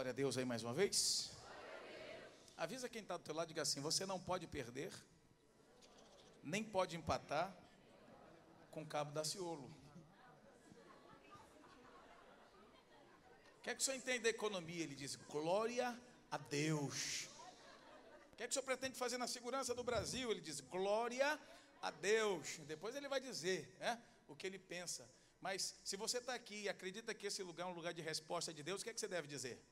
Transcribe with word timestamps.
glória 0.00 0.12
a 0.12 0.14
Deus 0.14 0.38
aí 0.38 0.46
mais 0.46 0.62
uma 0.62 0.72
vez? 0.72 1.30
Avisa 2.56 2.88
quem 2.88 3.02
está 3.02 3.18
do 3.18 3.22
teu 3.22 3.34
lado 3.34 3.48
diga 3.48 3.60
assim: 3.60 3.82
você 3.82 4.06
não 4.06 4.18
pode 4.18 4.46
perder, 4.46 4.90
nem 6.42 6.64
pode 6.64 6.96
empatar 6.96 7.54
com 8.70 8.86
cabo 8.86 9.12
da 9.12 9.22
Ciolo. 9.24 9.70
Quer 13.62 13.74
que 13.74 13.82
o 13.82 13.84
senhor 13.84 13.98
entenda 13.98 14.26
a 14.26 14.30
economia? 14.30 14.84
Ele 14.84 14.94
diz: 14.94 15.16
glória 15.16 15.94
a 16.30 16.38
Deus. 16.38 17.28
O 18.32 18.36
que 18.38 18.44
é 18.44 18.46
que 18.46 18.52
o 18.52 18.54
senhor 18.54 18.64
pretende 18.64 18.96
fazer 18.96 19.18
na 19.18 19.26
segurança 19.26 19.74
do 19.74 19.84
Brasil? 19.84 20.30
Ele 20.30 20.40
diz: 20.40 20.62
glória 20.62 21.38
a 21.82 21.90
Deus. 21.90 22.56
Depois 22.66 22.96
ele 22.96 23.06
vai 23.06 23.20
dizer 23.20 23.76
né, 23.78 24.02
o 24.26 24.34
que 24.34 24.46
ele 24.46 24.58
pensa. 24.58 25.06
Mas 25.42 25.74
se 25.84 25.94
você 25.94 26.16
está 26.16 26.32
aqui 26.32 26.62
e 26.62 26.68
acredita 26.70 27.12
que 27.12 27.26
esse 27.26 27.42
lugar 27.42 27.64
é 27.64 27.70
um 27.70 27.74
lugar 27.74 27.92
de 27.92 28.00
resposta 28.00 28.50
de 28.50 28.62
Deus, 28.62 28.80
o 28.80 28.84
que 28.84 28.88
é 28.88 28.94
que 28.94 29.00
você 29.00 29.08
deve 29.08 29.28
dizer? 29.28 29.62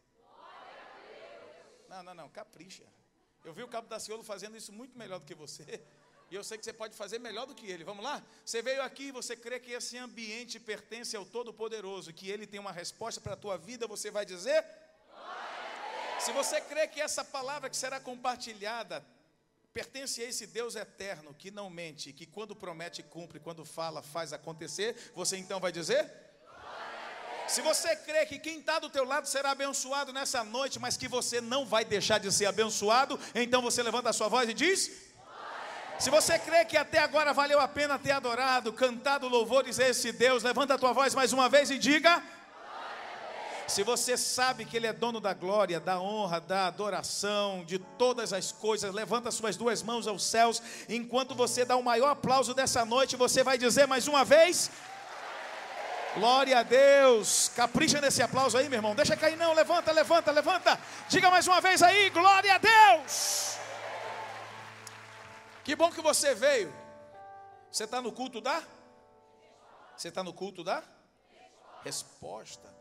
Não, 1.88 2.02
não, 2.02 2.14
não, 2.14 2.28
capricha. 2.28 2.84
Eu 3.44 3.52
vi 3.52 3.62
o 3.62 3.68
Cabo 3.68 3.88
da 3.88 3.98
Ciolo 3.98 4.22
fazendo 4.22 4.56
isso 4.56 4.72
muito 4.72 4.98
melhor 4.98 5.18
do 5.18 5.24
que 5.24 5.34
você. 5.34 5.82
E 6.30 6.34
eu 6.34 6.44
sei 6.44 6.58
que 6.58 6.64
você 6.64 6.72
pode 6.72 6.94
fazer 6.94 7.18
melhor 7.18 7.46
do 7.46 7.54
que 7.54 7.66
ele. 7.66 7.84
Vamos 7.84 8.04
lá? 8.04 8.22
Você 8.44 8.60
veio 8.60 8.82
aqui 8.82 9.04
e 9.04 9.12
você 9.12 9.34
crê 9.34 9.58
que 9.58 9.72
esse 9.72 9.96
ambiente 9.96 10.60
pertence 10.60 11.16
ao 11.16 11.24
Todo-Poderoso, 11.24 12.12
que 12.12 12.28
ele 12.28 12.46
tem 12.46 12.60
uma 12.60 12.72
resposta 12.72 13.18
para 13.18 13.32
a 13.32 13.36
tua 13.36 13.56
vida, 13.56 13.86
você 13.86 14.10
vai 14.10 14.26
dizer? 14.26 14.62
Se 16.20 16.30
você 16.32 16.60
crê 16.60 16.86
que 16.86 17.00
essa 17.00 17.24
palavra 17.24 17.70
que 17.70 17.76
será 17.76 17.98
compartilhada 17.98 19.02
pertence 19.72 20.20
a 20.20 20.24
esse 20.24 20.46
Deus 20.46 20.74
eterno 20.74 21.32
que 21.32 21.50
não 21.50 21.70
mente, 21.70 22.12
que 22.12 22.26
quando 22.26 22.54
promete 22.54 23.02
cumpre, 23.02 23.40
quando 23.40 23.64
fala 23.64 24.02
faz 24.02 24.32
acontecer, 24.32 25.12
você 25.14 25.36
então 25.36 25.60
vai 25.60 25.72
dizer? 25.72 26.27
Se 27.48 27.62
você 27.62 27.96
crê 27.96 28.26
que 28.26 28.38
quem 28.38 28.58
está 28.58 28.78
do 28.78 28.90
teu 28.90 29.04
lado 29.04 29.26
será 29.26 29.52
abençoado 29.52 30.12
nessa 30.12 30.44
noite, 30.44 30.78
mas 30.78 30.98
que 30.98 31.08
você 31.08 31.40
não 31.40 31.64
vai 31.64 31.84
deixar 31.84 32.18
de 32.18 32.30
ser 32.30 32.46
abençoado, 32.46 33.18
então 33.34 33.62
você 33.62 33.82
levanta 33.82 34.10
a 34.10 34.12
sua 34.12 34.28
voz 34.28 34.48
e 34.48 34.54
diz: 34.54 34.90
se 35.98 36.10
você 36.10 36.38
crê 36.38 36.64
que 36.66 36.76
até 36.76 36.98
agora 36.98 37.32
valeu 37.32 37.58
a 37.58 37.66
pena 37.66 37.98
ter 37.98 38.12
adorado, 38.12 38.72
cantado 38.72 39.26
louvores 39.28 39.80
a 39.80 39.88
esse 39.88 40.12
Deus, 40.12 40.42
levanta 40.42 40.74
a 40.74 40.78
tua 40.78 40.92
voz 40.92 41.14
mais 41.14 41.32
uma 41.32 41.48
vez 41.48 41.70
e 41.70 41.78
diga: 41.78 42.22
se 43.66 43.82
você 43.82 44.16
sabe 44.16 44.66
que 44.66 44.76
Ele 44.76 44.86
é 44.86 44.92
dono 44.92 45.18
da 45.18 45.32
glória, 45.32 45.80
da 45.80 45.98
honra, 45.98 46.40
da 46.40 46.66
adoração, 46.66 47.64
de 47.64 47.78
todas 47.78 48.32
as 48.32 48.52
coisas, 48.52 48.94
levanta 48.94 49.30
suas 49.30 49.56
duas 49.56 49.82
mãos 49.82 50.06
aos 50.06 50.22
céus, 50.22 50.62
enquanto 50.86 51.34
você 51.34 51.64
dá 51.64 51.76
o 51.76 51.82
maior 51.82 52.10
aplauso 52.10 52.52
dessa 52.52 52.84
noite, 52.84 53.16
você 53.16 53.42
vai 53.42 53.56
dizer 53.56 53.86
mais 53.86 54.06
uma 54.06 54.24
vez: 54.24 54.70
Glória 56.14 56.58
a 56.58 56.62
Deus. 56.62 57.50
Capricha 57.54 58.00
nesse 58.00 58.22
aplauso 58.22 58.56
aí, 58.56 58.68
meu 58.68 58.78
irmão. 58.78 58.94
Deixa 58.94 59.16
cair, 59.16 59.36
não. 59.36 59.52
Levanta, 59.52 59.92
levanta, 59.92 60.30
levanta. 60.30 60.80
Diga 61.08 61.30
mais 61.30 61.46
uma 61.46 61.60
vez 61.60 61.82
aí: 61.82 62.10
Glória 62.10 62.54
a 62.54 62.58
Deus. 62.58 63.56
Que 65.64 65.76
bom 65.76 65.90
que 65.90 66.00
você 66.00 66.34
veio. 66.34 66.72
Você 67.70 67.84
está 67.84 68.00
no 68.00 68.10
culto 68.10 68.40
da? 68.40 68.62
Você 69.96 70.08
está 70.08 70.22
no 70.22 70.32
culto 70.32 70.64
da? 70.64 70.82
Resposta. 71.84 72.74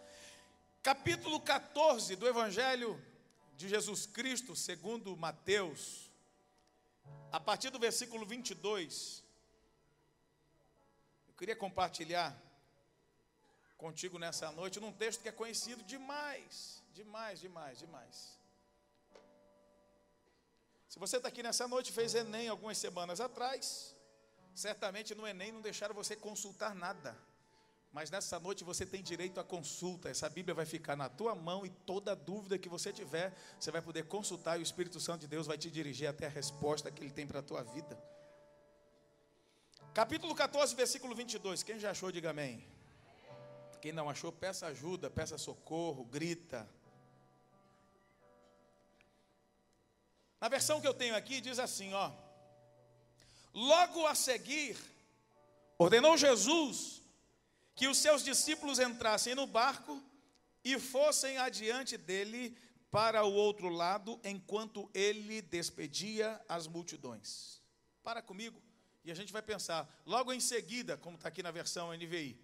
Capítulo 0.81 1.41
14 1.41 2.15
do 2.15 2.27
Evangelho 2.27 3.03
de 3.57 3.67
Jesus 3.67 4.05
Cristo, 4.05 4.55
segundo 4.55 5.17
Mateus, 5.17 6.09
a 7.31 7.39
partir 7.39 7.71
do 7.71 7.79
versículo 7.79 8.25
22. 8.25 9.23
Eu 11.27 11.33
queria 11.33 11.55
compartilhar 11.55 12.46
contigo 13.77 14.17
nessa 14.17 14.51
noite 14.51 14.79
num 14.79 14.91
texto 14.91 15.21
que 15.21 15.29
é 15.29 15.31
conhecido 15.31 15.83
demais, 15.83 16.83
demais, 16.93 17.39
demais, 17.39 17.79
demais. 17.79 18.37
Se 20.89 20.97
você 20.99 21.17
está 21.17 21.29
aqui 21.29 21.43
nessa 21.43 21.67
noite, 21.67 21.91
fez 21.91 22.15
Enem 22.15 22.47
algumas 22.47 22.77
semanas 22.77 23.19
atrás, 23.19 23.95
certamente 24.55 25.13
no 25.13 25.27
Enem 25.27 25.51
não 25.51 25.61
deixaram 25.61 25.93
você 25.93 26.15
consultar 26.15 26.73
nada. 26.73 27.15
Mas 27.91 28.11
nessa 28.11 28.39
noite 28.39 28.63
você 28.63 28.85
tem 28.85 29.01
direito 29.01 29.39
à 29.39 29.43
consulta. 29.43 30.09
Essa 30.09 30.29
Bíblia 30.29 30.53
vai 30.53 30.65
ficar 30.65 30.95
na 30.95 31.09
tua 31.09 31.33
mão 31.33 31.65
e 31.65 31.69
toda 31.69 32.15
dúvida 32.15 32.57
que 32.57 32.69
você 32.69 32.91
tiver, 32.91 33.33
você 33.59 33.71
vai 33.71 33.81
poder 33.81 34.05
consultar 34.05 34.57
e 34.57 34.61
o 34.61 34.63
Espírito 34.63 34.99
Santo 34.99 35.21
de 35.21 35.27
Deus 35.27 35.47
vai 35.47 35.57
te 35.57 35.71
dirigir 35.71 36.07
até 36.07 36.27
a 36.27 36.29
resposta 36.29 36.91
que 36.91 37.03
ele 37.03 37.11
tem 37.11 37.25
para 37.25 37.39
a 37.39 37.43
tua 37.43 37.63
vida. 37.63 37.97
Capítulo 39.93 40.35
14, 40.35 40.75
versículo 40.75 41.15
22. 41.15 41.63
Quem 41.63 41.79
já 41.79 41.91
achou, 41.91 42.11
diga 42.11 42.29
amém. 42.29 42.76
Quem 43.81 43.91
não 43.91 44.09
achou, 44.09 44.31
peça 44.31 44.67
ajuda, 44.67 45.09
peça 45.09 45.37
socorro, 45.37 46.05
grita. 46.05 46.67
Na 50.39 50.47
versão 50.47 50.79
que 50.81 50.87
eu 50.87 50.93
tenho 50.93 51.15
aqui 51.15 51.41
diz 51.41 51.59
assim, 51.59 51.93
ó: 51.93 52.11
Logo 53.53 54.05
a 54.05 54.15
seguir, 54.15 54.77
ordenou 55.77 56.17
Jesus 56.17 57.01
que 57.75 57.87
os 57.87 57.97
seus 57.97 58.23
discípulos 58.23 58.79
entrassem 58.79 59.35
no 59.35 59.45
barco 59.45 60.01
e 60.63 60.79
fossem 60.79 61.37
adiante 61.37 61.97
dele 61.97 62.57
para 62.89 63.23
o 63.23 63.33
outro 63.33 63.69
lado, 63.69 64.19
enquanto 64.23 64.89
ele 64.93 65.41
despedia 65.41 66.41
as 66.47 66.67
multidões. 66.67 67.61
Para 68.03 68.21
comigo 68.21 68.61
e 69.07 69.11
a 69.11 69.15
gente 69.15 69.31
vai 69.31 69.41
pensar, 69.41 69.89
logo 70.05 70.33
em 70.33 70.39
seguida, 70.41 70.97
como 70.97 71.15
está 71.15 71.29
aqui 71.29 71.41
na 71.41 71.49
versão 71.49 71.93
NVI, 71.93 72.37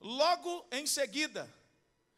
logo 0.00 0.66
em 0.70 0.86
seguida, 0.86 1.52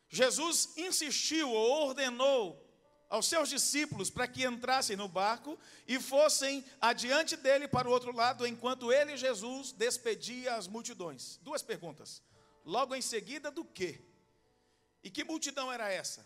Jesus 0.09 0.77
insistiu 0.77 1.51
ou 1.51 1.89
ordenou 1.89 2.71
aos 3.09 3.27
seus 3.27 3.49
discípulos 3.49 4.09
para 4.09 4.29
que 4.29 4.45
entrassem 4.45 4.97
no 4.97 5.09
barco 5.09 5.59
e 5.87 5.99
fossem 5.99 6.65
adiante 6.81 7.37
dele 7.37 7.67
para 7.67 7.89
o 7.89 7.91
outro 7.91 8.15
lado, 8.15 8.47
enquanto 8.47 8.93
ele, 8.93 9.17
Jesus, 9.17 9.73
despedia 9.73 10.55
as 10.55 10.69
multidões. 10.69 11.39
Duas 11.43 11.61
perguntas. 11.61 12.23
Logo 12.65 12.95
em 12.95 13.03
seguida, 13.03 13.51
do 13.51 13.65
quê? 13.65 14.01
E 15.03 15.11
que 15.11 15.25
multidão 15.25 15.73
era 15.73 15.91
essa? 15.91 16.25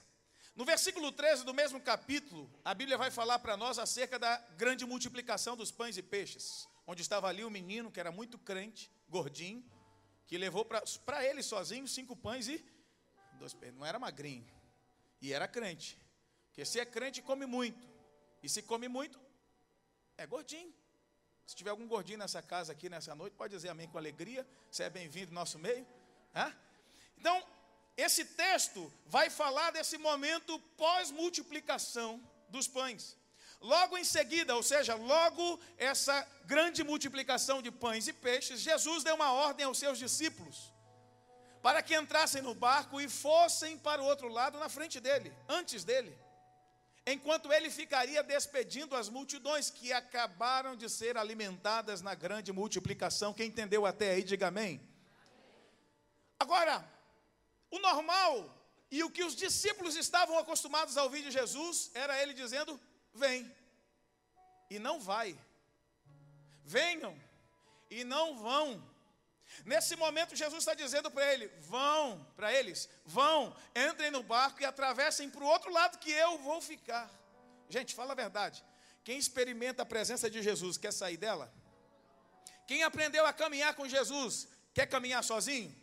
No 0.54 0.64
versículo 0.64 1.10
13 1.10 1.44
do 1.44 1.54
mesmo 1.54 1.80
capítulo, 1.80 2.50
a 2.64 2.74
Bíblia 2.74 2.98
vai 2.98 3.10
falar 3.10 3.38
para 3.38 3.56
nós 3.56 3.78
acerca 3.78 4.18
da 4.18 4.36
grande 4.56 4.84
multiplicação 4.84 5.56
dos 5.56 5.70
pães 5.70 5.96
e 5.96 6.02
peixes, 6.02 6.68
onde 6.86 7.02
estava 7.02 7.28
ali 7.28 7.44
o 7.44 7.50
menino 7.50 7.90
que 7.90 7.98
era 7.98 8.12
muito 8.12 8.38
crente, 8.38 8.90
gordinho, 9.08 9.64
que 10.26 10.38
levou 10.38 10.64
para 10.64 11.24
ele 11.24 11.42
sozinho 11.42 11.86
cinco 11.86 12.16
pães 12.16 12.48
e 12.48 12.64
dois 13.38 13.54
peixes. 13.54 13.78
Não 13.78 13.86
era 13.86 13.98
magrinho, 13.98 14.46
e 15.20 15.32
era 15.32 15.46
crente. 15.48 15.98
Porque 16.48 16.64
se 16.64 16.78
é 16.78 16.84
crente, 16.86 17.22
come 17.22 17.46
muito. 17.46 17.88
E 18.42 18.48
se 18.48 18.62
come 18.62 18.88
muito, 18.88 19.18
é 20.16 20.26
gordinho. 20.26 20.72
Se 21.46 21.54
tiver 21.54 21.70
algum 21.70 21.86
gordinho 21.86 22.18
nessa 22.18 22.40
casa 22.40 22.72
aqui 22.72 22.88
nessa 22.88 23.14
noite, 23.14 23.34
pode 23.34 23.54
dizer 23.54 23.68
amém 23.68 23.88
com 23.88 23.98
alegria. 23.98 24.46
Você 24.70 24.84
é 24.84 24.90
bem-vindo 24.90 25.28
no 25.28 25.34
nosso 25.34 25.58
meio. 25.58 25.86
Hã? 26.34 26.54
Então, 27.18 27.42
esse 27.96 28.24
texto 28.24 28.92
vai 29.06 29.30
falar 29.30 29.70
desse 29.70 29.98
momento 29.98 30.58
pós-multiplicação 30.76 32.22
dos 32.48 32.66
pães. 32.66 33.16
Logo 33.60 33.96
em 33.96 34.04
seguida, 34.04 34.54
ou 34.54 34.62
seja, 34.62 34.94
logo 34.94 35.60
essa 35.78 36.26
grande 36.44 36.84
multiplicação 36.84 37.62
de 37.62 37.70
pães 37.70 38.06
e 38.06 38.12
peixes, 38.12 38.60
Jesus 38.60 39.02
deu 39.02 39.14
uma 39.14 39.32
ordem 39.32 39.66
aos 39.66 39.78
seus 39.78 39.98
discípulos 39.98 40.72
para 41.62 41.82
que 41.82 41.96
entrassem 41.96 42.42
no 42.42 42.54
barco 42.54 43.00
e 43.00 43.08
fossem 43.08 43.78
para 43.78 44.02
o 44.02 44.04
outro 44.04 44.28
lado 44.28 44.58
na 44.58 44.68
frente 44.68 45.00
dele, 45.00 45.32
antes 45.48 45.82
dele 45.82 46.14
enquanto 47.06 47.52
ele 47.52 47.70
ficaria 47.70 48.22
despedindo 48.22 48.96
as 48.96 49.08
multidões 49.08 49.68
que 49.68 49.92
acabaram 49.92 50.74
de 50.74 50.88
ser 50.88 51.16
alimentadas 51.16 52.00
na 52.00 52.14
grande 52.14 52.52
multiplicação. 52.52 53.34
Quem 53.34 53.48
entendeu 53.48 53.84
até 53.84 54.12
aí, 54.12 54.22
diga 54.22 54.48
amém. 54.48 54.80
Agora, 56.38 56.84
o 57.70 57.78
normal 57.78 58.32
e 58.90 59.02
o 59.02 59.10
que 59.10 59.24
os 59.24 59.36
discípulos 59.36 59.96
estavam 59.96 60.38
acostumados 60.38 60.96
a 60.96 61.02
ouvir 61.02 61.22
de 61.22 61.30
Jesus 61.30 61.90
era 61.94 62.20
ele 62.22 62.32
dizendo: 62.32 62.80
Vem, 63.14 63.50
e 64.68 64.78
não 64.78 65.00
vai. 65.00 65.38
Venham, 66.64 67.16
e 67.90 68.02
não 68.02 68.36
vão. 68.38 68.82
Nesse 69.64 69.94
momento, 69.94 70.34
Jesus 70.34 70.62
está 70.62 70.74
dizendo 70.74 71.10
para 71.10 71.32
ele: 71.32 71.46
vão, 71.60 72.26
para 72.34 72.52
eles, 72.52 72.88
vão, 73.04 73.54
entrem 73.74 74.10
no 74.10 74.22
barco 74.22 74.60
e 74.60 74.64
atravessem 74.64 75.30
para 75.30 75.44
o 75.44 75.46
outro 75.46 75.72
lado 75.72 75.98
que 75.98 76.10
eu 76.10 76.38
vou 76.38 76.60
ficar. 76.60 77.08
Gente, 77.68 77.94
fala 77.94 78.12
a 78.12 78.16
verdade. 78.16 78.64
Quem 79.04 79.18
experimenta 79.18 79.82
a 79.82 79.86
presença 79.86 80.28
de 80.30 80.42
Jesus 80.42 80.76
quer 80.76 80.92
sair 80.92 81.16
dela? 81.16 81.52
Quem 82.66 82.82
aprendeu 82.82 83.26
a 83.26 83.32
caminhar 83.32 83.74
com 83.74 83.86
Jesus 83.86 84.48
quer 84.72 84.86
caminhar 84.86 85.22
sozinho? 85.22 85.74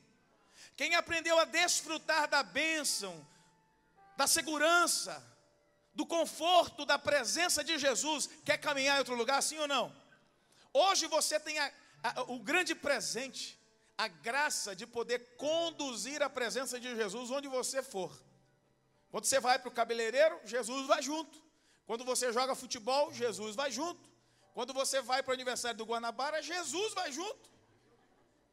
Quem 0.76 0.96
aprendeu 0.96 1.38
a 1.40 1.46
desfrutar 1.46 2.28
da 2.28 2.42
bênção, 2.42 3.26
da 4.18 4.26
segurança, 4.26 5.24
do 5.94 6.06
conforto, 6.06 6.86
da 6.86 6.98
presença 6.98 7.64
de 7.64 7.78
Jesus, 7.78 8.30
quer 8.46 8.58
caminhar 8.58 8.96
em 8.96 9.00
outro 9.00 9.16
lugar, 9.16 9.42
sim 9.44 9.58
ou 9.60 9.68
não? 9.68 9.94
Hoje 10.74 11.08
você 11.08 11.40
tem 11.40 11.58
a, 11.60 11.72
a, 12.04 12.22
o 12.24 12.40
grande 12.40 12.74
presente 12.74 13.60
a 13.98 14.08
graça 14.08 14.76
de 14.76 14.88
poder 14.88 15.20
conduzir 15.38 16.24
a 16.24 16.30
presença 16.30 16.80
de 16.80 16.96
Jesus 16.96 17.30
onde 17.30 17.48
você 17.48 17.84
for. 17.84 18.12
Quando 19.12 19.26
você 19.26 19.40
vai 19.40 19.60
para 19.60 19.70
o 19.70 19.72
cabeleireiro, 19.72 20.40
Jesus 20.44 20.88
vai 20.88 21.04
junto. 21.04 21.40
Quando 21.86 22.04
você 22.04 22.34
joga 22.34 22.56
futebol, 22.56 23.14
Jesus 23.14 23.56
vai 23.56 23.70
junto. 23.70 24.10
Quando 24.56 24.74
você 24.74 25.02
vai 25.02 25.22
para 25.22 25.32
o 25.32 25.34
aniversário 25.34 25.78
do 25.78 25.86
Guanabara, 25.86 26.42
Jesus 26.42 26.94
vai 26.96 27.12
junto. 27.12 27.48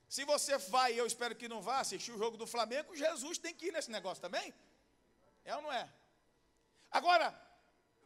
Se 0.08 0.24
você 0.24 0.58
vai, 0.58 0.92
eu 1.00 1.06
espero 1.06 1.34
que 1.34 1.48
não 1.48 1.62
vá, 1.62 1.80
assistir 1.80 2.12
o 2.12 2.18
jogo 2.18 2.36
do 2.36 2.46
Flamengo, 2.46 2.94
Jesus 2.94 3.38
tem 3.38 3.54
que 3.54 3.66
ir 3.68 3.72
nesse 3.72 3.90
negócio 3.90 4.20
também. 4.20 4.54
É 5.44 5.56
ou 5.56 5.62
não 5.62 5.72
é? 5.72 5.88
Agora, 6.90 7.26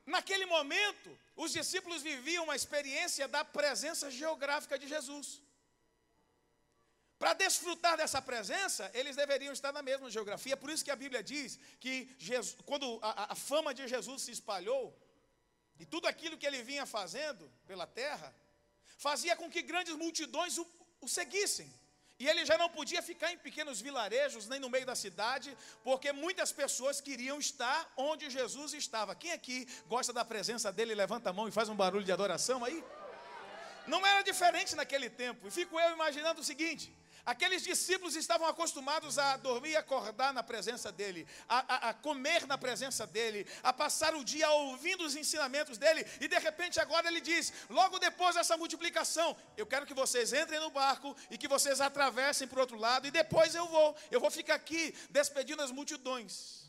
naquele 0.06 0.46
momento, 0.46 1.19
os 1.37 1.52
discípulos 1.52 2.02
viviam 2.02 2.44
uma 2.44 2.56
experiência 2.56 3.29
da 3.29 3.44
presença 3.44 4.11
geográfica 4.11 4.79
de 4.79 4.88
Jesus. 4.88 5.40
Para 7.19 7.34
desfrutar 7.34 7.96
dessa 7.96 8.20
presença, 8.20 8.90
eles 8.93 9.14
deveriam 9.14 9.52
estar 9.52 9.73
na 9.73 9.81
mesma 9.81 10.11
geografia. 10.11 10.56
Por 10.56 10.70
isso 10.70 10.84
que 10.84 10.90
a 10.90 10.96
Bíblia 10.96 11.23
diz 11.23 11.58
que 11.79 12.12
Jesus, 12.19 12.56
quando 12.67 12.99
a, 13.00 13.32
a 13.32 13.34
fama 13.37 13.73
de 13.73 13.87
Jesus 13.87 14.23
se 14.23 14.32
espalhou, 14.32 14.84
e 15.79 15.87
tudo 15.87 16.08
aquilo 16.08 16.37
que 16.37 16.46
ele 16.46 16.62
vinha 16.62 16.84
fazendo 16.84 17.49
pela 17.67 17.87
terra, 17.87 18.34
fazia 18.99 19.37
com 19.37 19.49
que 19.49 19.62
grandes 19.62 19.94
multidões 19.94 20.58
o, 20.58 20.67
o 21.00 21.08
seguissem. 21.08 21.73
E 22.23 22.29
ele 22.29 22.47
já 22.47 22.57
não 22.57 22.69
podia 22.69 23.03
ficar 23.03 23.33
em 23.33 23.39
pequenos 23.47 23.81
vilarejos, 23.81 24.47
nem 24.47 24.61
no 24.61 24.71
meio 24.71 24.87
da 24.87 24.95
cidade, 24.95 25.59
porque 25.83 26.13
muitas 26.13 26.53
pessoas 26.53 27.01
queriam 27.01 27.37
estar 27.41 27.93
onde 27.97 28.31
Jesus 28.31 28.75
estava. 28.75 29.13
Quem 29.23 29.33
aqui 29.33 29.67
gosta 29.89 30.13
da 30.13 30.25
presença 30.25 30.71
dele, 30.71 30.95
levanta 30.95 31.31
a 31.31 31.33
mão 31.33 31.49
e 31.49 31.51
faz 31.51 31.69
um 31.69 31.75
barulho 31.75 32.05
de 32.05 32.13
adoração 32.13 32.65
aí? 32.65 32.79
Não 33.89 34.07
era 34.07 34.23
diferente 34.23 34.77
naquele 34.77 35.11
tempo. 35.11 35.49
E 35.49 35.51
fico 35.51 35.81
eu 35.81 35.91
imaginando 35.95 36.41
o 36.41 36.45
seguinte: 36.45 36.95
Aqueles 37.25 37.63
discípulos 37.63 38.17
estavam 38.17 38.49
acostumados 38.49 39.17
a 39.17 39.37
dormir 39.37 39.71
e 39.71 39.77
acordar 39.77 40.35
na 40.35 40.43
presença 40.43 40.91
dele, 40.91 41.25
a, 41.49 41.59
a, 41.59 41.89
a, 41.91 41.95
comer 41.95 42.49
na 42.49 42.59
presença 42.59 43.07
dele, 43.07 43.47
a 43.63 43.73
passar 43.73 44.13
o 44.17 44.25
dia 44.25 44.51
ouvindo 44.51 45.05
os 45.05 45.15
ensinamentos 45.15 45.79
dele, 45.79 46.05
e 46.21 46.27
de 46.27 46.37
repente 46.39 46.81
agora 46.81 47.07
ele 47.07 47.21
diz: 47.21 47.53
logo 47.71 48.01
depois 48.01 48.35
dessa 48.35 48.57
multiplicação, 48.57 49.37
eu 49.57 49.65
quero 49.65 49.87
que 49.87 49.95
vocês 49.95 50.33
entrem 50.33 50.59
no 50.59 50.71
barco 50.71 51.17
e 51.31 51.39
que 51.39 51.47
vocês 51.47 51.81
atravessem 51.81 52.49
para 52.49 52.59
o 52.59 52.61
outro 52.61 52.77
lado, 52.77 53.07
e 53.07 53.11
depois 53.13 53.55
eu 53.55 53.69
vou, 53.69 53.97
eu 54.11 54.19
vou 54.19 54.31
ficar 54.31 54.55
aqui 54.55 54.93
despedindo 55.11 55.63
as 55.63 55.71
multidões. 55.71 56.69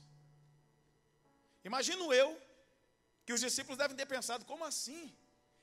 Imagino 1.63 2.13
eu 2.13 2.39
que 3.25 3.33
os 3.33 3.41
discípulos 3.41 3.77
devem 3.79 3.97
ter 3.97 4.05
pensado: 4.05 4.45
como 4.45 4.63
assim? 4.63 5.11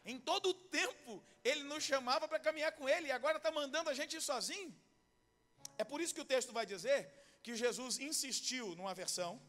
Em 0.05 0.19
todo 0.19 0.51
o 0.51 0.55
tempo, 0.55 1.23
ele 1.45 1.63
nos 1.65 1.85
chamava 1.85 2.27
para 2.27 2.39
caminhar 2.39 2.73
com 2.73 2.89
ele, 2.89 3.09
e 3.09 3.13
agora 3.13 3.37
está 3.37 3.51
mandando 3.51 3.91
a 3.91 3.95
gente 3.95 4.17
ir 4.17 4.21
sozinho. 4.23 4.75
É 5.77 5.85
por 5.85 6.01
isso 6.01 6.15
que 6.15 6.21
o 6.21 6.25
texto 6.25 6.53
vai 6.53 6.67
dizer 6.67 7.13
que 7.43 7.55
Jesus 7.55 7.99
insistiu 7.99 8.75
numa 8.75 8.95
versão, 8.95 9.41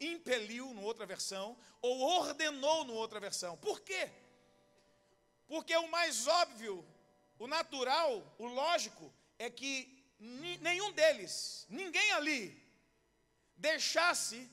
impeliu 0.00 0.66
numa 0.72 0.82
outra 0.82 1.06
versão, 1.06 1.56
ou 1.80 2.00
ordenou 2.00 2.84
numa 2.84 2.98
outra 2.98 3.18
versão. 3.18 3.56
Por 3.56 3.80
quê? 3.80 4.10
Porque 5.46 5.74
o 5.76 5.88
mais 5.88 6.26
óbvio, 6.26 6.86
o 7.38 7.46
natural, 7.46 8.34
o 8.38 8.46
lógico, 8.46 9.12
é 9.38 9.50
que 9.50 10.04
nenhum 10.18 10.92
deles, 10.92 11.66
ninguém 11.68 12.12
ali, 12.12 12.62
deixasse 13.56 14.50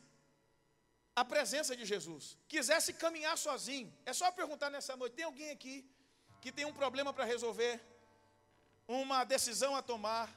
a 1.15 1.23
presença 1.23 1.75
de 1.75 1.85
Jesus, 1.85 2.37
quisesse 2.47 2.93
caminhar 2.93 3.37
sozinho, 3.37 3.93
é 4.05 4.13
só 4.13 4.31
perguntar 4.31 4.69
nessa 4.69 4.95
noite: 4.95 5.13
tem 5.13 5.25
alguém 5.25 5.51
aqui 5.51 5.87
que 6.41 6.51
tem 6.51 6.65
um 6.65 6.73
problema 6.73 7.13
para 7.13 7.23
resolver, 7.23 7.79
uma 8.87 9.23
decisão 9.23 9.75
a 9.75 9.81
tomar, 9.81 10.29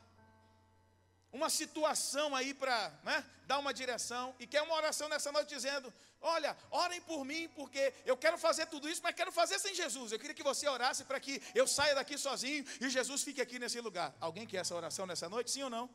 uma 1.32 1.48
situação 1.50 2.36
aí 2.36 2.52
para 2.52 2.92
né, 3.02 3.24
dar 3.46 3.58
uma 3.58 3.72
direção, 3.72 4.34
e 4.38 4.46
quer 4.46 4.62
uma 4.62 4.74
oração 4.74 5.08
nessa 5.08 5.32
noite 5.32 5.48
dizendo: 5.48 5.92
Olha, 6.20 6.56
orem 6.70 7.00
por 7.00 7.24
mim, 7.24 7.48
porque 7.54 7.94
eu 8.04 8.16
quero 8.16 8.36
fazer 8.36 8.66
tudo 8.66 8.88
isso, 8.88 9.00
mas 9.02 9.14
quero 9.14 9.32
fazer 9.32 9.58
sem 9.58 9.74
Jesus. 9.74 10.12
Eu 10.12 10.18
queria 10.18 10.34
que 10.34 10.42
você 10.42 10.68
orasse 10.68 11.04
para 11.04 11.20
que 11.20 11.42
eu 11.54 11.66
saia 11.66 11.94
daqui 11.94 12.18
sozinho 12.18 12.64
e 12.80 12.90
Jesus 12.90 13.22
fique 13.22 13.40
aqui 13.40 13.58
nesse 13.58 13.80
lugar. 13.80 14.14
Alguém 14.20 14.46
quer 14.46 14.58
essa 14.58 14.74
oração 14.74 15.06
nessa 15.06 15.28
noite? 15.28 15.50
Sim 15.50 15.64
ou 15.64 15.70
não? 15.70 15.88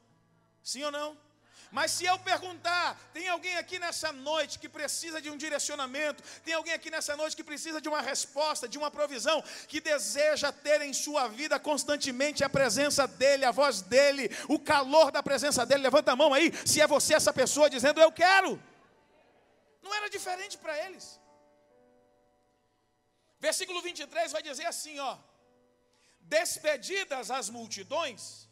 Sim 0.64 0.84
ou 0.84 0.92
não? 0.92 1.31
Mas 1.72 1.92
se 1.92 2.06
eu 2.06 2.18
perguntar, 2.20 3.00
tem 3.14 3.30
alguém 3.30 3.56
aqui 3.56 3.80
nessa 3.80 4.12
noite 4.12 4.60
que 4.60 4.68
precisa 4.68 5.22
de 5.22 5.30
um 5.30 5.38
direcionamento, 5.38 6.22
tem 6.44 6.54
alguém 6.54 6.74
aqui 6.74 6.92
nessa 6.92 7.16
noite 7.16 7.36
que 7.36 7.44
precisa 7.44 7.80
de 7.80 7.88
uma 7.88 8.02
resposta, 8.02 8.68
de 8.68 8.78
uma 8.78 8.92
provisão, 8.92 9.42
que 9.68 9.80
deseja 9.80 10.52
ter 10.52 10.82
em 10.82 10.94
sua 10.94 11.28
vida 11.28 11.60
constantemente 11.60 12.44
a 12.44 12.50
presença 12.50 13.08
dEle, 13.08 13.46
a 13.46 13.52
voz 13.52 13.82
dEle, 13.82 14.30
o 14.50 14.60
calor 14.60 15.12
da 15.12 15.24
presença 15.24 15.66
dEle, 15.66 15.84
levanta 15.84 16.12
a 16.12 16.16
mão 16.16 16.34
aí, 16.34 16.52
se 16.66 16.82
é 16.82 16.88
você 16.88 17.14
essa 17.14 17.32
pessoa 17.32 17.70
dizendo 17.70 18.02
eu 18.02 18.12
quero. 18.12 18.62
Não 19.82 19.94
era 19.94 20.10
diferente 20.10 20.58
para 20.58 20.78
eles. 20.86 21.20
Versículo 23.40 23.82
23 23.82 24.32
vai 24.32 24.44
dizer 24.44 24.66
assim, 24.66 25.00
ó: 25.00 25.18
Despedidas 26.20 27.32
as 27.32 27.50
multidões, 27.50 28.48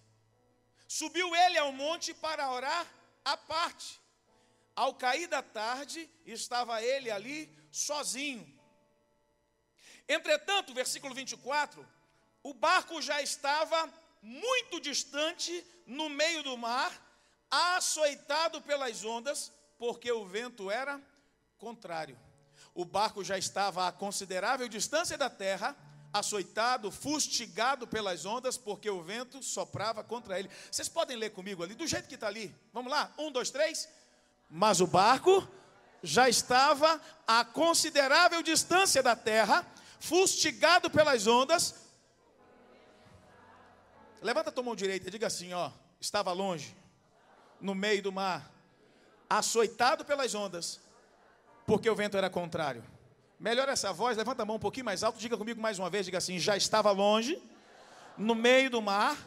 subiu 0.88 1.36
ele 1.36 1.58
ao 1.58 1.72
monte 1.72 2.14
para 2.14 2.50
orar 2.50 2.86
à 3.32 3.38
parte. 3.38 4.00
Ao 4.76 4.94
cair 4.94 5.28
da 5.28 5.42
tarde, 5.42 6.10
estava 6.26 6.82
ele 6.82 7.12
ali 7.12 7.54
sozinho. 7.72 8.48
Entretanto, 10.08 10.74
versículo 10.74 11.14
24, 11.14 11.86
o 12.42 12.54
barco 12.54 13.02
já 13.02 13.22
estava 13.22 13.92
muito 14.22 14.80
distante 14.80 15.66
no 15.86 16.10
meio 16.10 16.44
do 16.44 16.58
mar, 16.58 16.92
açoitado 17.50 18.62
pelas 18.62 19.04
ondas, 19.04 19.52
porque 19.78 20.12
o 20.12 20.26
vento 20.26 20.72
era 20.72 21.02
contrário. 21.58 22.18
O 22.74 22.86
barco 22.86 23.24
já 23.24 23.38
estava 23.38 23.88
a 23.88 23.92
considerável 23.92 24.68
distância 24.68 25.18
da 25.18 25.30
terra, 25.30 25.76
açoitado, 26.14 26.92
fustigado 26.92 27.88
pelas 27.88 28.26
ondas, 28.26 28.58
porque 28.58 28.90
o 28.90 29.02
vento 29.02 29.42
soprava 29.44 30.04
contra 30.04 30.40
ele. 30.40 30.50
Vocês 30.72 30.90
podem 30.90 31.18
ler 31.18 31.32
comigo 31.32 31.64
ali, 31.64 31.76
do 31.76 31.88
jeito 31.88 32.08
que 32.08 32.16
está 32.16 32.28
ali. 32.28 32.56
Vamos 32.74 32.92
lá? 32.92 33.14
Um, 33.18 33.32
dois, 33.32 33.50
três. 33.50 33.88
Mas 34.50 34.82
o 34.82 34.88
barco 34.88 35.48
já 36.02 36.28
estava 36.28 37.00
a 37.28 37.44
considerável 37.46 38.42
distância 38.42 39.04
da 39.04 39.16
terra, 39.16 39.66
fustigado 40.00 40.90
pelas 40.90 41.28
ondas. 41.28 41.76
Levanta 44.22 44.50
a 44.50 44.54
tua 44.54 44.64
mão 44.64 44.76
direita 44.76 45.12
diga 45.12 45.28
assim: 45.28 45.54
ó, 45.54 45.72
estava 46.00 46.32
longe, 46.32 46.76
no 47.62 47.76
meio 47.76 48.02
do 48.02 48.12
mar, 48.12 48.52
açoitado 49.30 50.04
pelas 50.04 50.34
ondas, 50.34 50.80
porque 51.66 51.90
o 51.90 51.96
vento 51.96 52.18
era 52.18 52.30
contrário. 52.30 52.84
Melhor 53.40 53.70
essa 53.70 53.94
voz, 53.94 54.18
levanta 54.18 54.44
a 54.44 54.46
mão 54.46 54.58
um 54.58 54.60
pouquinho 54.60 54.86
mais 54.86 55.02
alto, 55.02 55.18
diga 55.18 55.38
comigo 55.38 55.62
mais 55.62 55.80
uma 55.80 55.90
vez, 55.90 56.06
diga 56.06 56.18
assim: 56.18 56.38
já 56.38 56.58
estava 56.58 56.92
longe, 56.92 57.42
no 58.18 58.36
meio 58.36 58.70
do 58.70 58.82
mar, 58.82 59.18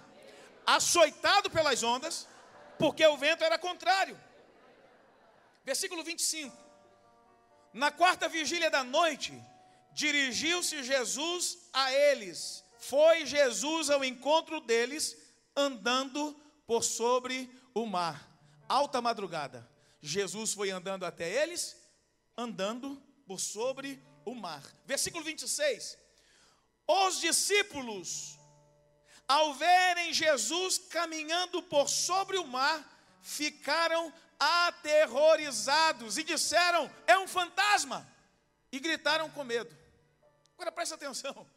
açoitado 0.66 1.50
pelas 1.50 1.82
ondas, 1.82 2.28
porque 2.78 3.06
o 3.06 3.16
vento 3.16 3.42
era 3.42 3.58
contrário. 3.58 4.20
Versículo 5.64 6.04
25. 6.04 6.54
Na 7.72 7.90
quarta 7.90 8.28
vigília 8.28 8.70
da 8.70 8.84
noite, 8.84 9.32
dirigiu-se 9.92 10.82
Jesus 10.82 11.70
a 11.72 11.90
eles. 11.90 12.62
Foi 12.78 13.24
Jesus 13.24 13.88
ao 13.88 14.04
encontro 14.04 14.60
deles, 14.60 15.16
andando 15.56 16.38
por 16.66 16.84
sobre 16.84 17.48
o 17.72 17.86
mar. 17.86 18.28
Alta 18.68 19.00
madrugada. 19.00 19.66
Jesus 20.02 20.52
foi 20.52 20.70
andando 20.70 21.06
até 21.06 21.30
eles, 21.30 21.76
andando 22.36 23.00
por 23.32 23.40
sobre 23.40 23.98
o 24.26 24.34
mar. 24.34 24.62
Versículo 24.84 25.24
26. 25.24 25.96
Os 26.86 27.18
discípulos, 27.18 28.38
ao 29.26 29.54
verem 29.54 30.12
Jesus 30.12 30.76
caminhando 30.76 31.62
por 31.62 31.88
sobre 31.88 32.36
o 32.36 32.46
mar, 32.46 32.78
ficaram 33.22 34.12
aterrorizados 34.38 36.18
e 36.18 36.22
disseram: 36.22 36.90
É 37.06 37.16
um 37.16 37.26
fantasma! 37.26 38.06
E 38.70 38.78
gritaram 38.78 39.30
com 39.30 39.44
medo. 39.44 39.74
Agora 40.54 40.70
presta 40.70 40.94
atenção. 40.96 41.50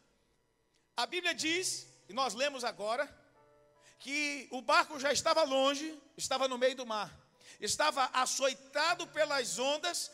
A 0.96 1.04
Bíblia 1.04 1.34
diz, 1.34 1.86
e 2.08 2.14
nós 2.14 2.32
lemos 2.32 2.64
agora, 2.64 3.04
que 3.98 4.48
o 4.50 4.62
barco 4.62 4.98
já 4.98 5.12
estava 5.12 5.42
longe, 5.42 5.98
estava 6.16 6.48
no 6.48 6.56
meio 6.56 6.76
do 6.76 6.86
mar, 6.86 7.10
estava 7.60 8.04
açoitado 8.14 9.06
pelas 9.08 9.58
ondas 9.58 10.10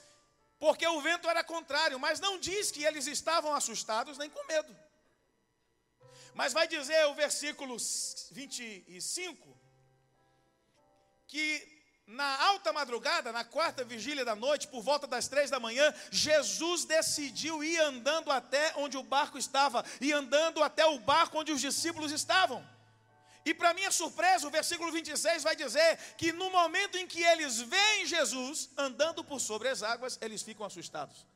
porque 0.63 0.87
o 0.87 1.01
vento 1.01 1.29
era 1.29 1.43
contrário, 1.43 1.99
mas 1.99 2.21
não 2.21 2.39
diz 2.39 2.71
que 2.71 2.85
eles 2.85 3.09
estavam 3.09 3.53
assustados 3.53 4.17
nem 4.17 4.31
com 4.31 4.47
medo. 4.47 4.73
Mas 6.35 6.53
vai 6.53 6.69
dizer 6.69 7.05
o 7.07 7.15
versículo 7.15 7.77
25 8.31 9.61
que 11.27 11.45
na 12.07 12.45
alta 12.45 12.73
madrugada, 12.73 13.33
na 13.33 13.43
quarta 13.43 13.83
vigília 13.83 14.25
da 14.25 14.37
noite, 14.37 14.69
por 14.69 14.85
volta 14.85 15.05
das 15.05 15.27
três 15.27 15.51
da 15.51 15.59
manhã, 15.59 15.93
Jesus 16.13 16.85
decidiu 16.85 17.65
ir 17.65 17.81
andando 17.81 18.31
até 18.31 18.73
onde 18.77 18.97
o 18.97 19.03
barco 19.03 19.39
estava, 19.39 19.85
e 20.01 20.13
andando 20.13 20.63
até 20.63 20.87
o 20.87 21.01
barco 21.01 21.41
onde 21.41 21.51
os 21.51 21.61
discípulos 21.61 22.13
estavam. 22.13 22.65
E 23.45 23.53
para 23.53 23.75
minha 23.75 23.91
surpresa, 23.91 24.47
o 24.47 24.51
versículo 24.51 24.93
26 24.93 25.43
vai 25.43 25.57
dizer 25.57 25.99
que 26.17 26.33
no 26.33 26.51
momento 26.51 26.97
em 26.97 27.07
que 27.07 27.23
eles 27.23 27.61
veem 27.61 28.07
Jesus 28.07 28.71
andando 28.77 29.25
por 29.25 29.41
sobre 29.41 29.69
as 29.69 29.83
águas, 29.83 30.19
eles 30.21 30.43
ficam 30.43 30.65
assustados. 30.65 31.27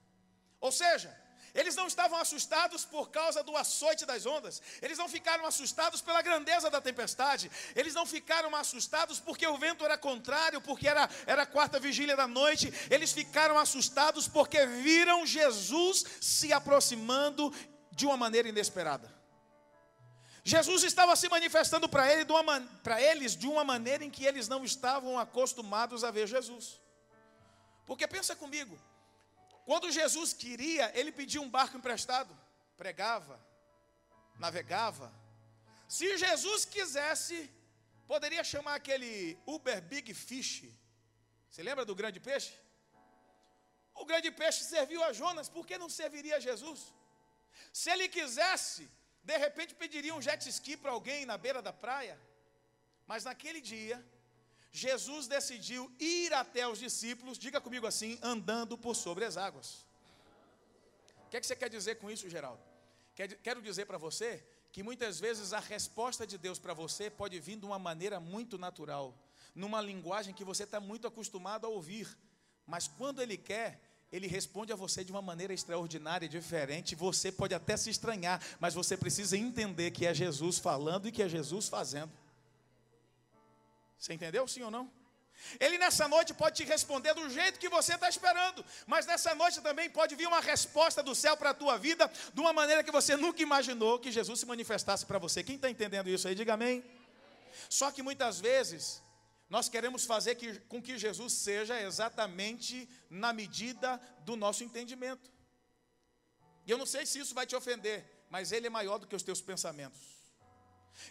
Ou 0.60 0.70
seja, 0.70 1.14
eles 1.56 1.74
não 1.74 1.86
estavam 1.86 2.18
assustados 2.18 2.84
por 2.84 3.10
causa 3.10 3.42
do 3.42 3.56
açoite 3.56 4.04
das 4.04 4.26
ondas, 4.26 4.62
eles 4.82 4.98
não 4.98 5.08
ficaram 5.08 5.46
assustados 5.46 6.02
pela 6.02 6.20
grandeza 6.20 6.68
da 6.68 6.82
tempestade, 6.82 7.50
eles 7.74 7.94
não 7.94 8.04
ficaram 8.04 8.54
assustados 8.54 9.18
porque 9.18 9.46
o 9.46 9.56
vento 9.56 9.84
era 9.84 9.96
contrário, 9.96 10.60
porque 10.60 10.86
era, 10.86 11.08
era 11.26 11.42
a 11.42 11.46
quarta 11.46 11.80
vigília 11.80 12.14
da 12.14 12.28
noite, 12.28 12.72
eles 12.90 13.10
ficaram 13.10 13.58
assustados 13.58 14.28
porque 14.28 14.66
viram 14.66 15.26
Jesus 15.26 16.04
se 16.20 16.52
aproximando 16.52 17.52
de 17.90 18.04
uma 18.04 18.18
maneira 18.18 18.50
inesperada. 18.50 19.15
Jesus 20.52 20.84
estava 20.84 21.16
se 21.16 21.28
manifestando 21.28 21.88
para 21.88 22.04
ele 22.12 22.24
eles 23.00 23.34
de 23.34 23.48
uma 23.48 23.64
maneira 23.64 24.04
em 24.04 24.10
que 24.16 24.24
eles 24.24 24.46
não 24.46 24.64
estavam 24.64 25.18
acostumados 25.18 26.04
a 26.04 26.12
ver 26.12 26.28
Jesus. 26.28 26.80
Porque 27.84 28.06
pensa 28.06 28.36
comigo, 28.36 28.78
quando 29.64 29.90
Jesus 29.90 30.32
queria, 30.32 30.92
ele 30.96 31.10
pedia 31.10 31.42
um 31.42 31.50
barco 31.50 31.76
emprestado, 31.76 32.32
pregava, 32.76 33.44
navegava. 34.38 35.12
Se 35.88 36.16
Jesus 36.16 36.64
quisesse, 36.64 37.50
poderia 38.06 38.44
chamar 38.44 38.76
aquele 38.76 39.36
Uber 39.46 39.82
Big 39.82 40.14
Fish. 40.14 40.62
Você 41.50 41.60
lembra 41.60 41.84
do 41.84 41.96
grande 41.96 42.20
peixe? 42.20 42.54
O 43.96 44.04
grande 44.04 44.30
peixe 44.30 44.62
serviu 44.62 45.02
a 45.02 45.12
Jonas, 45.12 45.48
por 45.48 45.66
que 45.66 45.76
não 45.76 45.90
serviria 45.90 46.36
a 46.36 46.44
Jesus? 46.48 46.94
Se 47.72 47.90
ele 47.90 48.08
quisesse, 48.08 48.88
de 49.30 49.36
repente 49.36 49.74
pediria 49.74 50.14
um 50.14 50.22
jet 50.22 50.48
ski 50.48 50.76
para 50.76 50.92
alguém 50.92 51.26
na 51.26 51.36
beira 51.36 51.60
da 51.60 51.72
praia. 51.72 52.16
Mas 53.08 53.24
naquele 53.24 53.60
dia, 53.60 53.96
Jesus 54.70 55.26
decidiu 55.26 55.82
ir 55.98 56.32
até 56.32 56.66
os 56.68 56.78
discípulos, 56.78 57.36
diga 57.36 57.60
comigo 57.60 57.86
assim, 57.88 58.18
andando 58.22 58.78
por 58.78 58.94
sobre 58.94 59.24
as 59.24 59.36
águas. 59.36 59.84
O 61.24 61.28
que, 61.30 61.36
é 61.36 61.40
que 61.40 61.46
você 61.46 61.56
quer 61.56 61.68
dizer 61.68 61.96
com 61.96 62.08
isso, 62.08 62.30
Geraldo? 62.30 62.62
Quero 63.42 63.60
dizer 63.60 63.84
para 63.86 63.98
você 63.98 64.46
que 64.70 64.82
muitas 64.82 65.18
vezes 65.18 65.52
a 65.52 65.58
resposta 65.58 66.24
de 66.24 66.38
Deus 66.38 66.58
para 66.60 66.74
você 66.74 67.10
pode 67.10 67.40
vir 67.40 67.56
de 67.56 67.66
uma 67.66 67.80
maneira 67.80 68.20
muito 68.20 68.56
natural, 68.56 69.12
numa 69.54 69.80
linguagem 69.80 70.34
que 70.34 70.44
você 70.44 70.62
está 70.62 70.78
muito 70.78 71.06
acostumado 71.08 71.66
a 71.66 71.70
ouvir, 71.70 72.06
mas 72.64 72.86
quando 72.86 73.20
Ele 73.20 73.36
quer, 73.36 73.80
Ele 74.12 74.26
responde 74.26 74.72
a 74.72 74.76
você 74.76 75.04
de 75.04 75.10
uma 75.10 75.20
maneira 75.20 75.52
extraordinária, 75.52 76.28
diferente. 76.28 76.94
Você 76.94 77.32
pode 77.32 77.54
até 77.54 77.76
se 77.76 77.90
estranhar, 77.90 78.40
mas 78.60 78.74
você 78.74 78.96
precisa 78.96 79.36
entender 79.36 79.90
que 79.90 80.06
é 80.06 80.14
Jesus 80.14 80.58
falando 80.58 81.08
e 81.08 81.12
que 81.12 81.22
é 81.22 81.28
Jesus 81.28 81.68
fazendo. 81.68 82.12
Você 83.98 84.14
entendeu, 84.14 84.46
sim 84.46 84.62
ou 84.62 84.70
não? 84.70 84.90
Ele 85.60 85.78
nessa 85.78 86.08
noite 86.08 86.32
pode 86.32 86.56
te 86.56 86.64
responder 86.64 87.14
do 87.14 87.28
jeito 87.28 87.58
que 87.58 87.68
você 87.68 87.94
está 87.94 88.08
esperando, 88.08 88.64
mas 88.86 89.06
nessa 89.06 89.34
noite 89.34 89.60
também 89.60 89.88
pode 89.88 90.14
vir 90.14 90.26
uma 90.26 90.40
resposta 90.40 91.02
do 91.02 91.14
céu 91.14 91.36
para 91.36 91.50
a 91.50 91.54
tua 91.54 91.76
vida, 91.76 92.10
de 92.32 92.40
uma 92.40 92.52
maneira 92.52 92.82
que 92.82 92.90
você 92.90 93.16
nunca 93.16 93.42
imaginou 93.42 93.98
que 93.98 94.10
Jesus 94.10 94.40
se 94.40 94.46
manifestasse 94.46 95.04
para 95.04 95.18
você. 95.18 95.42
Quem 95.42 95.56
está 95.56 95.70
entendendo 95.70 96.08
isso 96.08 96.26
aí, 96.26 96.34
diga 96.34 96.54
amém. 96.54 96.84
Só 97.68 97.90
que 97.90 98.02
muitas 98.02 98.40
vezes 98.40 99.02
nós 99.48 99.68
queremos 99.68 100.04
fazer 100.04 100.34
que, 100.34 100.58
com 100.60 100.82
que 100.82 100.98
Jesus 100.98 101.32
seja 101.32 101.80
exatamente 101.80 102.88
na 103.08 103.32
medida 103.32 104.00
do 104.20 104.36
nosso 104.36 104.64
entendimento. 104.64 105.30
E 106.66 106.70
eu 106.70 106.78
não 106.78 106.86
sei 106.86 107.06
se 107.06 107.20
isso 107.20 107.34
vai 107.34 107.46
te 107.46 107.54
ofender, 107.54 108.04
mas 108.28 108.50
Ele 108.50 108.66
é 108.66 108.70
maior 108.70 108.98
do 108.98 109.06
que 109.06 109.14
os 109.14 109.22
teus 109.22 109.40
pensamentos. 109.40 110.16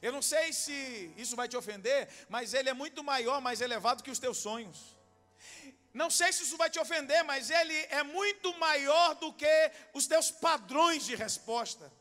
Eu 0.02 0.12
não 0.12 0.22
sei 0.22 0.52
se 0.52 1.14
isso 1.18 1.36
vai 1.36 1.48
te 1.48 1.56
ofender, 1.56 2.10
mas 2.28 2.54
ele 2.54 2.70
é 2.70 2.74
muito 2.74 3.04
maior, 3.04 3.40
mais 3.42 3.62
elevado 3.62 4.04
que 4.04 4.12
os 4.12 4.20
teus 4.20 4.38
sonhos. 4.38 4.96
Não 5.94 6.10
sei 6.10 6.34
se 6.34 6.44
isso 6.44 6.58
vai 6.58 6.70
te 6.70 6.80
ofender, 6.80 7.24
mas 7.24 7.50
ele 7.50 7.74
é 7.90 8.04
muito 8.04 8.54
maior 8.58 9.16
do 9.16 9.32
que 9.32 9.72
os 9.94 10.08
teus 10.08 10.30
padrões 10.30 11.06
de 11.06 11.16
resposta. 11.16 11.92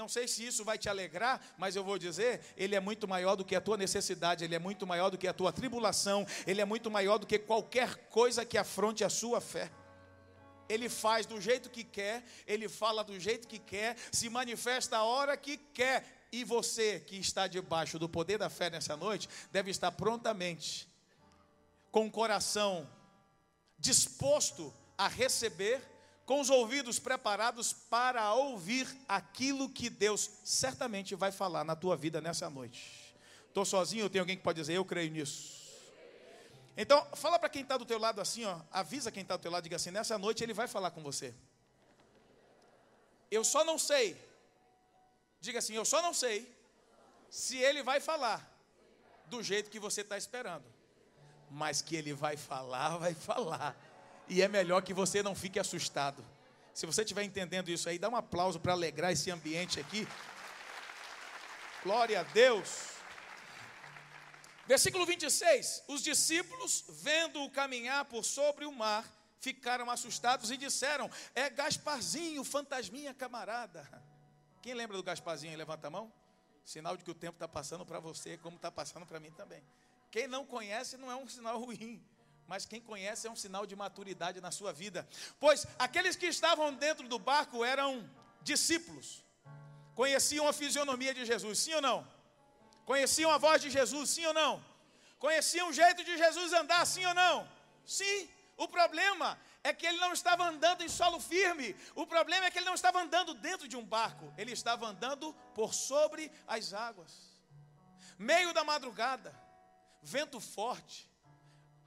Não 0.00 0.08
sei 0.08 0.26
se 0.26 0.46
isso 0.46 0.64
vai 0.64 0.78
te 0.78 0.88
alegrar, 0.88 1.38
mas 1.58 1.76
eu 1.76 1.84
vou 1.84 1.98
dizer: 1.98 2.40
Ele 2.56 2.74
é 2.74 2.80
muito 2.80 3.06
maior 3.06 3.36
do 3.36 3.44
que 3.44 3.54
a 3.54 3.60
tua 3.60 3.76
necessidade, 3.76 4.42
Ele 4.42 4.54
é 4.54 4.58
muito 4.58 4.86
maior 4.86 5.10
do 5.10 5.18
que 5.18 5.28
a 5.28 5.32
tua 5.34 5.52
tribulação, 5.52 6.26
Ele 6.46 6.58
é 6.62 6.64
muito 6.64 6.90
maior 6.90 7.18
do 7.18 7.26
que 7.26 7.38
qualquer 7.38 8.08
coisa 8.08 8.42
que 8.42 8.56
afronte 8.56 9.04
a 9.04 9.10
sua 9.10 9.42
fé. 9.42 9.70
Ele 10.70 10.88
faz 10.88 11.26
do 11.26 11.38
jeito 11.38 11.68
que 11.68 11.84
quer, 11.84 12.24
Ele 12.46 12.66
fala 12.66 13.04
do 13.04 13.20
jeito 13.20 13.46
que 13.46 13.58
quer, 13.58 13.94
se 14.10 14.30
manifesta 14.30 14.96
a 14.96 15.04
hora 15.04 15.36
que 15.36 15.58
quer, 15.58 16.26
e 16.32 16.44
você 16.44 17.00
que 17.00 17.16
está 17.16 17.46
debaixo 17.46 17.98
do 17.98 18.08
poder 18.08 18.38
da 18.38 18.48
fé 18.48 18.70
nessa 18.70 18.96
noite, 18.96 19.28
deve 19.52 19.70
estar 19.70 19.92
prontamente, 19.92 20.88
com 21.90 22.06
o 22.06 22.10
coração 22.10 22.88
disposto 23.78 24.72
a 24.96 25.08
receber, 25.08 25.82
com 26.30 26.40
os 26.40 26.48
ouvidos 26.48 27.00
preparados 27.00 27.72
para 27.72 28.32
ouvir 28.34 28.86
aquilo 29.08 29.68
que 29.68 29.90
Deus 29.90 30.30
certamente 30.44 31.16
vai 31.16 31.32
falar 31.32 31.64
na 31.64 31.74
tua 31.74 31.96
vida 31.96 32.20
nessa 32.20 32.48
noite. 32.48 33.12
Estou 33.48 33.64
sozinho, 33.64 34.08
tem 34.08 34.20
alguém 34.20 34.36
que 34.36 34.42
pode 34.44 34.60
dizer, 34.60 34.74
eu 34.74 34.84
creio 34.84 35.10
nisso. 35.10 35.58
Então, 36.76 37.04
fala 37.14 37.36
para 37.36 37.48
quem 37.48 37.62
está 37.62 37.76
do 37.76 37.84
teu 37.84 37.98
lado 37.98 38.20
assim, 38.20 38.44
ó, 38.44 38.60
avisa 38.70 39.10
quem 39.10 39.24
está 39.24 39.36
do 39.36 39.42
teu 39.42 39.50
lado, 39.50 39.64
diga 39.64 39.74
assim, 39.74 39.90
nessa 39.90 40.16
noite 40.16 40.44
ele 40.44 40.54
vai 40.54 40.68
falar 40.68 40.92
com 40.92 41.02
você. 41.02 41.34
Eu 43.28 43.42
só 43.42 43.64
não 43.64 43.76
sei 43.76 44.16
Diga 45.40 45.58
assim: 45.58 45.74
Eu 45.74 45.84
só 45.84 46.00
não 46.00 46.14
sei 46.14 46.54
se 47.28 47.56
ele 47.56 47.82
vai 47.82 47.98
falar 47.98 48.48
do 49.26 49.42
jeito 49.42 49.68
que 49.68 49.80
você 49.80 50.02
está 50.02 50.16
esperando, 50.16 50.64
mas 51.50 51.82
que 51.82 51.96
ele 51.96 52.12
vai 52.12 52.36
falar, 52.36 52.98
vai 52.98 53.14
falar. 53.14 53.74
E 54.30 54.42
é 54.42 54.46
melhor 54.46 54.80
que 54.80 54.94
você 54.94 55.24
não 55.24 55.34
fique 55.34 55.58
assustado. 55.58 56.24
Se 56.72 56.86
você 56.86 57.02
estiver 57.02 57.24
entendendo 57.24 57.68
isso 57.68 57.88
aí, 57.88 57.98
dá 57.98 58.08
um 58.08 58.14
aplauso 58.14 58.60
para 58.60 58.72
alegrar 58.72 59.10
esse 59.10 59.28
ambiente 59.28 59.80
aqui. 59.80 60.06
Glória 61.82 62.20
a 62.20 62.22
Deus. 62.22 62.90
Versículo 64.68 65.04
26: 65.04 65.82
Os 65.88 66.00
discípulos, 66.00 66.84
vendo-o 66.88 67.50
caminhar 67.50 68.04
por 68.04 68.24
sobre 68.24 68.64
o 68.64 68.70
mar, 68.70 69.04
ficaram 69.40 69.90
assustados 69.90 70.52
e 70.52 70.56
disseram: 70.56 71.10
É 71.34 71.50
Gasparzinho, 71.50 72.44
fantasminha 72.44 73.12
camarada. 73.12 73.84
Quem 74.62 74.74
lembra 74.74 74.96
do 74.96 75.02
Gasparzinho? 75.02 75.58
Levanta 75.58 75.88
a 75.88 75.90
mão. 75.90 76.12
Sinal 76.64 76.96
de 76.96 77.02
que 77.02 77.10
o 77.10 77.14
tempo 77.14 77.34
está 77.34 77.48
passando 77.48 77.84
para 77.84 77.98
você, 77.98 78.38
como 78.38 78.54
está 78.54 78.70
passando 78.70 79.04
para 79.04 79.18
mim 79.18 79.32
também. 79.32 79.60
Quem 80.08 80.28
não 80.28 80.46
conhece 80.46 80.96
não 80.96 81.10
é 81.10 81.16
um 81.16 81.26
sinal 81.26 81.58
ruim, 81.58 82.00
mas 82.50 82.66
quem 82.66 82.80
conhece 82.80 83.28
é 83.28 83.30
um 83.30 83.36
sinal 83.36 83.64
de 83.64 83.76
maturidade 83.76 84.40
na 84.40 84.50
sua 84.50 84.72
vida. 84.72 85.08
Pois 85.38 85.64
aqueles 85.78 86.16
que 86.16 86.26
estavam 86.26 86.74
dentro 86.74 87.06
do 87.06 87.16
barco 87.16 87.64
eram 87.64 87.90
discípulos, 88.42 89.24
conheciam 89.94 90.48
a 90.48 90.52
fisionomia 90.52 91.14
de 91.14 91.24
Jesus, 91.24 91.60
sim 91.60 91.74
ou 91.74 91.80
não? 91.80 91.98
Conheciam 92.84 93.30
a 93.30 93.38
voz 93.38 93.62
de 93.62 93.70
Jesus, 93.70 94.10
sim 94.10 94.26
ou 94.26 94.34
não? 94.34 94.52
Conheciam 95.16 95.68
o 95.68 95.72
jeito 95.72 96.02
de 96.02 96.18
Jesus 96.18 96.52
andar, 96.52 96.84
sim 96.86 97.06
ou 97.06 97.14
não? 97.14 97.48
Sim. 97.86 98.28
O 98.56 98.66
problema 98.66 99.38
é 99.62 99.72
que 99.72 99.86
ele 99.86 99.98
não 99.98 100.12
estava 100.12 100.42
andando 100.42 100.82
em 100.82 100.88
solo 100.88 101.20
firme. 101.20 101.76
O 101.94 102.04
problema 102.04 102.46
é 102.46 102.50
que 102.50 102.58
ele 102.58 102.66
não 102.66 102.74
estava 102.74 103.00
andando 103.00 103.32
dentro 103.32 103.68
de 103.68 103.76
um 103.76 103.84
barco. 103.84 104.34
Ele 104.36 104.50
estava 104.50 104.88
andando 104.88 105.32
por 105.54 105.72
sobre 105.72 106.32
as 106.48 106.72
águas. 106.74 107.12
Meio 108.18 108.52
da 108.52 108.64
madrugada, 108.64 109.32
vento 110.02 110.40
forte, 110.40 111.09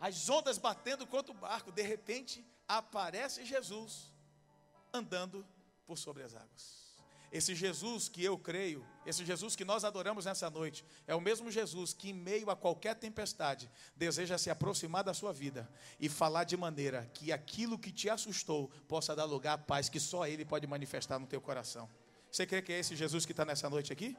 as 0.03 0.27
ondas 0.27 0.57
batendo 0.57 1.07
contra 1.07 1.31
o 1.31 1.35
barco. 1.35 1.71
De 1.71 1.81
repente, 1.81 2.45
aparece 2.67 3.45
Jesus 3.45 4.11
andando 4.93 5.45
por 5.85 5.97
sobre 5.97 6.23
as 6.23 6.35
águas. 6.35 6.83
Esse 7.31 7.55
Jesus 7.55 8.09
que 8.09 8.21
eu 8.21 8.37
creio, 8.37 8.85
esse 9.05 9.23
Jesus 9.23 9.55
que 9.55 9.63
nós 9.63 9.85
adoramos 9.85 10.25
nessa 10.25 10.49
noite, 10.49 10.83
é 11.07 11.15
o 11.15 11.21
mesmo 11.21 11.49
Jesus 11.49 11.93
que, 11.93 12.09
em 12.09 12.13
meio 12.13 12.49
a 12.49 12.55
qualquer 12.55 12.95
tempestade, 12.95 13.71
deseja 13.95 14.37
se 14.37 14.49
aproximar 14.49 15.05
da 15.05 15.13
sua 15.13 15.31
vida 15.31 15.71
e 15.97 16.09
falar 16.09 16.43
de 16.43 16.57
maneira 16.57 17.09
que 17.13 17.31
aquilo 17.31 17.79
que 17.79 17.89
te 17.89 18.09
assustou 18.09 18.69
possa 18.89 19.15
dar 19.15 19.23
lugar 19.23 19.53
à 19.53 19.57
paz 19.57 19.87
que 19.87 20.01
só 20.01 20.27
Ele 20.27 20.43
pode 20.43 20.67
manifestar 20.67 21.17
no 21.17 21.27
teu 21.27 21.39
coração. 21.39 21.89
Você 22.29 22.45
crê 22.45 22.61
que 22.61 22.73
é 22.73 22.79
esse 22.79 22.93
Jesus 22.93 23.25
que 23.25 23.31
está 23.31 23.45
nessa 23.45 23.69
noite 23.69 23.93
aqui? 23.93 24.17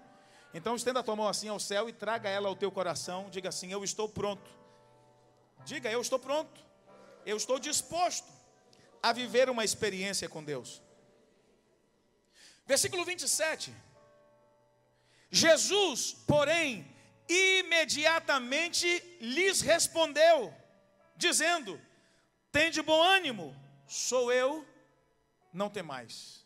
Então 0.55 0.75
estenda 0.75 1.01
a 1.01 1.03
tua 1.03 1.15
mão 1.15 1.29
assim 1.29 1.49
ao 1.49 1.61
céu 1.61 1.91
e 1.91 1.93
traga 1.93 2.31
ela 2.31 2.49
ao 2.49 2.57
teu 2.57 2.73
coração. 2.73 3.29
Diga 3.29 3.51
assim: 3.51 3.71
Eu 3.71 3.85
estou 3.85 4.09
pronto. 4.09 4.64
Diga, 5.65 5.91
eu 5.91 6.01
estou 6.01 6.19
pronto. 6.19 6.65
Eu 7.25 7.37
estou 7.37 7.59
disposto 7.59 8.27
a 9.03 9.13
viver 9.13 9.49
uma 9.49 9.65
experiência 9.65 10.29
com 10.29 10.43
Deus. 10.43 10.83
Versículo 12.67 13.05
27. 13.05 13.75
Jesus, 15.31 16.15
porém, 16.27 16.87
imediatamente 17.29 18.87
lhes 19.21 19.61
respondeu, 19.61 20.55
dizendo: 21.17 21.81
Tende 22.53 22.81
bom 22.83 23.03
ânimo, 23.03 23.57
sou 23.87 24.33
eu, 24.33 24.67
não 25.53 25.69
tem 25.69 25.83
mais. 25.83 26.45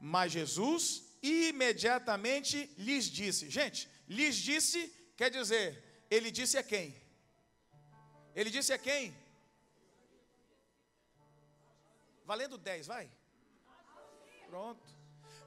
Mas 0.00 0.32
Jesus 0.32 1.04
imediatamente 1.22 2.68
lhes 2.76 3.04
disse, 3.04 3.48
gente, 3.48 3.88
lhes 4.08 4.36
disse 4.36 4.92
quer 5.16 5.30
dizer, 5.30 6.06
ele 6.10 6.30
disse 6.30 6.58
a 6.58 6.62
quem? 6.62 6.96
Ele 8.34 8.50
disse 8.50 8.72
a 8.72 8.78
quem? 8.78 9.14
Valendo 12.24 12.56
10, 12.56 12.86
vai. 12.86 13.10
Pronto. 14.48 15.02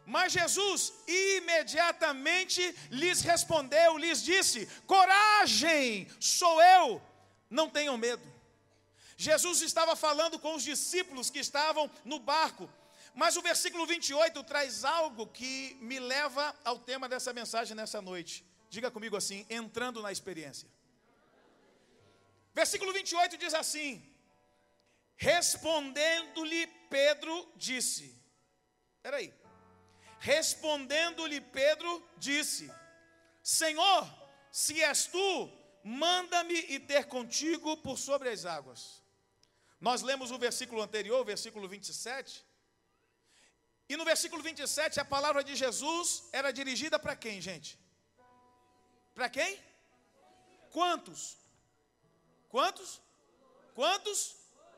Mas 0.06 0.34
Jesus 0.34 0.94
imediatamente 1.08 2.62
lhes 2.92 3.22
respondeu, 3.22 3.98
lhes 3.98 4.22
disse: 4.24 4.68
Coragem, 4.86 6.08
sou 6.20 6.62
eu, 6.62 7.02
não 7.50 7.70
tenham 7.70 7.98
medo. 7.98 8.24
Jesus 9.18 9.62
estava 9.62 9.96
falando 9.96 10.38
com 10.38 10.56
os 10.56 10.64
discípulos 10.64 11.30
que 11.30 11.40
estavam 11.40 11.90
no 12.04 12.20
barco, 12.20 12.70
mas 13.16 13.36
o 13.36 13.42
versículo 13.42 13.86
28 13.88 14.44
traz 14.44 14.84
algo 14.84 15.26
que 15.26 15.76
me 15.82 16.00
leva 16.00 16.54
ao 16.64 16.78
tema 16.78 17.10
dessa 17.10 17.34
mensagem 17.34 17.76
nessa 17.76 18.02
noite. 18.02 18.46
Diga 18.70 18.92
comigo 18.92 19.18
assim: 19.18 19.46
entrando 19.50 20.02
na 20.04 20.12
experiência. 20.12 20.70
Versículo 22.60 22.94
28 22.94 23.38
diz 23.38 23.54
assim: 23.54 23.92
Respondendo-lhe 25.18 26.66
Pedro, 26.90 27.34
disse: 27.56 28.08
Peraí. 29.04 29.34
Respondendo-lhe 30.20 31.42
Pedro, 31.42 31.92
disse: 32.18 32.72
Senhor, 33.44 34.02
se 34.52 34.82
és 34.82 35.06
tu, 35.06 35.52
manda-me 35.84 36.56
ir 36.76 36.80
ter 36.92 37.06
contigo 37.06 37.78
por 37.78 37.98
sobre 38.08 38.30
as 38.30 38.46
águas. 38.46 38.82
Nós 39.80 40.02
lemos 40.02 40.32
o 40.32 40.40
versículo 40.40 40.82
anterior, 40.82 41.20
o 41.22 41.26
versículo 41.26 41.68
27. 41.68 42.44
E 43.88 43.96
no 43.98 44.06
versículo 44.06 44.42
27, 44.42 45.00
a 45.00 45.06
palavra 45.06 45.44
de 45.44 45.56
Jesus 45.56 46.28
era 46.32 46.52
dirigida 46.52 46.98
para 46.98 47.16
quem, 47.16 47.40
gente? 47.40 47.78
Para 49.14 49.30
quem? 49.30 49.60
Quantos? 50.72 51.45
Quantos? 52.56 53.02
Quantos? 53.74 54.20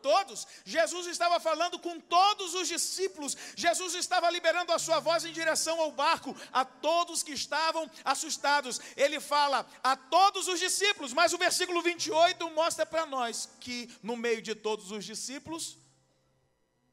Todos. 0.02 0.48
Jesus 0.66 1.06
estava 1.06 1.40
falando 1.40 1.78
com 1.78 2.00
todos 2.00 2.56
os 2.56 2.68
discípulos. 2.68 3.38
Jesus 3.56 3.94
estava 3.94 4.32
liberando 4.32 4.72
a 4.74 4.80
sua 4.80 5.00
voz 5.00 5.24
em 5.26 5.32
direção 5.32 5.80
ao 5.80 5.92
barco, 5.92 6.36
a 6.52 6.66
todos 6.66 7.22
que 7.22 7.34
estavam 7.34 7.84
assustados. 8.04 8.82
Ele 8.96 9.20
fala 9.20 9.60
a 9.84 9.96
todos 9.96 10.48
os 10.48 10.60
discípulos, 10.60 11.14
mas 11.14 11.34
o 11.34 11.38
versículo 11.38 11.84
28 11.84 12.50
mostra 12.50 12.84
para 12.84 13.06
nós 13.06 13.48
que 13.60 13.96
no 14.02 14.18
meio 14.18 14.42
de 14.42 14.56
todos 14.56 14.90
os 14.90 15.06
discípulos, 15.06 15.78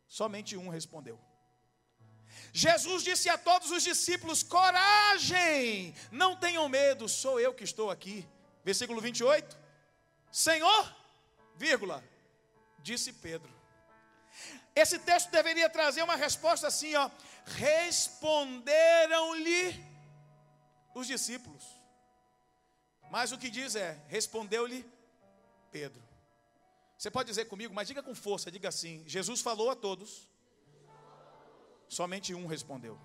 somente 0.07 0.55
um 0.55 0.69
respondeu. 0.69 1.19
Jesus 2.53 3.03
disse 3.03 3.31
a 3.31 3.39
todos 3.39 3.71
os 3.71 3.83
discípulos: 3.83 4.43
coragem, 4.43 5.95
não 6.13 6.37
tenham 6.37 6.69
medo, 6.69 7.09
sou 7.09 7.41
eu 7.41 7.55
que 7.55 7.65
estou 7.65 7.91
aqui. 7.91 8.29
Versículo 8.63 9.01
28. 9.01 9.64
Senhor, 10.35 10.95
vírgula, 11.55 12.03
disse 12.81 13.13
Pedro. 13.13 13.55
Esse 14.75 14.99
texto 14.99 15.31
deveria 15.31 15.71
trazer 15.71 16.03
uma 16.03 16.17
resposta 16.17 16.67
assim, 16.67 16.93
ó. 16.97 17.09
Responderam-lhe 17.45 19.81
os 20.93 21.07
discípulos. 21.07 21.63
Mas 23.13 23.31
o 23.31 23.39
que 23.39 23.49
diz 23.49 23.77
é: 23.77 23.97
respondeu-lhe 24.09 24.85
Pedro. 25.71 26.03
Você 26.99 27.13
pode 27.13 27.29
dizer 27.29 27.45
comigo, 27.45 27.73
mas 27.73 27.87
diga 27.87 28.03
com 28.03 28.13
força, 28.13 28.51
diga 28.51 28.71
assim: 28.71 29.05
Jesus 29.07 29.41
falou 29.41 29.71
a 29.71 29.77
todos, 29.77 30.29
somente 31.89 32.35
um 32.35 32.49
respondeu. 32.49 33.01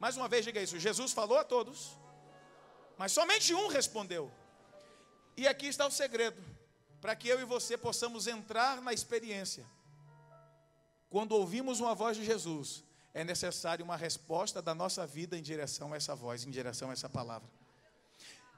Mais 0.00 0.16
uma 0.16 0.26
vez, 0.26 0.44
diga 0.44 0.60
isso: 0.60 0.80
Jesus 0.80 1.12
falou 1.12 1.38
a 1.38 1.44
todos, 1.44 1.96
mas 2.98 3.12
somente 3.12 3.54
um 3.54 3.68
respondeu. 3.68 4.32
E 5.36 5.48
aqui 5.48 5.66
está 5.66 5.86
o 5.86 5.90
segredo 5.90 6.42
para 7.00 7.14
que 7.14 7.28
eu 7.28 7.38
e 7.40 7.44
você 7.44 7.76
possamos 7.76 8.26
entrar 8.26 8.80
na 8.80 8.92
experiência. 8.92 9.66
Quando 11.10 11.32
ouvimos 11.32 11.78
uma 11.78 11.94
voz 11.94 12.16
de 12.16 12.24
Jesus, 12.24 12.82
é 13.12 13.22
necessário 13.22 13.84
uma 13.84 13.96
resposta 13.96 14.62
da 14.62 14.74
nossa 14.74 15.06
vida 15.06 15.36
em 15.36 15.42
direção 15.42 15.92
a 15.92 15.96
essa 15.96 16.14
voz, 16.14 16.44
em 16.44 16.50
direção 16.50 16.88
a 16.88 16.92
essa 16.94 17.08
palavra. 17.08 17.48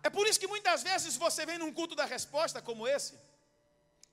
É 0.02 0.08
por 0.08 0.26
isso 0.28 0.38
que 0.38 0.46
muitas 0.46 0.84
vezes 0.84 1.16
você 1.16 1.44
vem 1.44 1.58
num 1.58 1.72
culto 1.72 1.96
da 1.96 2.04
resposta 2.04 2.62
como 2.62 2.86
esse. 2.86 3.18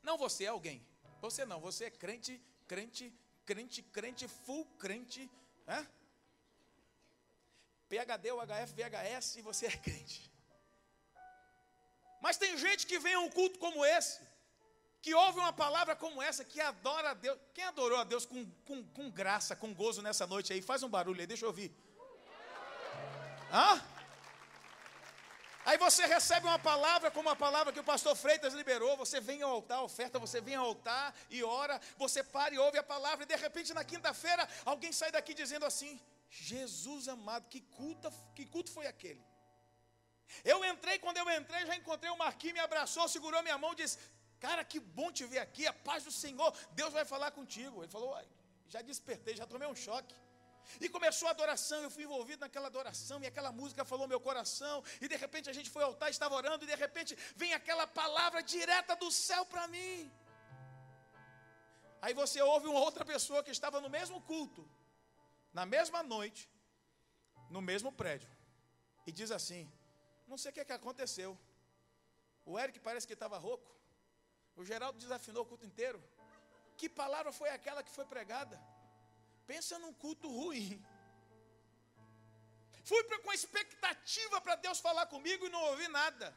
Não 0.01 0.17
você 0.17 0.45
é 0.45 0.47
alguém. 0.47 0.83
Você 1.21 1.45
não, 1.45 1.61
você 1.61 1.85
é 1.85 1.91
crente, 1.91 2.41
crente, 2.67 3.13
crente, 3.45 3.83
crente, 3.83 4.27
full 4.27 4.65
crente. 4.79 5.29
Né? 5.67 5.87
PHD, 7.87 8.31
UHF, 8.31 8.73
VHS, 8.73 9.37
você 9.43 9.67
é 9.67 9.77
crente. 9.77 10.32
Mas 12.23 12.37
tem 12.37 12.57
gente 12.57 12.87
que 12.89 12.97
vem 13.05 13.15
a 13.15 13.19
um 13.19 13.29
culto 13.29 13.59
como 13.59 13.83
esse, 13.83 14.21
que 15.01 15.13
ouve 15.13 15.39
uma 15.39 15.51
palavra 15.51 15.93
como 15.93 16.21
essa, 16.21 16.45
que 16.45 16.61
adora 16.61 17.09
a 17.09 17.13
Deus. 17.13 17.37
Quem 17.53 17.65
adorou 17.65 17.97
a 17.97 18.05
Deus 18.05 18.25
com, 18.25 18.45
com, 18.67 18.81
com 18.97 19.11
graça, 19.11 19.57
com 19.57 19.73
gozo 19.73 20.01
nessa 20.01 20.25
noite 20.25 20.53
aí? 20.53 20.61
Faz 20.61 20.83
um 20.83 20.87
barulho 20.87 21.19
aí, 21.19 21.27
deixa 21.27 21.43
eu 21.43 21.49
ouvir. 21.49 21.69
Hã? 23.51 23.71
Aí 25.65 25.77
você 25.77 26.05
recebe 26.05 26.47
uma 26.47 26.57
palavra 26.57 27.11
como 27.11 27.29
a 27.29 27.35
palavra 27.35 27.73
que 27.73 27.81
o 27.81 27.89
pastor 27.91 28.15
Freitas 28.15 28.53
liberou, 28.53 28.95
você 28.95 29.19
vem 29.19 29.41
ao 29.41 29.51
altar, 29.51 29.83
oferta, 29.83 30.17
você 30.17 30.39
vem 30.39 30.55
ao 30.55 30.65
altar 30.65 31.13
e 31.29 31.43
ora, 31.43 31.81
você 31.97 32.23
para 32.23 32.53
e 32.55 32.57
ouve 32.57 32.77
a 32.77 32.83
palavra, 32.83 33.25
e 33.25 33.27
de 33.27 33.35
repente 33.35 33.73
na 33.73 33.83
quinta-feira 33.83 34.47
alguém 34.63 34.93
sai 34.93 35.11
daqui 35.11 35.33
dizendo 35.33 35.65
assim: 35.65 35.99
Jesus 36.29 37.09
amado, 37.09 37.49
que 37.49 37.59
culto, 37.59 38.09
que 38.33 38.45
culto 38.45 38.71
foi 38.71 38.87
aquele? 38.87 39.21
Eu 40.43 40.63
entrei, 40.65 40.97
quando 40.99 41.17
eu 41.17 41.29
entrei, 41.39 41.65
já 41.65 41.75
encontrei 41.75 42.11
o 42.11 42.17
Marquinhos, 42.17 42.55
me 42.55 42.59
abraçou, 42.59 43.07
segurou 43.07 43.41
minha 43.43 43.57
mão 43.57 43.73
e 43.73 43.75
disse: 43.81 43.97
Cara, 44.39 44.63
que 44.63 44.79
bom 44.79 45.11
te 45.11 45.25
ver 45.25 45.39
aqui, 45.39 45.65
a 45.67 45.73
paz 45.73 46.03
do 46.03 46.11
Senhor, 46.11 46.51
Deus 46.71 46.91
vai 46.93 47.05
falar 47.05 47.31
contigo. 47.31 47.83
Ele 47.83 47.91
falou: 47.91 48.11
Já 48.67 48.81
despertei, 48.81 49.35
já 49.35 49.45
tomei 49.45 49.67
um 49.67 49.75
choque. 49.75 50.15
E 50.79 50.89
começou 50.89 51.27
a 51.27 51.31
adoração, 51.31 51.79
eu 51.81 51.91
fui 51.95 52.03
envolvido 52.03 52.41
naquela 52.41 52.67
adoração, 52.67 53.21
e 53.21 53.27
aquela 53.27 53.51
música 53.51 53.83
falou 53.85 54.07
meu 54.07 54.19
coração, 54.19 54.83
e 55.01 55.07
de 55.07 55.15
repente 55.23 55.49
a 55.49 55.53
gente 55.53 55.69
foi 55.69 55.83
ao 55.83 55.89
altar, 55.89 56.09
estava 56.09 56.35
orando, 56.35 56.63
e 56.63 56.67
de 56.67 56.75
repente 56.75 57.17
vem 57.35 57.53
aquela 57.53 57.85
palavra 57.85 58.41
direta 58.41 58.95
do 58.95 59.11
céu 59.11 59.45
para 59.45 59.67
mim. 59.67 60.11
Aí 62.01 62.13
você 62.13 62.41
ouve 62.41 62.67
uma 62.67 62.79
outra 62.79 63.05
pessoa 63.05 63.43
que 63.43 63.51
estava 63.51 63.79
no 63.79 63.89
mesmo 63.89 64.19
culto, 64.21 64.69
na 65.53 65.65
mesma 65.65 66.01
noite, 66.03 66.49
no 67.49 67.61
mesmo 67.61 67.91
prédio, 67.91 68.29
e 69.07 69.11
diz 69.11 69.31
assim: 69.31 69.71
não 70.33 70.37
sei 70.43 70.49
o 70.49 70.53
que, 70.55 70.61
é 70.61 70.65
que 70.69 70.73
aconteceu. 70.81 71.31
O 72.51 72.59
Eric 72.61 72.79
parece 72.87 73.05
que 73.09 73.15
estava 73.17 73.37
rouco. 73.37 73.69
O 74.59 74.65
Geraldo 74.69 74.97
desafinou 75.03 75.43
o 75.43 75.45
culto 75.45 75.65
inteiro. 75.71 75.99
Que 76.79 76.87
palavra 77.01 77.31
foi 77.39 77.49
aquela 77.57 77.83
que 77.83 77.91
foi 77.97 78.05
pregada? 78.13 78.57
Pensa 79.51 79.77
num 79.83 79.93
culto 79.93 80.27
ruim. 80.39 80.83
Fui 82.83 83.01
com 83.25 83.31
expectativa 83.31 84.41
para 84.41 84.55
Deus 84.55 84.79
falar 84.79 85.05
comigo 85.05 85.45
e 85.45 85.49
não 85.49 85.63
ouvi 85.71 85.87
nada. 85.87 86.35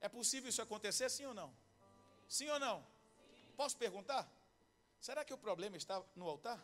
É 0.00 0.08
possível 0.08 0.50
isso 0.50 0.62
acontecer, 0.62 1.08
sim 1.08 1.26
ou 1.26 1.34
não? 1.40 1.50
Sim 2.28 2.48
ou 2.50 2.58
não? 2.58 2.84
Posso 3.56 3.76
perguntar? 3.76 4.28
Será 5.00 5.24
que 5.24 5.32
o 5.32 5.38
problema 5.38 5.76
está 5.76 6.02
no 6.16 6.28
altar? 6.28 6.60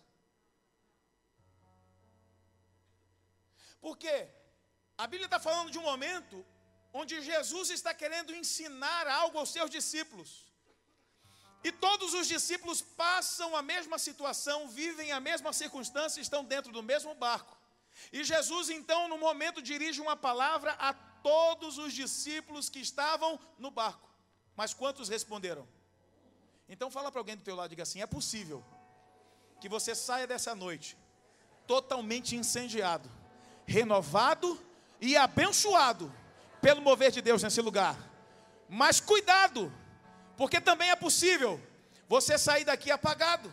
Porque 3.82 4.14
a 4.96 5.06
Bíblia 5.06 5.26
está 5.26 5.40
falando 5.40 5.70
de 5.72 5.78
um 5.78 5.88
momento 5.92 6.36
onde 6.92 7.20
Jesus 7.20 7.68
está 7.70 7.92
querendo 7.92 8.34
ensinar 8.34 9.06
algo 9.08 9.36
aos 9.38 9.50
seus 9.50 9.68
discípulos. 9.68 10.30
E 11.64 11.70
todos 11.72 12.14
os 12.14 12.26
discípulos 12.28 12.80
passam 12.80 13.56
a 13.56 13.62
mesma 13.62 13.98
situação, 13.98 14.68
vivem 14.68 15.10
a 15.12 15.20
mesma 15.20 15.52
circunstância, 15.52 16.20
estão 16.20 16.44
dentro 16.44 16.72
do 16.72 16.82
mesmo 16.82 17.14
barco. 17.14 17.56
E 18.12 18.24
Jesus, 18.24 18.70
então, 18.70 19.08
no 19.08 19.18
momento, 19.18 19.60
dirige 19.60 20.00
uma 20.00 20.16
palavra 20.16 20.72
a 20.72 20.92
todos 20.94 21.78
os 21.78 21.92
discípulos 21.92 22.68
que 22.68 22.80
estavam 22.80 23.38
no 23.58 23.70
barco. 23.70 24.08
Mas 24.56 24.74
quantos 24.74 25.08
responderam? 25.08 25.66
Então 26.68 26.90
fala 26.90 27.10
para 27.10 27.20
alguém 27.20 27.36
do 27.36 27.44
teu 27.44 27.54
lado, 27.54 27.70
diga 27.70 27.82
assim: 27.82 28.00
é 28.00 28.06
possível 28.06 28.64
que 29.60 29.68
você 29.68 29.94
saia 29.94 30.26
dessa 30.26 30.54
noite 30.54 30.96
totalmente 31.66 32.34
incendiado 32.34 33.21
renovado 33.66 34.60
e 35.00 35.16
abençoado 35.16 36.12
pelo 36.60 36.80
mover 36.80 37.10
de 37.10 37.20
Deus 37.20 37.42
nesse 37.42 37.60
lugar. 37.60 37.96
Mas 38.68 39.00
cuidado, 39.00 39.72
porque 40.36 40.60
também 40.60 40.90
é 40.90 40.96
possível 40.96 41.60
você 42.08 42.38
sair 42.38 42.64
daqui 42.64 42.90
apagado, 42.90 43.52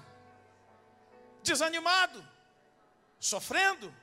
desanimado, 1.43 2.26
sofrendo, 3.19 3.93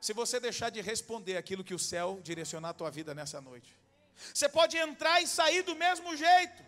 se 0.00 0.12
você 0.12 0.38
deixar 0.38 0.70
de 0.70 0.80
responder 0.80 1.36
aquilo 1.36 1.64
que 1.64 1.74
o 1.74 1.78
céu 1.78 2.20
direcionar 2.22 2.70
a 2.70 2.74
tua 2.74 2.90
vida 2.90 3.14
nessa 3.14 3.40
noite. 3.40 3.76
Você 4.32 4.48
pode 4.48 4.76
entrar 4.76 5.20
e 5.20 5.26
sair 5.26 5.62
do 5.62 5.74
mesmo 5.74 6.16
jeito. 6.16 6.64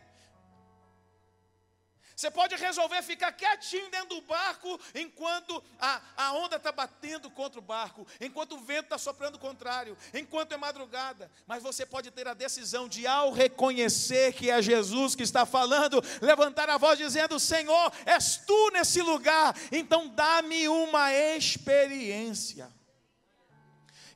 Você 2.18 2.32
pode 2.32 2.56
resolver 2.56 3.00
ficar 3.00 3.30
quietinho 3.30 3.88
dentro 3.90 4.08
do 4.08 4.20
barco 4.22 4.80
enquanto 4.92 5.62
a, 5.78 6.00
a 6.16 6.32
onda 6.32 6.56
está 6.56 6.72
batendo 6.72 7.30
contra 7.30 7.60
o 7.60 7.62
barco, 7.62 8.04
enquanto 8.20 8.56
o 8.56 8.58
vento 8.58 8.86
está 8.86 8.98
soprando 8.98 9.38
contrário, 9.38 9.96
enquanto 10.12 10.50
é 10.50 10.56
madrugada. 10.56 11.30
Mas 11.46 11.62
você 11.62 11.86
pode 11.86 12.10
ter 12.10 12.26
a 12.26 12.34
decisão 12.34 12.88
de, 12.88 13.06
ao 13.06 13.30
reconhecer 13.30 14.32
que 14.32 14.50
é 14.50 14.60
Jesus 14.60 15.14
que 15.14 15.22
está 15.22 15.46
falando, 15.46 16.02
levantar 16.20 16.68
a 16.68 16.76
voz 16.76 16.98
dizendo: 16.98 17.38
Senhor, 17.38 17.92
és 18.04 18.36
tu 18.38 18.70
nesse 18.72 19.00
lugar, 19.00 19.54
então 19.70 20.08
dá-me 20.08 20.68
uma 20.68 21.14
experiência. 21.14 22.68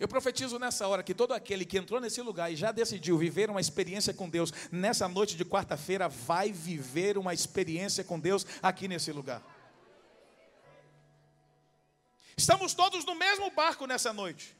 Eu 0.03 0.09
profetizo 0.09 0.59
nessa 0.59 0.89
hora 0.89 1.01
que 1.01 1.15
todo 1.15 1.33
aquele 1.33 1.65
que 1.65 1.79
entrou 1.79 2.01
nesse 2.01 2.21
lugar 2.21 2.53
e 2.53 2.57
já 2.57 2.73
decidiu 2.73 3.17
viver 3.17 3.49
uma 3.49 3.61
experiência 3.61 4.13
com 4.13 4.29
Deus, 4.29 4.53
nessa 4.73 5.07
noite 5.07 5.37
de 5.37 5.45
quarta-feira, 5.45 6.09
vai 6.09 6.51
viver 6.51 7.17
uma 7.17 7.33
experiência 7.33 8.03
com 8.03 8.19
Deus 8.19 8.45
aqui 8.61 8.89
nesse 8.89 9.13
lugar. 9.13 9.41
Estamos 12.37 12.75
todos 12.75 13.05
no 13.05 13.15
mesmo 13.15 13.49
barco 13.53 13.87
nessa 13.87 14.13
noite. 14.13 14.57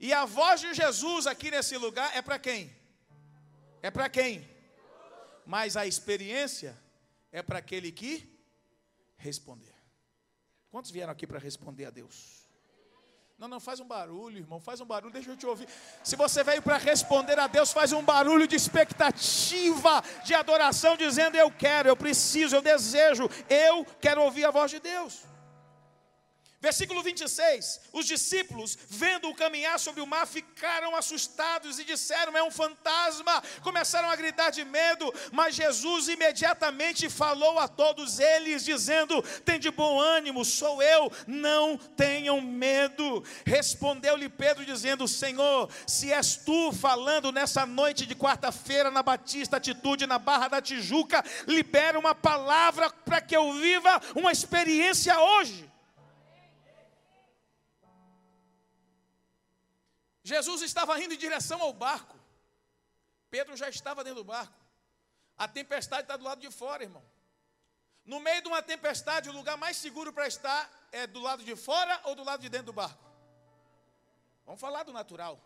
E 0.00 0.12
a 0.12 0.24
voz 0.24 0.60
de 0.60 0.74
Jesus 0.74 1.28
aqui 1.28 1.52
nesse 1.52 1.76
lugar 1.76 2.10
é 2.16 2.20
para 2.20 2.36
quem? 2.36 2.74
É 3.80 3.92
para 3.92 4.08
quem? 4.08 4.44
Mas 5.46 5.76
a 5.76 5.86
experiência 5.86 6.76
é 7.30 7.42
para 7.42 7.60
aquele 7.60 7.92
que 7.92 8.28
responder. 9.18 9.76
Quantos 10.68 10.90
vieram 10.90 11.12
aqui 11.12 11.28
para 11.28 11.38
responder 11.38 11.84
a 11.84 11.90
Deus? 11.90 12.43
Não, 13.36 13.48
não, 13.48 13.58
faz 13.58 13.80
um 13.80 13.84
barulho, 13.84 14.38
irmão, 14.38 14.60
faz 14.60 14.80
um 14.80 14.86
barulho, 14.86 15.12
deixa 15.12 15.30
eu 15.30 15.36
te 15.36 15.44
ouvir. 15.44 15.68
Se 16.04 16.14
você 16.14 16.44
veio 16.44 16.62
para 16.62 16.76
responder 16.76 17.38
a 17.38 17.48
Deus, 17.48 17.72
faz 17.72 17.92
um 17.92 18.02
barulho 18.02 18.46
de 18.46 18.54
expectativa, 18.54 20.02
de 20.24 20.34
adoração, 20.34 20.96
dizendo: 20.96 21.36
Eu 21.36 21.50
quero, 21.50 21.88
eu 21.88 21.96
preciso, 21.96 22.54
eu 22.54 22.62
desejo, 22.62 23.28
eu 23.48 23.84
quero 24.00 24.22
ouvir 24.22 24.44
a 24.44 24.52
voz 24.52 24.70
de 24.70 24.78
Deus. 24.78 25.33
Versículo 26.64 27.02
26: 27.02 27.78
Os 27.92 28.06
discípulos, 28.06 28.78
vendo-o 28.88 29.34
caminhar 29.34 29.78
sobre 29.78 30.00
o 30.00 30.06
mar, 30.06 30.26
ficaram 30.26 30.96
assustados 30.96 31.78
e 31.78 31.84
disseram: 31.84 32.34
É 32.38 32.42
um 32.42 32.50
fantasma. 32.50 33.42
Começaram 33.62 34.08
a 34.08 34.16
gritar 34.16 34.48
de 34.48 34.64
medo, 34.64 35.12
mas 35.30 35.54
Jesus 35.54 36.08
imediatamente 36.08 37.10
falou 37.10 37.58
a 37.58 37.68
todos 37.68 38.18
eles, 38.18 38.64
dizendo: 38.64 39.20
Tem 39.44 39.60
de 39.60 39.70
bom 39.70 40.00
ânimo, 40.00 40.42
sou 40.42 40.82
eu, 40.82 41.12
não 41.26 41.76
tenham 41.76 42.40
medo. 42.40 43.22
Respondeu-lhe 43.44 44.30
Pedro, 44.30 44.64
dizendo: 44.64 45.06
Senhor, 45.06 45.68
se 45.86 46.14
és 46.14 46.34
tu 46.34 46.72
falando 46.72 47.30
nessa 47.30 47.66
noite 47.66 48.06
de 48.06 48.14
quarta-feira 48.14 48.90
na 48.90 49.02
Batista 49.02 49.58
Atitude, 49.58 50.06
na 50.06 50.18
Barra 50.18 50.48
da 50.48 50.62
Tijuca, 50.62 51.22
libera 51.46 51.98
uma 51.98 52.14
palavra 52.14 52.88
para 52.88 53.20
que 53.20 53.36
eu 53.36 53.52
viva 53.52 54.00
uma 54.14 54.32
experiência 54.32 55.20
hoje. 55.20 55.73
Jesus 60.24 60.62
estava 60.62 60.98
indo 61.00 61.12
em 61.12 61.18
direção 61.18 61.60
ao 61.60 61.72
barco. 61.72 62.18
Pedro 63.30 63.54
já 63.56 63.68
estava 63.68 64.02
dentro 64.02 64.22
do 64.22 64.24
barco. 64.24 64.58
A 65.36 65.46
tempestade 65.46 66.02
está 66.02 66.16
do 66.16 66.24
lado 66.24 66.40
de 66.40 66.50
fora, 66.50 66.82
irmão. 66.82 67.04
No 68.06 68.18
meio 68.20 68.40
de 68.40 68.48
uma 68.48 68.62
tempestade, 68.62 69.28
o 69.28 69.32
lugar 69.32 69.56
mais 69.58 69.76
seguro 69.76 70.12
para 70.12 70.26
estar 70.26 70.70
é 70.90 71.06
do 71.06 71.20
lado 71.20 71.44
de 71.44 71.54
fora 71.54 72.00
ou 72.04 72.14
do 72.14 72.24
lado 72.24 72.40
de 72.40 72.48
dentro 72.48 72.66
do 72.66 72.72
barco? 72.72 73.04
Vamos 74.46 74.60
falar 74.60 74.82
do 74.82 74.92
natural. 74.92 75.38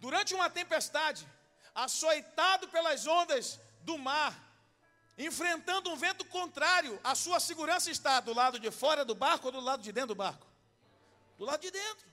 Durante 0.00 0.34
uma 0.34 0.48
tempestade, 0.48 1.26
açoitado 1.74 2.68
pelas 2.68 3.06
ondas 3.06 3.60
do 3.82 3.98
mar, 3.98 4.34
enfrentando 5.16 5.90
um 5.90 5.96
vento 5.96 6.24
contrário, 6.26 6.98
a 7.04 7.14
sua 7.14 7.40
segurança 7.40 7.90
está 7.90 8.20
do 8.20 8.32
lado 8.32 8.58
de 8.58 8.70
fora 8.70 9.04
do 9.04 9.14
barco 9.14 9.46
ou 9.46 9.52
do 9.52 9.60
lado 9.60 9.82
de 9.82 9.92
dentro 9.92 10.08
do 10.08 10.14
barco? 10.14 10.46
Do 11.36 11.44
lado 11.44 11.60
de 11.60 11.70
dentro. 11.70 12.06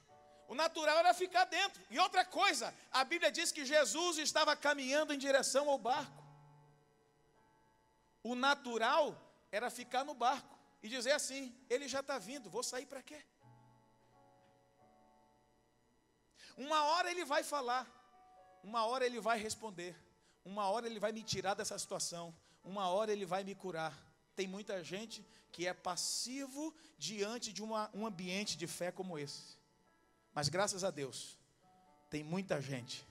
O 0.47 0.55
natural 0.55 0.97
era 0.99 1.13
ficar 1.13 1.45
dentro. 1.45 1.81
E 1.89 1.97
outra 1.99 2.23
coisa, 2.23 2.73
a 2.91 3.03
Bíblia 3.03 3.31
diz 3.31 3.51
que 3.51 3.65
Jesus 3.65 4.17
estava 4.17 4.55
caminhando 4.55 5.13
em 5.13 5.17
direção 5.17 5.69
ao 5.69 5.77
barco. 5.77 6.23
O 8.23 8.35
natural 8.35 9.05
era 9.51 9.69
ficar 9.69 10.03
no 10.03 10.13
barco 10.13 10.57
e 10.81 10.89
dizer 10.89 11.11
assim: 11.11 11.55
ele 11.69 11.87
já 11.87 12.01
está 12.01 12.17
vindo, 12.17 12.49
vou 12.49 12.63
sair 12.63 12.85
para 12.85 13.01
quê? 13.01 13.23
Uma 16.57 16.83
hora 16.85 17.11
ele 17.11 17.25
vai 17.25 17.43
falar, 17.43 17.85
uma 18.63 18.85
hora 18.85 19.05
ele 19.05 19.19
vai 19.19 19.37
responder, 19.37 19.95
uma 20.43 20.69
hora 20.69 20.85
ele 20.87 20.99
vai 20.99 21.11
me 21.11 21.21
tirar 21.21 21.53
dessa 21.53 21.77
situação, 21.77 22.33
uma 22.63 22.87
hora 22.87 23.11
ele 23.11 23.25
vai 23.25 23.43
me 23.43 23.55
curar. 23.55 23.93
Tem 24.35 24.47
muita 24.47 24.83
gente 24.83 25.25
que 25.51 25.67
é 25.67 25.73
passivo 25.73 26.73
diante 26.97 27.51
de 27.51 27.63
uma, 27.63 27.89
um 27.93 28.05
ambiente 28.05 28.57
de 28.57 28.67
fé 28.67 28.91
como 28.91 29.17
esse. 29.17 29.57
Mas 30.35 30.49
graças 30.49 30.83
a 30.83 30.91
Deus, 30.91 31.37
tem 32.09 32.21
muita 32.21 32.61
gente 32.61 33.07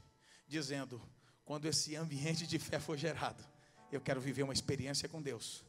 dizendo: 0.47 1.01
quando 1.45 1.67
esse 1.67 1.97
ambiente 1.97 2.47
de 2.47 2.59
fé 2.59 2.79
for 2.79 2.99
gerado, 2.99 3.43
eu 3.91 4.01
quero 4.01 4.21
viver 4.21 4.43
uma 4.43 4.53
experiência 4.53 5.09
com 5.09 5.23
Deus. 5.23 5.65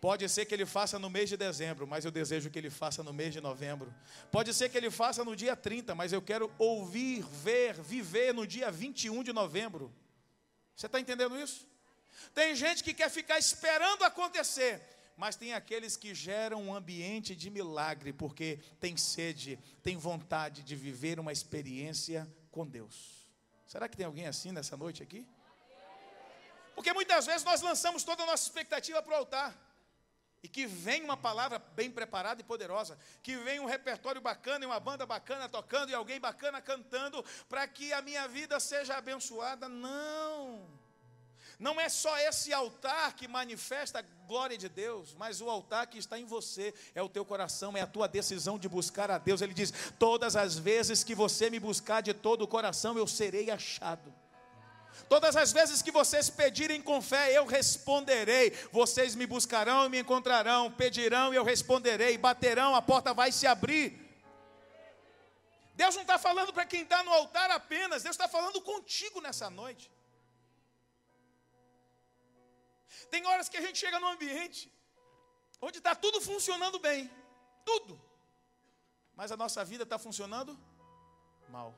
Pode 0.00 0.28
ser 0.28 0.46
que 0.46 0.54
ele 0.54 0.64
faça 0.64 0.98
no 0.98 1.10
mês 1.10 1.28
de 1.28 1.36
dezembro, 1.36 1.86
mas 1.86 2.04
eu 2.04 2.10
desejo 2.10 2.50
que 2.50 2.58
ele 2.58 2.70
faça 2.70 3.02
no 3.02 3.12
mês 3.12 3.32
de 3.32 3.40
novembro. 3.40 3.92
Pode 4.30 4.54
ser 4.54 4.68
que 4.68 4.76
ele 4.76 4.90
faça 4.90 5.24
no 5.24 5.36
dia 5.36 5.54
30, 5.56 5.94
mas 5.94 6.12
eu 6.12 6.22
quero 6.22 6.50
ouvir, 6.58 7.22
ver, 7.22 7.74
viver 7.74 8.32
no 8.32 8.46
dia 8.46 8.70
21 8.70 9.22
de 9.22 9.32
novembro. 9.32 9.92
Você 10.74 10.86
está 10.86 11.00
entendendo 11.00 11.38
isso? 11.38 11.66
Tem 12.34 12.54
gente 12.54 12.84
que 12.84 12.94
quer 12.94 13.10
ficar 13.10 13.38
esperando 13.38 14.04
acontecer 14.04 14.95
mas 15.16 15.34
tem 15.34 15.54
aqueles 15.54 15.96
que 15.96 16.14
geram 16.14 16.62
um 16.62 16.74
ambiente 16.74 17.34
de 17.34 17.48
milagre, 17.48 18.12
porque 18.12 18.60
tem 18.78 18.96
sede, 18.96 19.58
tem 19.82 19.96
vontade 19.96 20.62
de 20.62 20.76
viver 20.76 21.18
uma 21.18 21.32
experiência 21.32 22.30
com 22.50 22.66
Deus. 22.66 23.26
Será 23.66 23.88
que 23.88 23.96
tem 23.96 24.04
alguém 24.06 24.26
assim 24.26 24.52
nessa 24.52 24.76
noite 24.76 25.02
aqui? 25.02 25.26
Porque 26.74 26.92
muitas 26.92 27.24
vezes 27.24 27.42
nós 27.42 27.62
lançamos 27.62 28.04
toda 28.04 28.22
a 28.22 28.26
nossa 28.26 28.44
expectativa 28.44 29.02
para 29.02 29.14
o 29.14 29.16
altar. 29.16 29.66
E 30.42 30.48
que 30.48 30.66
vem 30.66 31.02
uma 31.02 31.16
palavra 31.16 31.58
bem 31.58 31.90
preparada 31.90 32.42
e 32.42 32.44
poderosa, 32.44 32.98
que 33.22 33.36
vem 33.38 33.58
um 33.58 33.64
repertório 33.64 34.20
bacana 34.20 34.64
e 34.64 34.68
uma 34.68 34.78
banda 34.78 35.06
bacana 35.06 35.48
tocando 35.48 35.90
e 35.90 35.94
alguém 35.94 36.20
bacana 36.20 36.60
cantando, 36.60 37.24
para 37.48 37.66
que 37.66 37.92
a 37.92 38.02
minha 38.02 38.28
vida 38.28 38.60
seja 38.60 38.96
abençoada. 38.96 39.68
Não. 39.68 40.85
Não 41.58 41.80
é 41.80 41.88
só 41.88 42.18
esse 42.18 42.52
altar 42.52 43.14
que 43.14 43.26
manifesta 43.26 44.00
a 44.00 44.26
glória 44.26 44.58
de 44.58 44.68
Deus, 44.68 45.14
mas 45.18 45.40
o 45.40 45.48
altar 45.48 45.86
que 45.86 45.96
está 45.96 46.18
em 46.18 46.26
você, 46.26 46.74
é 46.94 47.02
o 47.02 47.08
teu 47.08 47.24
coração, 47.24 47.74
é 47.76 47.80
a 47.80 47.86
tua 47.86 48.06
decisão 48.06 48.58
de 48.58 48.68
buscar 48.68 49.10
a 49.10 49.16
Deus. 49.16 49.40
Ele 49.40 49.54
diz: 49.54 49.72
Todas 49.98 50.36
as 50.36 50.58
vezes 50.58 51.02
que 51.02 51.14
você 51.14 51.48
me 51.48 51.58
buscar 51.58 52.02
de 52.02 52.12
todo 52.12 52.42
o 52.42 52.48
coração, 52.48 52.98
eu 52.98 53.06
serei 53.06 53.50
achado. 53.50 54.12
Todas 55.08 55.36
as 55.36 55.52
vezes 55.52 55.82
que 55.82 55.90
vocês 55.90 56.28
pedirem 56.28 56.82
com 56.82 57.00
fé, 57.00 57.36
eu 57.36 57.46
responderei. 57.46 58.50
Vocês 58.72 59.14
me 59.14 59.26
buscarão 59.26 59.86
e 59.86 59.88
me 59.88 60.00
encontrarão, 60.00 60.70
pedirão 60.70 61.32
e 61.32 61.36
eu 61.36 61.44
responderei, 61.44 62.18
baterão, 62.18 62.74
a 62.74 62.82
porta 62.82 63.14
vai 63.14 63.30
se 63.30 63.46
abrir. 63.46 64.04
Deus 65.74 65.94
não 65.94 66.02
está 66.02 66.18
falando 66.18 66.52
para 66.52 66.66
quem 66.66 66.82
está 66.82 67.02
no 67.02 67.12
altar 67.12 67.50
apenas, 67.50 68.02
Deus 68.02 68.14
está 68.14 68.26
falando 68.26 68.60
contigo 68.60 69.20
nessa 69.20 69.48
noite. 69.48 69.90
Tem 73.10 73.24
horas 73.26 73.48
que 73.48 73.56
a 73.56 73.60
gente 73.60 73.78
chega 73.78 73.98
num 74.00 74.08
ambiente 74.08 74.72
onde 75.60 75.78
está 75.78 75.94
tudo 75.94 76.20
funcionando 76.20 76.78
bem, 76.78 77.10
tudo, 77.64 78.00
mas 79.14 79.32
a 79.32 79.36
nossa 79.36 79.64
vida 79.64 79.84
está 79.84 79.98
funcionando 79.98 80.58
mal. 81.48 81.74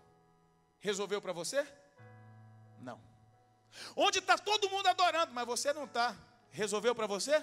Resolveu 0.80 1.20
para 1.20 1.32
você? 1.32 1.66
Não. 2.80 3.00
Onde 3.96 4.18
está 4.18 4.36
todo 4.36 4.70
mundo 4.70 4.86
adorando, 4.86 5.32
mas 5.32 5.46
você 5.46 5.72
não 5.72 5.84
está. 5.84 6.16
Resolveu 6.50 6.94
para 6.94 7.06
você? 7.06 7.42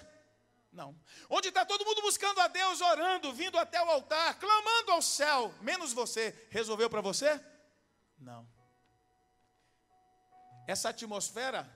Não. 0.72 0.96
Onde 1.30 1.48
está 1.50 1.66
todo 1.66 1.86
mundo 1.86 2.02
buscando 2.02 2.40
a 2.42 2.48
Deus, 2.48 2.82
orando, 2.82 3.32
vindo 3.34 3.58
até 3.58 3.82
o 3.82 3.90
altar, 3.90 4.38
clamando 4.38 4.92
ao 4.92 5.02
céu, 5.02 5.54
menos 5.62 5.94
você. 5.94 6.48
Resolveu 6.50 6.90
para 6.90 7.02
você? 7.02 7.40
Não. 8.18 8.48
Essa 10.68 10.90
atmosfera 10.90 11.70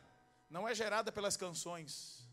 não 0.49 0.67
é 0.67 0.73
gerada 0.73 1.11
pelas 1.11 1.37
canções. 1.37 2.27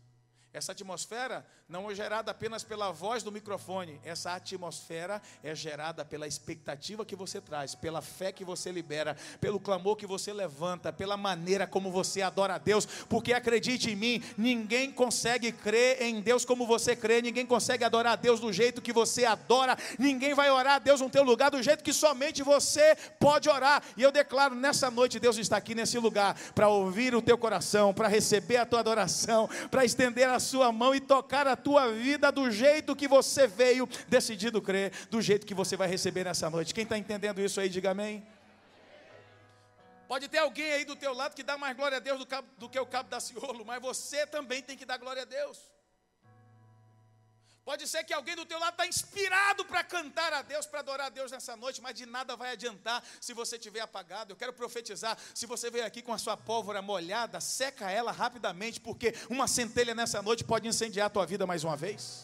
Essa 0.51 0.71
atmosfera 0.71 1.45
não 1.69 1.91
é 1.91 1.95
gerada 1.95 2.31
apenas 2.31 2.63
pela 2.63 2.93
voz 2.93 3.23
do 3.23 3.31
microfone, 3.31 3.99
essa 4.05 4.33
atmosfera 4.33 5.21
é 5.43 5.53
gerada 5.53 6.05
pela 6.05 6.25
expectativa 6.25 7.05
que 7.05 7.13
você 7.15 7.41
traz, 7.41 7.75
pela 7.75 8.01
fé 8.01 8.31
que 8.31 8.45
você 8.45 8.71
libera, 8.71 9.17
pelo 9.41 9.59
clamor 9.59 9.97
que 9.97 10.07
você 10.07 10.31
levanta, 10.31 10.93
pela 10.93 11.17
maneira 11.17 11.67
como 11.67 11.91
você 11.91 12.21
adora 12.21 12.55
a 12.55 12.57
Deus, 12.57 12.85
porque 13.09 13.33
acredite 13.33 13.91
em 13.91 13.97
mim, 13.97 14.23
ninguém 14.37 14.93
consegue 14.93 15.51
crer 15.51 16.01
em 16.01 16.21
Deus 16.21 16.45
como 16.45 16.65
você 16.65 16.95
crê, 16.95 17.21
ninguém 17.21 17.45
consegue 17.45 17.83
adorar 17.83 18.13
a 18.13 18.15
Deus 18.15 18.39
do 18.39 18.53
jeito 18.53 18.81
que 18.81 18.93
você 18.93 19.25
adora, 19.25 19.77
ninguém 19.99 20.33
vai 20.33 20.49
orar 20.49 20.75
a 20.75 20.79
Deus 20.79 21.01
no 21.01 21.09
teu 21.09 21.23
lugar 21.23 21.51
do 21.51 21.61
jeito 21.61 21.83
que 21.83 21.91
somente 21.91 22.43
você 22.43 22.95
pode 23.19 23.49
orar. 23.49 23.83
E 23.97 24.03
eu 24.03 24.11
declaro 24.11 24.55
nessa 24.55 24.89
noite 24.89 25.19
Deus 25.19 25.37
está 25.37 25.57
aqui 25.57 25.75
nesse 25.75 25.99
lugar 25.99 26.33
para 26.55 26.69
ouvir 26.69 27.13
o 27.13 27.21
teu 27.21 27.37
coração, 27.37 27.93
para 27.93 28.07
receber 28.07 28.55
a 28.55 28.65
tua 28.65 28.79
adoração, 28.79 29.49
para 29.69 29.83
estender 29.83 30.29
a 30.29 30.39
sua 30.39 30.71
mão 30.71 30.95
e 30.95 31.01
tocar 31.01 31.45
a 31.45 31.56
tua 31.57 31.91
vida 31.91 32.31
do 32.31 32.49
jeito 32.49 32.95
que 32.95 33.07
você 33.07 33.47
veio 33.47 33.87
decidido 34.07 34.61
crer, 34.61 34.91
do 35.09 35.21
jeito 35.21 35.45
que 35.45 35.53
você 35.53 35.75
vai 35.75 35.87
receber 35.87 36.23
nessa 36.23 36.49
noite. 36.49 36.73
Quem 36.73 36.83
está 36.83 36.97
entendendo 36.97 37.41
isso 37.41 37.59
aí, 37.59 37.67
diga 37.67 37.91
amém. 37.91 38.25
Pode 40.07 40.29
ter 40.29 40.37
alguém 40.37 40.71
aí 40.71 40.85
do 40.85 40.95
teu 40.95 41.13
lado 41.13 41.35
que 41.35 41.43
dá 41.43 41.57
mais 41.57 41.75
glória 41.75 41.97
a 41.97 41.99
Deus 41.99 42.19
do, 42.19 42.25
cabo, 42.25 42.47
do 42.57 42.69
que 42.69 42.79
o 42.79 42.85
cabo 42.85 43.09
da 43.09 43.19
ciolo, 43.19 43.65
mas 43.65 43.81
você 43.81 44.25
também 44.25 44.61
tem 44.61 44.77
que 44.77 44.85
dar 44.85 44.97
glória 44.97 45.23
a 45.23 45.25
Deus. 45.25 45.59
Pode 47.67 47.85
ser 47.85 48.01
que 48.05 48.13
alguém 48.13 48.33
do 48.33 48.45
teu 48.45 48.57
lado 48.57 48.75
está 48.75 48.87
inspirado 48.87 49.65
para 49.65 49.83
cantar 49.83 50.31
a 50.31 50.41
Deus, 50.41 50.65
para 50.65 50.79
adorar 50.79 51.07
a 51.07 51.09
Deus 51.09 51.33
nessa 51.33 51.53
noite, 51.57 51.81
mas 51.81 51.93
de 51.95 52.05
nada 52.05 52.33
vai 52.33 52.51
adiantar 52.51 53.03
se 53.19 53.33
você 53.33 53.57
estiver 53.57 53.81
apagado. 53.81 54.31
Eu 54.31 54.37
quero 54.37 54.53
profetizar: 54.53 55.17
se 55.35 55.45
você 55.45 55.69
veio 55.69 55.85
aqui 55.85 56.01
com 56.01 56.13
a 56.13 56.17
sua 56.17 56.37
pólvora 56.37 56.81
molhada, 56.81 57.41
seca 57.41 57.91
ela 57.91 58.13
rapidamente, 58.13 58.79
porque 58.79 59.13
uma 59.29 59.49
centelha 59.49 59.93
nessa 59.93 60.21
noite 60.21 60.45
pode 60.45 60.65
incendiar 60.65 61.07
a 61.07 61.09
tua 61.09 61.25
vida 61.25 61.45
mais 61.45 61.65
uma 61.65 61.75
vez. 61.75 62.23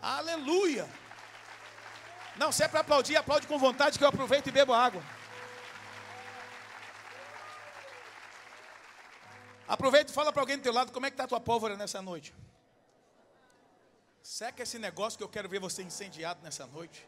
Aleluia! 0.00 0.88
Não, 2.38 2.50
se 2.50 2.62
é 2.62 2.68
para 2.68 2.80
aplaudir, 2.80 3.16
aplaude 3.16 3.46
com 3.46 3.58
vontade, 3.58 3.98
que 3.98 4.04
eu 4.04 4.08
aproveito 4.08 4.46
e 4.46 4.50
bebo 4.50 4.72
água. 4.72 5.02
Aproveita 9.68 10.10
e 10.10 10.14
fala 10.14 10.32
para 10.32 10.40
alguém 10.40 10.56
do 10.56 10.62
teu 10.62 10.72
lado 10.72 10.92
como 10.92 11.04
é 11.04 11.10
que 11.10 11.14
está 11.14 11.24
a 11.24 11.28
tua 11.28 11.40
pólvora 11.40 11.76
nessa 11.76 12.00
noite. 12.00 12.32
Seca 14.28 14.62
esse 14.62 14.78
negócio 14.78 15.16
que 15.16 15.24
eu 15.24 15.28
quero 15.28 15.48
ver 15.48 15.58
você 15.58 15.82
incendiado 15.82 16.42
nessa 16.42 16.66
noite. 16.66 17.02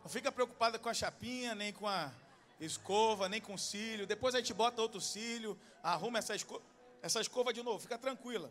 Não 0.00 0.08
fica 0.08 0.30
preocupada 0.30 0.78
com 0.78 0.88
a 0.88 0.94
chapinha, 0.94 1.56
nem 1.56 1.72
com 1.72 1.88
a 1.88 2.12
escova, 2.60 3.28
nem 3.28 3.40
com 3.40 3.54
o 3.54 3.58
cílio. 3.58 4.06
Depois 4.06 4.36
a 4.36 4.38
gente 4.38 4.54
bota 4.54 4.80
outro 4.80 5.00
cílio, 5.00 5.58
arruma 5.82 6.20
essa 6.20 6.36
escova, 6.36 6.62
essa 7.02 7.20
escova 7.20 7.52
de 7.52 7.64
novo, 7.64 7.80
fica 7.80 7.98
tranquila. 7.98 8.48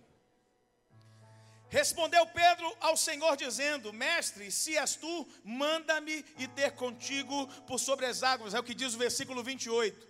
Respondeu 1.70 2.28
Pedro 2.28 2.76
ao 2.82 2.98
Senhor, 2.98 3.38
dizendo: 3.38 3.94
Mestre, 3.94 4.52
se 4.52 4.78
és 4.78 4.98
tu, 4.98 5.26
manda-me 5.46 6.26
e 6.38 6.50
ter 6.50 6.72
contigo 6.72 7.48
por 7.66 7.80
sobre 7.80 8.06
as 8.06 8.24
águas. 8.24 8.54
É 8.54 8.60
o 8.60 8.64
que 8.64 8.76
diz 8.76 8.94
o 8.94 8.98
versículo 8.98 9.42
28. 9.42 10.06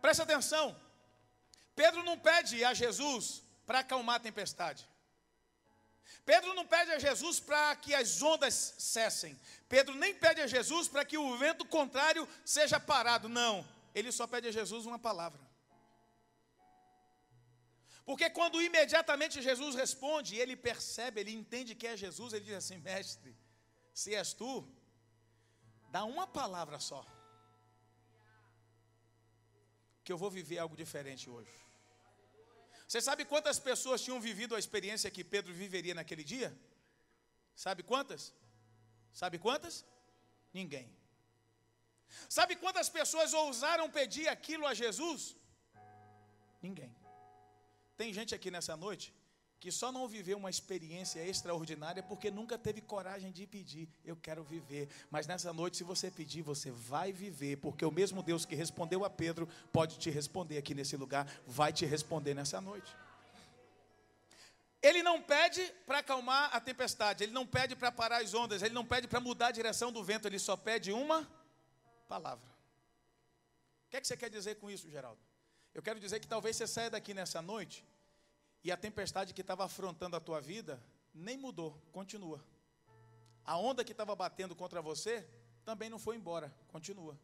Presta 0.00 0.22
atenção. 0.22 0.74
Pedro 1.76 2.02
não 2.02 2.18
pede 2.18 2.64
a 2.64 2.72
Jesus 2.72 3.42
para 3.66 3.80
acalmar 3.80 4.16
a 4.16 4.20
tempestade. 4.20 4.89
Pedro 6.24 6.54
não 6.54 6.66
pede 6.66 6.90
a 6.92 6.98
Jesus 6.98 7.40
para 7.40 7.74
que 7.76 7.94
as 7.94 8.20
ondas 8.22 8.74
cessem. 8.78 9.38
Pedro 9.68 9.94
nem 9.94 10.14
pede 10.14 10.40
a 10.40 10.46
Jesus 10.46 10.88
para 10.88 11.04
que 11.04 11.18
o 11.18 11.36
vento 11.36 11.64
contrário 11.64 12.28
seja 12.44 12.78
parado. 12.78 13.28
Não. 13.28 13.66
Ele 13.94 14.12
só 14.12 14.26
pede 14.26 14.48
a 14.48 14.52
Jesus 14.52 14.86
uma 14.86 14.98
palavra. 14.98 15.40
Porque 18.04 18.28
quando 18.28 18.60
imediatamente 18.60 19.40
Jesus 19.40 19.74
responde, 19.74 20.36
ele 20.36 20.56
percebe, 20.56 21.20
ele 21.20 21.32
entende 21.32 21.74
que 21.74 21.86
é 21.86 21.96
Jesus, 21.96 22.32
ele 22.32 22.44
diz 22.44 22.54
assim: 22.54 22.78
Mestre, 22.78 23.36
se 23.94 24.14
és 24.14 24.32
tu, 24.32 24.68
dá 25.90 26.04
uma 26.04 26.26
palavra 26.26 26.80
só. 26.80 27.04
Que 30.02 30.12
eu 30.12 30.18
vou 30.18 30.30
viver 30.30 30.58
algo 30.58 30.76
diferente 30.76 31.30
hoje. 31.30 31.69
Você 32.90 33.00
sabe 33.06 33.22
quantas 33.32 33.58
pessoas 33.66 34.02
tinham 34.04 34.20
vivido 34.28 34.54
a 34.56 34.58
experiência 34.62 35.12
que 35.16 35.22
Pedro 35.32 35.52
viveria 35.60 35.94
naquele 35.98 36.24
dia? 36.30 36.48
Sabe 37.64 37.82
quantas? 37.90 38.22
Sabe 39.20 39.36
quantas? 39.44 39.74
Ninguém. 40.52 40.86
Sabe 42.36 42.56
quantas 42.62 42.88
pessoas 42.88 43.32
ousaram 43.42 43.86
pedir 43.98 44.26
aquilo 44.36 44.66
a 44.66 44.74
Jesus? 44.82 45.36
Ninguém. 46.66 46.92
Tem 47.96 48.12
gente 48.18 48.34
aqui 48.34 48.50
nessa 48.56 48.76
noite 48.76 49.06
que 49.60 49.70
só 49.70 49.92
não 49.92 50.08
viveu 50.08 50.38
uma 50.38 50.48
experiência 50.48 51.20
extraordinária 51.22 52.02
porque 52.02 52.30
nunca 52.30 52.56
teve 52.56 52.80
coragem 52.80 53.30
de 53.30 53.46
pedir. 53.46 53.86
Eu 54.02 54.16
quero 54.16 54.42
viver. 54.42 54.88
Mas 55.10 55.26
nessa 55.26 55.52
noite, 55.52 55.76
se 55.76 55.84
você 55.84 56.10
pedir, 56.10 56.40
você 56.40 56.70
vai 56.70 57.12
viver, 57.12 57.58
porque 57.58 57.84
o 57.84 57.90
mesmo 57.90 58.22
Deus 58.22 58.46
que 58.46 58.54
respondeu 58.54 59.04
a 59.04 59.10
Pedro 59.10 59.46
pode 59.70 59.98
te 59.98 60.08
responder 60.08 60.56
aqui 60.56 60.74
nesse 60.74 60.96
lugar, 60.96 61.30
vai 61.46 61.74
te 61.74 61.84
responder 61.84 62.32
nessa 62.32 62.58
noite. 62.58 62.90
Ele 64.82 65.02
não 65.02 65.20
pede 65.20 65.62
para 65.84 65.98
acalmar 65.98 66.48
a 66.56 66.58
tempestade, 66.58 67.24
ele 67.24 67.32
não 67.32 67.46
pede 67.46 67.76
para 67.76 67.92
parar 67.92 68.22
as 68.22 68.32
ondas, 68.32 68.62
ele 68.62 68.74
não 68.74 68.86
pede 68.86 69.06
para 69.06 69.20
mudar 69.20 69.48
a 69.48 69.52
direção 69.52 69.92
do 69.92 70.02
vento, 70.02 70.26
ele 70.26 70.38
só 70.38 70.56
pede 70.56 70.90
uma 70.90 71.28
palavra. 72.08 72.48
O 73.86 73.90
que, 73.90 73.98
é 73.98 74.00
que 74.00 74.06
você 74.06 74.16
quer 74.16 74.30
dizer 74.30 74.54
com 74.54 74.70
isso, 74.70 74.88
Geraldo? 74.88 75.20
Eu 75.74 75.82
quero 75.82 76.00
dizer 76.00 76.18
que 76.18 76.26
talvez 76.26 76.56
você 76.56 76.66
saia 76.66 76.88
daqui 76.88 77.12
nessa 77.12 77.42
noite 77.42 77.84
e 78.62 78.70
a 78.70 78.76
tempestade 78.76 79.32
que 79.32 79.40
estava 79.40 79.64
afrontando 79.64 80.16
a 80.16 80.20
tua 80.20 80.40
vida 80.40 80.82
nem 81.14 81.36
mudou, 81.36 81.80
continua. 81.92 82.44
A 83.44 83.56
onda 83.56 83.84
que 83.84 83.92
estava 83.92 84.14
batendo 84.14 84.54
contra 84.54 84.82
você 84.82 85.26
também 85.64 85.88
não 85.88 85.98
foi 85.98 86.16
embora, 86.16 86.54
continua. 86.68 87.18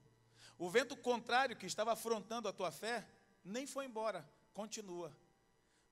O 0.59 0.71
vento 0.71 0.97
contrário 0.97 1.57
que 1.57 1.67
estava 1.67 1.93
afrontando 1.93 2.49
a 2.49 2.53
tua 2.53 2.71
fé 2.71 3.07
nem 3.45 3.67
foi 3.67 3.85
embora, 3.85 4.29
continua. 4.55 5.13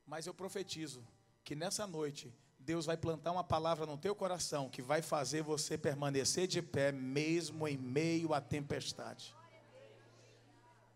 Mas 0.06 0.26
eu 0.26 0.34
profetizo 0.34 1.06
que 1.44 1.54
nessa 1.54 1.86
noite 1.86 2.34
Deus 2.58 2.86
vai 2.86 2.96
plantar 2.96 3.30
uma 3.32 3.44
palavra 3.44 3.84
no 3.84 3.98
teu 3.98 4.14
coração 4.14 4.70
que 4.70 4.80
vai 4.80 5.02
fazer 5.02 5.42
você 5.42 5.76
permanecer 5.76 6.46
de 6.46 6.62
pé 6.62 6.90
mesmo 6.90 7.68
em 7.68 7.76
meio 7.76 8.32
à 8.32 8.40
tempestade. 8.40 9.34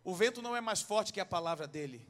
O 0.03 0.15
vento 0.15 0.41
não 0.41 0.57
é 0.57 0.61
mais 0.61 0.81
forte 0.81 1.13
que 1.13 1.21
a 1.21 1.27
palavra 1.27 1.67
dele. 1.67 2.07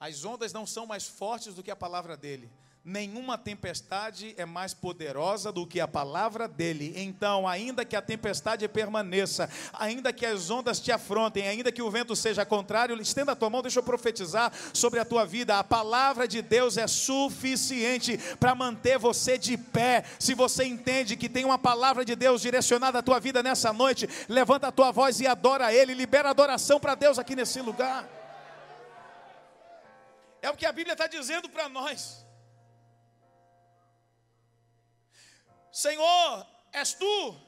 As 0.00 0.24
ondas 0.24 0.52
não 0.52 0.64
são 0.64 0.86
mais 0.86 1.08
fortes 1.08 1.54
do 1.54 1.62
que 1.62 1.70
a 1.70 1.76
palavra 1.76 2.16
dele. 2.16 2.48
Nenhuma 2.84 3.36
tempestade 3.36 4.32
é 4.38 4.46
mais 4.46 4.72
poderosa 4.72 5.52
do 5.52 5.66
que 5.66 5.80
a 5.80 5.88
palavra 5.88 6.46
dele. 6.48 6.94
Então, 6.96 7.46
ainda 7.46 7.84
que 7.84 7.96
a 7.96 8.00
tempestade 8.00 8.66
permaneça, 8.68 9.50
ainda 9.74 10.12
que 10.12 10.24
as 10.24 10.48
ondas 10.48 10.80
te 10.80 10.90
afrontem, 10.90 11.46
ainda 11.46 11.72
que 11.72 11.82
o 11.82 11.90
vento 11.90 12.16
seja 12.16 12.46
contrário, 12.46 12.98
estenda 12.98 13.32
a 13.32 13.36
tua 13.36 13.50
mão, 13.50 13.60
deixa 13.60 13.80
eu 13.80 13.82
profetizar 13.82 14.52
sobre 14.72 15.00
a 15.00 15.04
tua 15.04 15.26
vida. 15.26 15.58
A 15.58 15.64
palavra 15.64 16.26
de 16.26 16.40
Deus 16.40 16.78
é 16.78 16.86
suficiente 16.86 18.16
para 18.38 18.54
manter 18.54 18.98
você 18.98 19.36
de 19.36 19.58
pé. 19.58 20.04
Se 20.18 20.32
você 20.32 20.64
entende 20.64 21.16
que 21.16 21.28
tem 21.28 21.44
uma 21.44 21.58
palavra 21.58 22.04
de 22.04 22.14
Deus 22.14 22.40
direcionada 22.40 23.00
à 23.00 23.02
tua 23.02 23.18
vida 23.20 23.42
nessa 23.42 23.72
noite, 23.72 24.08
levanta 24.28 24.68
a 24.68 24.72
tua 24.72 24.92
voz 24.92 25.20
e 25.20 25.26
adora 25.26 25.74
Ele, 25.74 25.92
libera 25.92 26.30
adoração 26.30 26.80
para 26.80 26.94
Deus 26.94 27.18
aqui 27.18 27.36
nesse 27.36 27.60
lugar. 27.60 28.17
É 30.40 30.50
o 30.50 30.56
que 30.56 30.66
a 30.66 30.72
Bíblia 30.72 30.92
está 30.94 31.06
dizendo 31.06 31.48
para 31.48 31.68
nós. 31.68 32.24
Senhor, 35.72 36.46
és 36.72 36.92
tu, 36.94 37.40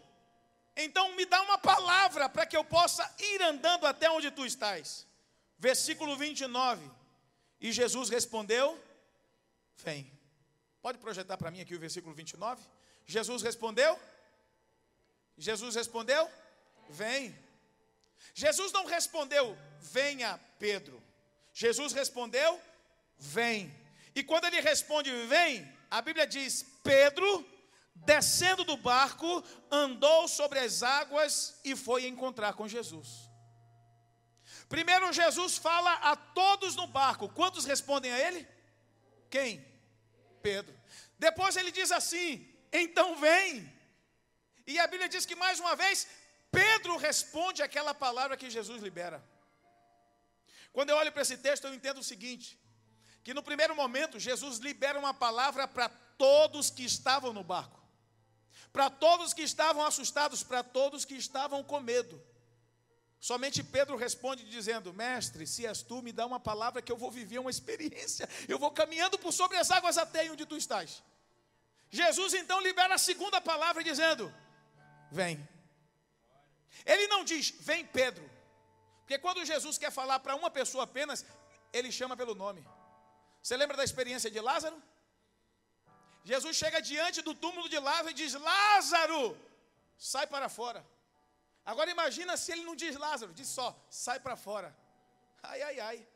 então 0.76 1.14
me 1.16 1.26
dá 1.26 1.42
uma 1.42 1.58
palavra 1.58 2.28
para 2.28 2.46
que 2.46 2.56
eu 2.56 2.64
possa 2.64 3.08
ir 3.18 3.42
andando 3.42 3.86
até 3.86 4.10
onde 4.10 4.30
tu 4.30 4.46
estás. 4.46 5.06
Versículo 5.58 6.16
29. 6.16 6.90
E 7.60 7.72
Jesus 7.72 8.08
respondeu: 8.08 8.82
Vem. 9.76 10.10
Pode 10.80 10.98
projetar 10.98 11.36
para 11.36 11.50
mim 11.50 11.60
aqui 11.60 11.74
o 11.74 11.78
versículo 11.78 12.14
29? 12.14 12.62
Jesus 13.06 13.42
respondeu: 13.42 13.98
Jesus 15.36 15.74
respondeu: 15.74 16.30
Vem. 16.88 17.36
Jesus 18.34 18.72
não 18.72 18.86
respondeu: 18.86 19.56
Venha, 19.80 20.40
Pedro. 20.58 21.02
Jesus 21.52 21.92
respondeu: 21.92 22.60
vem. 23.20 23.72
E 24.14 24.24
quando 24.24 24.46
ele 24.46 24.60
responde, 24.60 25.10
vem, 25.26 25.70
a 25.90 26.00
Bíblia 26.00 26.26
diz: 26.26 26.64
Pedro, 26.82 27.46
descendo 27.94 28.64
do 28.64 28.76
barco, 28.76 29.44
andou 29.70 30.26
sobre 30.26 30.58
as 30.58 30.82
águas 30.82 31.60
e 31.64 31.76
foi 31.76 32.06
encontrar 32.06 32.54
com 32.54 32.66
Jesus. 32.66 33.30
Primeiro, 34.68 35.12
Jesus 35.12 35.58
fala 35.58 35.92
a 35.94 36.16
todos 36.16 36.76
no 36.76 36.86
barco. 36.86 37.28
Quantos 37.28 37.64
respondem 37.64 38.12
a 38.12 38.18
ele? 38.18 38.46
Quem? 39.28 39.64
Pedro. 40.42 40.74
Depois 41.18 41.56
ele 41.56 41.70
diz 41.70 41.92
assim: 41.92 42.48
então 42.72 43.16
vem. 43.16 43.70
E 44.66 44.78
a 44.78 44.86
Bíblia 44.86 45.08
diz 45.08 45.26
que 45.26 45.34
mais 45.34 45.58
uma 45.58 45.74
vez, 45.74 46.06
Pedro 46.50 46.96
responde 46.96 47.62
aquela 47.62 47.92
palavra 47.92 48.36
que 48.36 48.48
Jesus 48.48 48.82
libera. 48.82 49.22
Quando 50.72 50.90
eu 50.90 50.96
olho 50.96 51.12
para 51.12 51.22
esse 51.22 51.36
texto, 51.36 51.66
eu 51.66 51.74
entendo 51.74 51.98
o 51.98 52.04
seguinte: 52.04 52.59
que 53.22 53.34
no 53.34 53.42
primeiro 53.42 53.74
momento 53.74 54.18
Jesus 54.18 54.58
libera 54.58 54.98
uma 54.98 55.12
palavra 55.12 55.68
para 55.68 55.88
todos 55.88 56.70
que 56.70 56.84
estavam 56.84 57.32
no 57.32 57.44
barco, 57.44 57.80
para 58.72 58.88
todos 58.90 59.32
que 59.32 59.42
estavam 59.42 59.84
assustados, 59.84 60.42
para 60.42 60.62
todos 60.62 61.04
que 61.04 61.14
estavam 61.14 61.62
com 61.62 61.80
medo. 61.80 62.22
Somente 63.20 63.62
Pedro 63.62 63.96
responde 63.96 64.48
dizendo: 64.48 64.94
Mestre, 64.94 65.46
se 65.46 65.66
és 65.66 65.82
tu, 65.82 66.00
me 66.02 66.12
dá 66.12 66.24
uma 66.24 66.40
palavra 66.40 66.80
que 66.80 66.90
eu 66.90 66.96
vou 66.96 67.10
viver 67.10 67.38
uma 67.38 67.50
experiência. 67.50 68.28
Eu 68.48 68.58
vou 68.58 68.70
caminhando 68.70 69.18
por 69.18 69.32
sobre 69.32 69.58
as 69.58 69.70
águas 69.70 69.98
até 69.98 70.30
onde 70.30 70.46
tu 70.46 70.56
estás. 70.56 71.02
Jesus 71.90 72.34
então 72.34 72.60
libera 72.60 72.94
a 72.94 72.98
segunda 72.98 73.40
palavra 73.40 73.84
dizendo: 73.84 74.32
Vem. 75.10 75.46
Ele 76.86 77.06
não 77.08 77.24
diz, 77.24 77.50
vem 77.60 77.84
Pedro. 77.84 78.28
Porque 79.00 79.18
quando 79.18 79.44
Jesus 79.44 79.76
quer 79.76 79.90
falar 79.90 80.20
para 80.20 80.36
uma 80.36 80.50
pessoa 80.50 80.84
apenas, 80.84 81.26
ele 81.72 81.90
chama 81.90 82.16
pelo 82.16 82.34
nome. 82.34 82.64
Você 83.42 83.56
lembra 83.56 83.76
da 83.76 83.84
experiência 83.84 84.30
de 84.30 84.40
Lázaro? 84.40 84.80
Jesus 86.24 86.56
chega 86.56 86.80
diante 86.80 87.22
do 87.22 87.34
túmulo 87.34 87.68
de 87.68 87.78
Lázaro 87.78 88.10
e 88.10 88.14
diz: 88.14 88.34
Lázaro, 88.34 89.36
sai 89.96 90.26
para 90.26 90.48
fora. 90.48 90.86
Agora 91.64 91.90
imagina 91.90 92.36
se 92.36 92.52
ele 92.52 92.64
não 92.64 92.74
diz 92.74 92.96
Lázaro, 92.96 93.32
diz 93.32 93.48
só, 93.48 93.68
sai 93.88 94.18
para 94.20 94.36
fora. 94.36 94.76
Ai, 95.42 95.62
ai, 95.62 95.80
ai. 95.80 96.08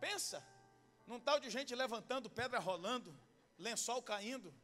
Pensa, 0.00 0.46
num 1.06 1.20
tal 1.20 1.38
de 1.40 1.50
gente 1.50 1.74
levantando, 1.74 2.30
pedra 2.30 2.58
rolando, 2.58 3.14
lençol 3.58 4.02
caindo. 4.02 4.54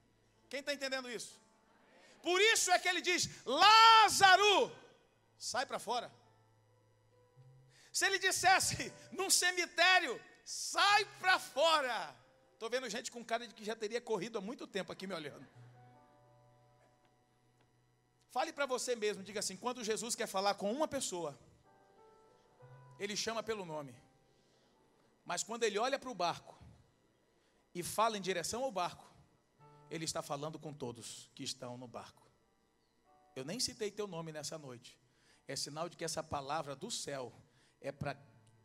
Quem 0.49 0.61
está 0.61 0.73
entendendo 0.73 1.11
isso? 1.11 1.41
Por 2.23 2.41
isso 2.41 2.71
é 2.71 2.79
que 2.79 2.89
ele 2.89 3.01
diz: 3.01 3.29
Lázaro, 3.45 4.75
sai 5.37 5.67
para 5.67 5.79
fora. 5.79 6.11
Se 7.93 8.07
ele 8.07 8.19
dissesse 8.19 8.93
num 9.13 9.29
cemitério, 9.29 10.19
sai 10.45 11.05
para 11.19 11.39
fora. 11.39 12.17
Estou 12.53 12.71
vendo 12.71 12.89
gente 12.89 13.11
com 13.11 13.25
cara 13.25 13.47
de 13.47 13.55
que 13.55 13.65
já 13.65 13.75
teria 13.75 14.01
corrido 14.01 14.39
há 14.39 14.41
muito 14.41 14.67
tempo 14.67 14.93
aqui 14.93 15.07
me 15.07 15.15
olhando. 15.15 15.47
Fale 18.31 18.53
para 18.53 18.67
você 18.67 18.97
mesmo, 18.97 19.23
diga 19.23 19.41
assim: 19.41 19.57
quando 19.57 19.85
Jesus 19.85 20.15
quer 20.15 20.27
falar 20.27 20.55
com 20.55 20.73
uma 20.73 20.89
pessoa, 20.89 21.39
ele 22.99 23.17
chama 23.17 23.43
pelo 23.43 23.65
nome. 23.65 23.95
Mas 25.25 25.43
quando 25.43 25.65
ele 25.65 25.79
olha 25.79 25.99
para 25.99 26.11
o 26.11 26.15
barco 26.15 26.59
e 27.75 27.83
fala 27.83 28.17
em 28.17 28.21
direção 28.21 28.65
ao 28.65 28.73
barco, 28.73 29.07
ele 29.91 30.05
está 30.05 30.23
falando 30.23 30.59
com 30.59 30.73
todos 30.73 31.31
que 31.35 31.45
estão 31.45 31.77
no 31.77 31.87
barco. 31.87 32.23
Eu 33.37 33.45
nem 33.45 33.61
citei 33.61 33.91
teu 33.91 34.07
nome 34.07 34.33
nessa 34.33 34.59
noite. 34.59 34.99
É 35.47 35.57
sinal 35.57 35.89
de 35.89 35.97
que 35.97 36.05
essa 36.05 36.23
palavra 36.23 36.75
do 36.75 36.91
céu 36.91 37.33
é 37.81 37.93
para 37.93 38.17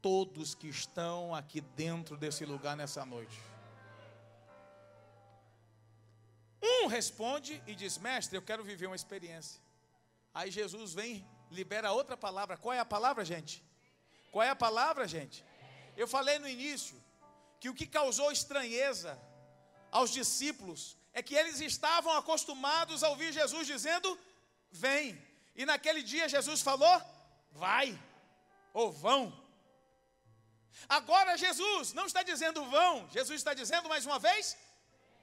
todos 0.02 0.56
que 0.56 0.68
estão 0.68 1.34
aqui 1.34 1.62
dentro 1.62 2.18
desse 2.18 2.46
lugar 2.46 2.76
nessa 2.76 3.06
noite. 3.06 3.40
Um 6.62 6.88
responde 6.88 7.62
e 7.68 7.76
diz: 7.76 7.98
Mestre, 7.98 8.38
eu 8.38 8.42
quero 8.42 8.64
viver 8.64 8.88
uma 8.88 8.96
experiência. 8.96 9.62
Aí 10.34 10.52
Jesus 10.52 10.94
vem, 10.94 11.28
libera 11.52 11.92
outra 11.92 12.18
palavra. 12.18 12.58
Qual 12.58 12.74
é 12.74 12.80
a 12.80 12.86
palavra, 12.86 13.24
gente? 13.26 13.64
Qual 14.32 14.44
é 14.44 14.50
a 14.50 14.56
palavra, 14.56 15.08
gente? 15.08 15.44
Eu 15.96 16.08
falei 16.08 16.38
no 16.40 16.48
início 16.48 17.02
que 17.60 17.70
o 17.70 17.74
que 17.74 17.88
causou 17.88 18.32
estranheza 18.32 19.20
aos 19.92 20.12
discípulos 20.12 20.98
é 21.14 21.24
que 21.24 21.34
eles 21.34 21.60
estavam 21.60 22.16
acostumados 22.16 23.04
a 23.04 23.10
ouvir 23.10 23.32
Jesus 23.34 23.66
dizendo: 23.66 24.18
Vem. 24.72 25.22
E 25.56 25.66
naquele 25.66 26.04
dia 26.04 26.30
Jesus 26.30 26.62
falou: 26.62 27.02
Vai, 27.52 28.00
ou 28.74 28.92
vão. 28.92 29.47
Agora 30.88 31.38
Jesus 31.38 31.94
não 31.94 32.06
está 32.06 32.24
dizendo 32.24 32.64
vão, 32.70 33.10
Jesus 33.10 33.40
está 33.40 33.54
dizendo 33.54 33.90
mais 33.90 34.06
uma 34.06 34.20
vez: 34.20 34.58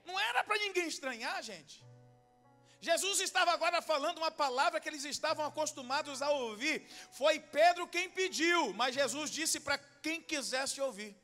não 0.04 0.18
era 0.18 0.42
para 0.44 0.58
ninguém 0.58 0.86
estranhar, 0.88 1.42
gente. 1.42 1.82
Jesus 2.80 3.20
estava 3.20 3.50
agora 3.52 3.80
falando 3.80 4.18
uma 4.18 4.30
palavra 4.30 4.78
que 4.78 4.88
eles 4.90 5.04
estavam 5.04 5.44
acostumados 5.46 6.20
a 6.20 6.30
ouvir. 6.30 6.86
Foi 7.12 7.40
Pedro 7.40 7.88
quem 7.88 8.10
pediu, 8.10 8.74
mas 8.74 8.94
Jesus 8.94 9.30
disse 9.30 9.58
para 9.58 9.78
quem 10.04 10.20
quisesse 10.20 10.80
ouvir. 10.80 11.16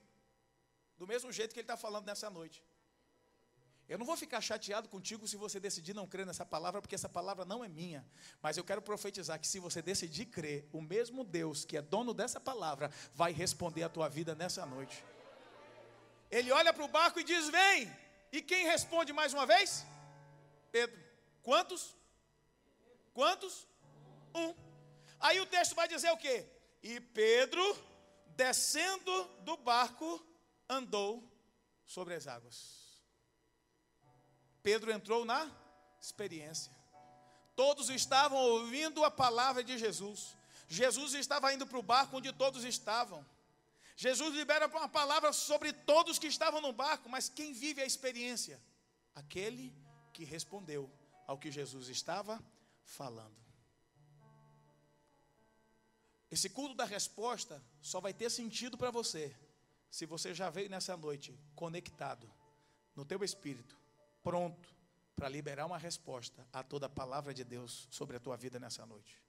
Do 0.97 1.07
mesmo 1.07 1.31
jeito 1.31 1.53
que 1.53 1.61
ele 1.61 1.65
está 1.65 1.77
falando 1.77 2.07
nessa 2.07 2.31
noite. 2.31 2.63
Eu 3.91 3.99
não 3.99 4.07
vou 4.07 4.17
ficar 4.17 4.41
chateado 4.41 4.89
contigo 4.89 5.27
se 5.27 5.37
você 5.37 5.59
decidir 5.59 5.93
não 5.93 6.07
crer 6.07 6.25
nessa 6.25 6.47
palavra, 6.47 6.81
porque 6.81 6.95
essa 6.95 7.09
palavra 7.09 7.45
não 7.45 7.65
é 7.65 7.69
minha. 7.69 8.07
Mas 8.41 8.57
eu 8.57 8.63
quero 8.63 8.81
profetizar 8.81 9.41
que 9.41 9.49
se 9.49 9.59
você 9.59 9.83
decidir 9.83 10.27
crer, 10.27 10.69
o 10.73 10.81
mesmo 10.81 11.25
Deus 11.25 11.65
que 11.65 11.77
é 11.77 11.83
dono 11.83 12.15
dessa 12.15 12.39
palavra 12.39 12.89
vai 13.13 13.33
responder 13.33 13.83
a 13.83 13.89
tua 13.89 14.09
vida 14.09 14.33
nessa 14.33 14.65
noite. 14.65 15.05
Ele 16.31 16.53
olha 16.53 16.73
para 16.73 16.85
o 16.85 16.89
barco 16.89 17.19
e 17.19 17.25
diz: 17.25 17.49
Vem. 17.49 17.93
E 18.31 18.41
quem 18.41 18.65
responde 18.65 19.13
mais 19.13 19.35
uma 19.35 19.45
vez? 19.45 19.85
Pedro. 20.71 21.03
Quantos? 21.43 21.97
Quantos? 23.13 23.67
Um. 24.33 24.55
Aí 25.19 25.41
o 25.41 25.47
texto 25.47 25.75
vai 25.75 25.89
dizer 25.89 26.13
o 26.13 26.17
quê? 26.17 26.47
E 26.81 27.01
Pedro, 27.01 27.77
descendo 28.37 29.25
do 29.41 29.57
barco, 29.57 30.25
andou 30.69 31.29
sobre 31.85 32.15
as 32.15 32.29
águas. 32.29 32.80
Pedro 34.63 34.93
entrou 34.93 35.25
na 35.25 35.51
experiência. 36.01 36.73
Todos 37.55 37.91
estavam 37.91 38.39
ouvindo 38.39 39.05
a 39.05 39.11
palavra 39.11 39.63
de 39.63 39.77
Jesus. 39.77 40.37
Jesus 40.69 41.15
estava 41.15 41.53
indo 41.53 41.67
para 41.67 41.79
o 41.79 41.83
barco 41.83 42.17
onde 42.17 42.33
todos 42.33 42.65
estavam. 42.65 43.25
Jesus 43.97 44.35
libera 44.35 44.67
uma 44.67 44.89
palavra 44.89 45.33
sobre 45.33 45.73
todos 45.73 46.19
que 46.19 46.27
estavam 46.27 46.61
no 46.61 46.73
barco, 46.73 47.09
mas 47.09 47.29
quem 47.29 47.53
vive 47.53 47.83
a 47.83 47.87
experiência? 47.87 48.61
Aquele 49.15 49.75
que 50.13 50.25
respondeu 50.25 50.91
ao 51.27 51.39
que 51.39 51.51
Jesus 51.51 51.89
estava 51.89 52.43
falando. 52.83 53.37
Esse 56.31 56.49
culto 56.49 56.75
da 56.75 56.85
resposta 56.85 57.63
só 57.83 58.01
vai 58.01 58.15
ter 58.15 58.31
sentido 58.31 58.79
para 58.79 58.91
você 58.91 59.37
se 59.91 60.07
você 60.07 60.33
já 60.33 60.49
veio 60.49 60.71
nessa 60.71 60.97
noite 60.97 61.39
conectado 61.55 62.31
no 62.95 63.05
teu 63.05 63.23
espírito, 63.25 63.77
pronto 64.23 64.75
para 65.17 65.29
liberar 65.29 65.67
uma 65.67 65.79
resposta 65.79 66.47
a 66.53 66.63
toda 66.63 66.87
a 66.87 66.89
palavra 66.89 67.35
de 67.35 67.45
Deus 67.45 67.87
sobre 67.91 68.17
a 68.17 68.21
tua 68.21 68.37
vida 68.37 68.59
nessa 68.59 68.87
noite. 68.87 69.23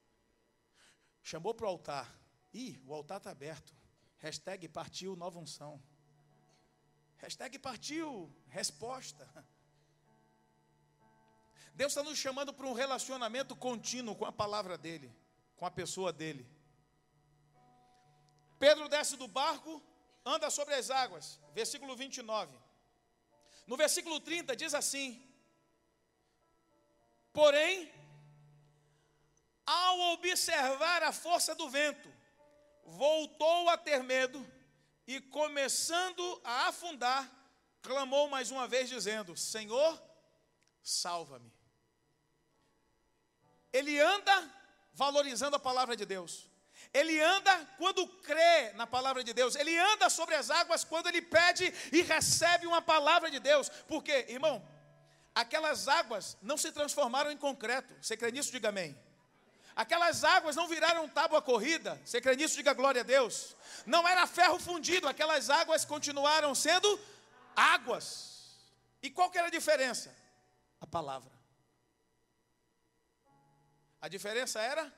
Chamou 1.21 1.53
para 1.53 1.65
o 1.65 1.69
altar. 1.69 2.15
Ih, 2.53 2.81
o 2.85 2.93
altar 2.93 3.17
está 3.17 3.31
aberto. 3.31 3.73
Hashtag 4.19 4.67
partiu 4.67 5.15
nova 5.15 5.39
unção. 5.39 5.81
Hashtag 7.17 7.59
partiu 7.59 8.33
resposta. 8.47 9.27
Deus 11.73 11.91
está 11.91 12.03
nos 12.03 12.17
chamando 12.17 12.53
para 12.53 12.67
um 12.67 12.73
relacionamento 12.73 13.55
contínuo 13.55 14.15
com 14.15 14.25
a 14.25 14.31
palavra 14.31 14.77
dEle, 14.77 15.11
com 15.55 15.65
a 15.65 15.71
pessoa 15.71 16.11
dEle. 16.11 16.47
Pedro 18.59 18.87
desce 18.87 19.17
do 19.17 19.27
barco, 19.27 19.81
anda 20.25 20.49
sobre 20.49 20.75
as 20.75 20.89
águas. 20.89 21.39
Versículo 21.53 21.95
29. 21.95 22.55
No 23.65 23.77
versículo 23.77 24.19
30 24.19 24.55
diz 24.55 24.73
assim: 24.73 25.23
Porém, 27.31 27.91
ao 29.65 30.13
observar 30.13 31.03
a 31.03 31.13
força 31.13 31.55
do 31.55 31.69
vento, 31.69 32.11
voltou 32.85 33.69
a 33.69 33.77
ter 33.77 34.03
medo 34.03 34.45
e, 35.07 35.21
começando 35.21 36.41
a 36.43 36.67
afundar, 36.67 37.29
clamou 37.81 38.27
mais 38.27 38.51
uma 38.51 38.67
vez, 38.67 38.89
dizendo: 38.89 39.37
Senhor, 39.37 40.01
salva-me. 40.83 41.51
Ele 43.71 43.99
anda 43.99 44.61
valorizando 44.93 45.55
a 45.55 45.59
palavra 45.59 45.95
de 45.95 46.05
Deus. 46.05 46.50
Ele 46.93 47.19
anda 47.21 47.65
quando 47.77 48.05
crê 48.07 48.73
na 48.73 48.85
palavra 48.85 49.23
de 49.23 49.33
Deus. 49.33 49.55
Ele 49.55 49.77
anda 49.77 50.09
sobre 50.09 50.35
as 50.35 50.49
águas 50.49 50.83
quando 50.83 51.07
ele 51.07 51.21
pede 51.21 51.73
e 51.91 52.01
recebe 52.01 52.67
uma 52.67 52.81
palavra 52.81 53.31
de 53.31 53.39
Deus. 53.39 53.69
Porque, 53.87 54.25
irmão, 54.27 54.65
aquelas 55.33 55.87
águas 55.87 56.37
não 56.41 56.57
se 56.57 56.71
transformaram 56.71 57.31
em 57.31 57.37
concreto. 57.37 57.93
Você 58.01 58.17
crê 58.17 58.31
nisso? 58.31 58.51
Diga 58.51 58.69
amém. 58.69 58.97
Aquelas 59.73 60.25
águas 60.25 60.55
não 60.55 60.67
viraram 60.67 61.07
tábua 61.07 61.41
corrida. 61.41 61.99
Você 62.03 62.19
crê 62.19 62.35
nisso? 62.35 62.57
Diga 62.57 62.73
glória 62.73 63.01
a 63.01 63.05
Deus. 63.05 63.55
Não 63.85 64.05
era 64.05 64.27
ferro 64.27 64.59
fundido, 64.59 65.07
aquelas 65.07 65.49
águas 65.49 65.85
continuaram 65.85 66.53
sendo 66.53 66.99
águas. 67.55 68.59
E 69.01 69.09
qual 69.09 69.31
que 69.31 69.37
era 69.37 69.47
a 69.47 69.51
diferença? 69.51 70.13
A 70.81 70.85
palavra. 70.85 71.31
A 74.01 74.09
diferença 74.09 74.59
era 74.59 74.91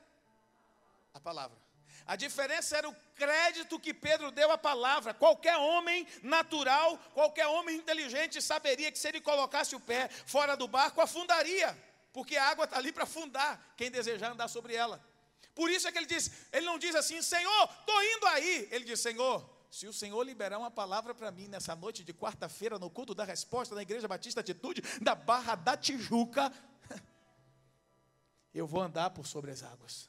a 1.12 1.20
palavra. 1.20 1.63
A 2.06 2.16
diferença 2.16 2.76
era 2.76 2.88
o 2.88 2.96
crédito 3.14 3.80
que 3.80 3.94
Pedro 3.94 4.30
deu 4.30 4.50
à 4.50 4.58
palavra. 4.58 5.14
Qualquer 5.14 5.56
homem 5.56 6.06
natural, 6.22 6.98
qualquer 7.14 7.46
homem 7.46 7.76
inteligente 7.76 8.42
saberia 8.42 8.92
que 8.92 8.98
se 8.98 9.08
ele 9.08 9.20
colocasse 9.20 9.74
o 9.74 9.80
pé 9.80 10.08
fora 10.08 10.56
do 10.56 10.68
barco, 10.68 11.00
afundaria 11.00 11.76
porque 12.14 12.36
a 12.36 12.48
água 12.48 12.64
está 12.64 12.78
ali 12.78 12.92
para 12.92 13.02
afundar 13.02 13.74
quem 13.76 13.90
desejar 13.90 14.30
andar 14.30 14.46
sobre 14.46 14.72
ela. 14.72 15.04
Por 15.52 15.68
isso 15.68 15.88
é 15.88 15.92
que 15.92 15.98
ele 15.98 16.06
diz, 16.06 16.30
ele 16.52 16.64
não 16.64 16.78
diz 16.78 16.94
assim, 16.94 17.20
Senhor, 17.20 17.68
estou 17.80 18.02
indo 18.04 18.26
aí. 18.28 18.68
Ele 18.70 18.84
diz, 18.84 19.00
Senhor, 19.00 19.44
se 19.68 19.88
o 19.88 19.92
Senhor 19.92 20.22
liberar 20.22 20.58
uma 20.58 20.70
palavra 20.70 21.12
para 21.12 21.32
mim 21.32 21.48
nessa 21.48 21.74
noite 21.74 22.04
de 22.04 22.14
quarta-feira, 22.14 22.78
no 22.78 22.88
culto 22.88 23.16
da 23.16 23.24
resposta 23.24 23.74
na 23.74 23.82
Igreja 23.82 24.06
Batista 24.06 24.40
Atitude, 24.40 24.80
da 25.00 25.16
Barra 25.16 25.56
da 25.56 25.76
Tijuca, 25.76 26.52
eu 28.54 28.64
vou 28.64 28.80
andar 28.80 29.10
por 29.10 29.26
sobre 29.26 29.50
as 29.50 29.64
águas. 29.64 30.08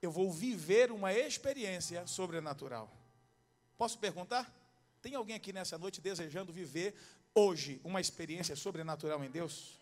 Eu 0.00 0.10
vou 0.10 0.30
viver 0.32 0.92
uma 0.92 1.12
experiência 1.12 2.06
sobrenatural. 2.06 2.88
Posso 3.76 3.98
perguntar? 3.98 4.50
Tem 5.02 5.14
alguém 5.14 5.36
aqui 5.36 5.52
nessa 5.52 5.76
noite 5.76 6.00
desejando 6.00 6.52
viver 6.52 6.94
hoje 7.34 7.80
uma 7.84 8.00
experiência 8.00 8.54
sobrenatural 8.54 9.24
em 9.24 9.30
Deus? 9.30 9.78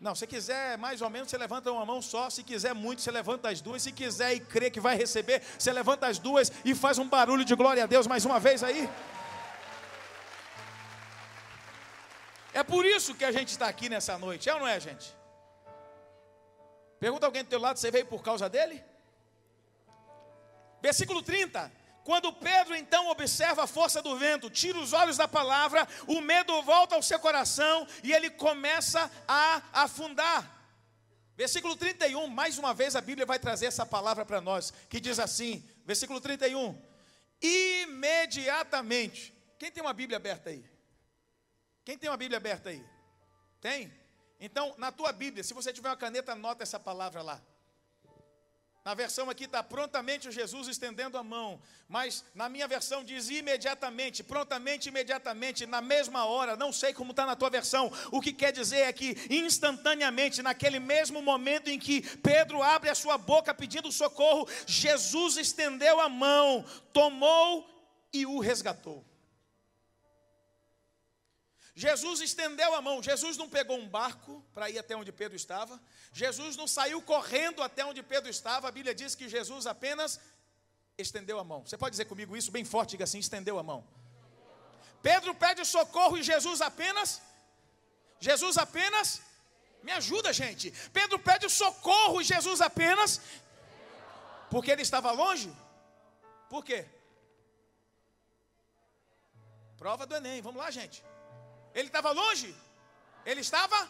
Não, 0.00 0.14
se 0.14 0.26
quiser 0.26 0.78
mais 0.78 1.02
ou 1.02 1.10
menos, 1.10 1.28
você 1.28 1.36
levanta 1.36 1.72
uma 1.72 1.84
mão 1.84 2.00
só. 2.00 2.30
Se 2.30 2.44
quiser 2.44 2.74
muito, 2.74 3.02
você 3.02 3.10
levanta 3.10 3.48
as 3.48 3.60
duas. 3.60 3.82
Se 3.82 3.90
quiser 3.90 4.34
e 4.34 4.40
crer 4.40 4.70
que 4.70 4.80
vai 4.80 4.96
receber, 4.96 5.42
você 5.58 5.72
levanta 5.72 6.06
as 6.06 6.18
duas 6.18 6.52
e 6.64 6.74
faz 6.74 6.98
um 6.98 7.08
barulho 7.08 7.44
de 7.44 7.54
glória 7.54 7.82
a 7.82 7.86
Deus 7.86 8.06
mais 8.06 8.24
uma 8.24 8.38
vez 8.38 8.62
aí. 8.62 8.88
É 12.54 12.62
por 12.62 12.84
isso 12.84 13.14
que 13.14 13.24
a 13.24 13.32
gente 13.32 13.48
está 13.48 13.68
aqui 13.68 13.88
nessa 13.88 14.16
noite, 14.18 14.48
é 14.48 14.54
ou 14.54 14.60
não 14.60 14.66
é, 14.66 14.78
gente? 14.80 15.14
Pergunta 16.98 17.26
alguém 17.26 17.44
do 17.44 17.48
teu 17.48 17.60
lado, 17.60 17.78
você 17.78 17.90
veio 17.90 18.06
por 18.06 18.22
causa 18.22 18.48
dele? 18.48 18.82
Versículo 20.80 21.22
30. 21.22 21.72
Quando 22.04 22.32
Pedro 22.32 22.74
então 22.74 23.08
observa 23.08 23.64
a 23.64 23.66
força 23.66 24.00
do 24.00 24.16
vento, 24.16 24.48
tira 24.48 24.78
os 24.78 24.94
olhos 24.94 25.18
da 25.18 25.28
palavra, 25.28 25.86
o 26.06 26.22
medo 26.22 26.62
volta 26.62 26.94
ao 26.94 27.02
seu 27.02 27.18
coração 27.18 27.86
e 28.02 28.12
ele 28.12 28.30
começa 28.30 29.10
a 29.28 29.62
afundar. 29.72 30.58
Versículo 31.36 31.76
31, 31.76 32.26
mais 32.26 32.56
uma 32.56 32.72
vez 32.72 32.96
a 32.96 33.00
Bíblia 33.00 33.26
vai 33.26 33.38
trazer 33.38 33.66
essa 33.66 33.84
palavra 33.84 34.24
para 34.24 34.40
nós, 34.40 34.72
que 34.88 34.98
diz 34.98 35.18
assim, 35.18 35.62
versículo 35.84 36.20
31. 36.20 36.80
Imediatamente. 37.42 39.32
Quem 39.58 39.70
tem 39.70 39.82
uma 39.82 39.92
Bíblia 39.92 40.16
aberta 40.16 40.50
aí? 40.50 40.64
Quem 41.84 41.98
tem 41.98 42.08
uma 42.10 42.16
Bíblia 42.16 42.38
aberta 42.38 42.70
aí? 42.70 42.84
Tem? 43.60 43.92
Então, 44.40 44.74
na 44.78 44.90
tua 44.90 45.12
Bíblia, 45.12 45.44
se 45.44 45.52
você 45.52 45.72
tiver 45.72 45.88
uma 45.88 45.96
caneta, 45.96 46.32
anota 46.32 46.62
essa 46.62 46.80
palavra 46.80 47.22
lá. 47.22 47.42
Na 48.88 48.94
versão 48.94 49.28
aqui 49.28 49.44
está 49.44 49.62
prontamente 49.62 50.30
Jesus 50.30 50.66
estendendo 50.66 51.18
a 51.18 51.22
mão, 51.22 51.60
mas 51.86 52.24
na 52.34 52.48
minha 52.48 52.66
versão 52.66 53.04
diz 53.04 53.28
imediatamente, 53.28 54.24
prontamente, 54.24 54.88
imediatamente, 54.88 55.66
na 55.66 55.82
mesma 55.82 56.24
hora. 56.24 56.56
Não 56.56 56.72
sei 56.72 56.94
como 56.94 57.10
está 57.10 57.26
na 57.26 57.36
tua 57.36 57.50
versão. 57.50 57.92
O 58.10 58.18
que 58.18 58.32
quer 58.32 58.50
dizer 58.50 58.78
é 58.78 58.92
que 58.94 59.14
instantaneamente, 59.28 60.40
naquele 60.40 60.80
mesmo 60.80 61.20
momento 61.20 61.68
em 61.68 61.78
que 61.78 62.00
Pedro 62.20 62.62
abre 62.62 62.88
a 62.88 62.94
sua 62.94 63.18
boca 63.18 63.52
pedindo 63.52 63.92
socorro, 63.92 64.48
Jesus 64.66 65.36
estendeu 65.36 66.00
a 66.00 66.08
mão, 66.08 66.64
tomou 66.90 67.68
e 68.10 68.24
o 68.24 68.38
resgatou. 68.38 69.04
Jesus 71.84 72.20
estendeu 72.20 72.74
a 72.74 72.82
mão. 72.82 73.00
Jesus 73.00 73.36
não 73.36 73.48
pegou 73.48 73.78
um 73.78 73.88
barco 73.88 74.44
para 74.52 74.68
ir 74.68 74.78
até 74.80 74.96
onde 74.96 75.12
Pedro 75.12 75.36
estava. 75.36 75.80
Jesus 76.12 76.56
não 76.56 76.66
saiu 76.66 77.00
correndo 77.00 77.62
até 77.62 77.84
onde 77.84 78.02
Pedro 78.02 78.28
estava. 78.28 78.66
A 78.66 78.72
Bíblia 78.72 78.92
diz 78.92 79.14
que 79.14 79.28
Jesus 79.28 79.64
apenas 79.64 80.18
estendeu 81.04 81.38
a 81.38 81.44
mão. 81.44 81.60
Você 81.64 81.78
pode 81.78 81.92
dizer 81.92 82.06
comigo 82.06 82.36
isso 82.36 82.50
bem 82.50 82.64
forte, 82.64 82.90
diga 82.90 83.04
assim: 83.04 83.20
estendeu 83.20 83.60
a 83.60 83.62
mão. 83.62 83.86
Pedro 85.00 85.32
pede 85.36 85.64
socorro 85.64 86.18
e 86.18 86.22
Jesus 86.24 86.60
apenas. 86.60 87.22
Jesus 88.18 88.58
apenas. 88.58 89.22
Me 89.80 89.92
ajuda, 89.92 90.32
gente. 90.32 90.72
Pedro 90.92 91.16
pede 91.20 91.48
socorro 91.48 92.20
e 92.20 92.24
Jesus 92.24 92.60
apenas. 92.60 93.20
Porque 94.50 94.72
ele 94.72 94.82
estava 94.82 95.12
longe? 95.12 95.48
Por 96.50 96.64
quê? 96.64 96.80
Prova 99.76 100.04
do 100.04 100.16
Enem. 100.16 100.42
Vamos 100.42 100.60
lá, 100.60 100.72
gente. 100.72 101.04
Ele 101.78 101.86
estava 101.88 102.10
longe? 102.10 102.54
Ele 103.24 103.40
estava? 103.40 103.88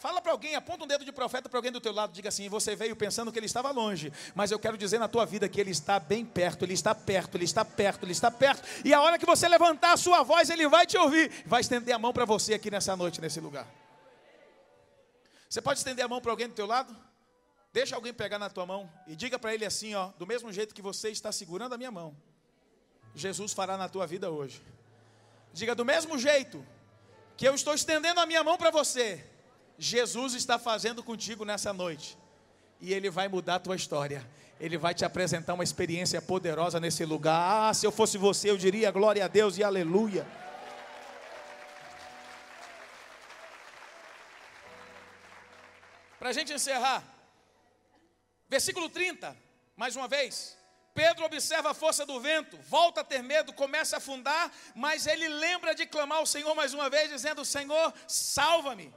Fala 0.00 0.20
para 0.20 0.32
alguém, 0.32 0.54
aponta 0.56 0.84
um 0.84 0.86
dedo 0.86 1.04
de 1.04 1.12
profeta 1.12 1.48
para 1.48 1.56
alguém 1.56 1.70
do 1.70 1.80
teu 1.80 1.92
lado, 1.92 2.12
diga 2.12 2.28
assim: 2.28 2.48
você 2.48 2.74
veio 2.74 2.96
pensando 2.96 3.30
que 3.32 3.38
ele 3.38 3.46
estava 3.46 3.70
longe, 3.70 4.12
mas 4.34 4.50
eu 4.50 4.58
quero 4.58 4.76
dizer 4.76 4.98
na 4.98 5.06
tua 5.06 5.24
vida 5.24 5.48
que 5.48 5.60
ele 5.60 5.70
está 5.70 5.98
bem 6.00 6.26
perto, 6.26 6.64
ele 6.64 6.74
está 6.74 6.94
perto, 6.94 7.36
ele 7.36 7.44
está 7.44 7.64
perto, 7.64 8.04
ele 8.04 8.12
está 8.12 8.30
perto, 8.30 8.68
e 8.84 8.92
a 8.92 9.00
hora 9.00 9.18
que 9.18 9.24
você 9.24 9.48
levantar 9.48 9.92
a 9.92 9.96
sua 9.96 10.22
voz, 10.22 10.50
ele 10.50 10.68
vai 10.68 10.86
te 10.86 10.98
ouvir, 10.98 11.30
vai 11.46 11.60
estender 11.60 11.94
a 11.94 11.98
mão 11.98 12.12
para 12.12 12.24
você 12.24 12.54
aqui 12.54 12.70
nessa 12.70 12.96
noite, 12.96 13.20
nesse 13.20 13.40
lugar. 13.40 13.66
Você 15.48 15.62
pode 15.62 15.78
estender 15.78 16.04
a 16.04 16.08
mão 16.08 16.20
para 16.20 16.32
alguém 16.32 16.48
do 16.48 16.54
teu 16.54 16.66
lado? 16.66 16.94
Deixa 17.72 17.94
alguém 17.94 18.12
pegar 18.12 18.38
na 18.38 18.50
tua 18.50 18.66
mão 18.66 18.92
e 19.06 19.14
diga 19.14 19.38
para 19.38 19.54
ele 19.54 19.64
assim, 19.64 19.94
ó, 19.94 20.08
do 20.18 20.26
mesmo 20.26 20.52
jeito 20.52 20.74
que 20.74 20.82
você 20.82 21.10
está 21.10 21.30
segurando 21.30 21.74
a 21.74 21.78
minha 21.78 21.90
mão, 21.90 22.14
Jesus 23.14 23.52
fará 23.52 23.78
na 23.78 23.88
tua 23.88 24.06
vida 24.06 24.30
hoje. 24.30 24.60
Diga 25.52 25.74
do 25.74 25.84
mesmo 25.84 26.18
jeito 26.18 26.66
que 27.36 27.46
eu 27.46 27.54
estou 27.54 27.74
estendendo 27.74 28.20
a 28.20 28.26
minha 28.26 28.44
mão 28.44 28.56
para 28.56 28.70
você, 28.70 29.24
Jesus 29.78 30.34
está 30.34 30.58
fazendo 30.58 31.02
contigo 31.02 31.44
nessa 31.44 31.72
noite. 31.72 32.16
E 32.80 32.92
Ele 32.92 33.10
vai 33.10 33.28
mudar 33.28 33.56
a 33.56 33.60
tua 33.60 33.76
história. 33.76 34.24
Ele 34.60 34.78
vai 34.78 34.94
te 34.94 35.04
apresentar 35.04 35.54
uma 35.54 35.64
experiência 35.64 36.22
poderosa 36.22 36.78
nesse 36.78 37.04
lugar. 37.04 37.68
Ah, 37.68 37.74
se 37.74 37.86
eu 37.86 37.90
fosse 37.90 38.16
você, 38.16 38.50
eu 38.50 38.56
diria 38.56 38.90
glória 38.90 39.24
a 39.24 39.28
Deus 39.28 39.58
e 39.58 39.64
aleluia. 39.64 40.26
Para 46.18 46.30
a 46.30 46.32
gente 46.32 46.52
encerrar, 46.52 47.04
versículo 48.48 48.88
30, 48.88 49.36
mais 49.76 49.96
uma 49.96 50.08
vez. 50.08 50.56
Pedro 50.94 51.24
observa 51.24 51.72
a 51.72 51.74
força 51.74 52.06
do 52.06 52.20
vento, 52.20 52.56
volta 52.58 53.00
a 53.00 53.04
ter 53.04 53.22
medo, 53.22 53.52
começa 53.52 53.96
a 53.96 53.98
afundar, 53.98 54.52
mas 54.76 55.06
ele 55.08 55.26
lembra 55.28 55.74
de 55.74 55.86
clamar 55.86 56.18
ao 56.18 56.26
Senhor 56.26 56.54
mais 56.54 56.72
uma 56.72 56.88
vez, 56.88 57.10
dizendo: 57.10 57.44
Senhor, 57.44 57.92
salva-me. 58.06 58.94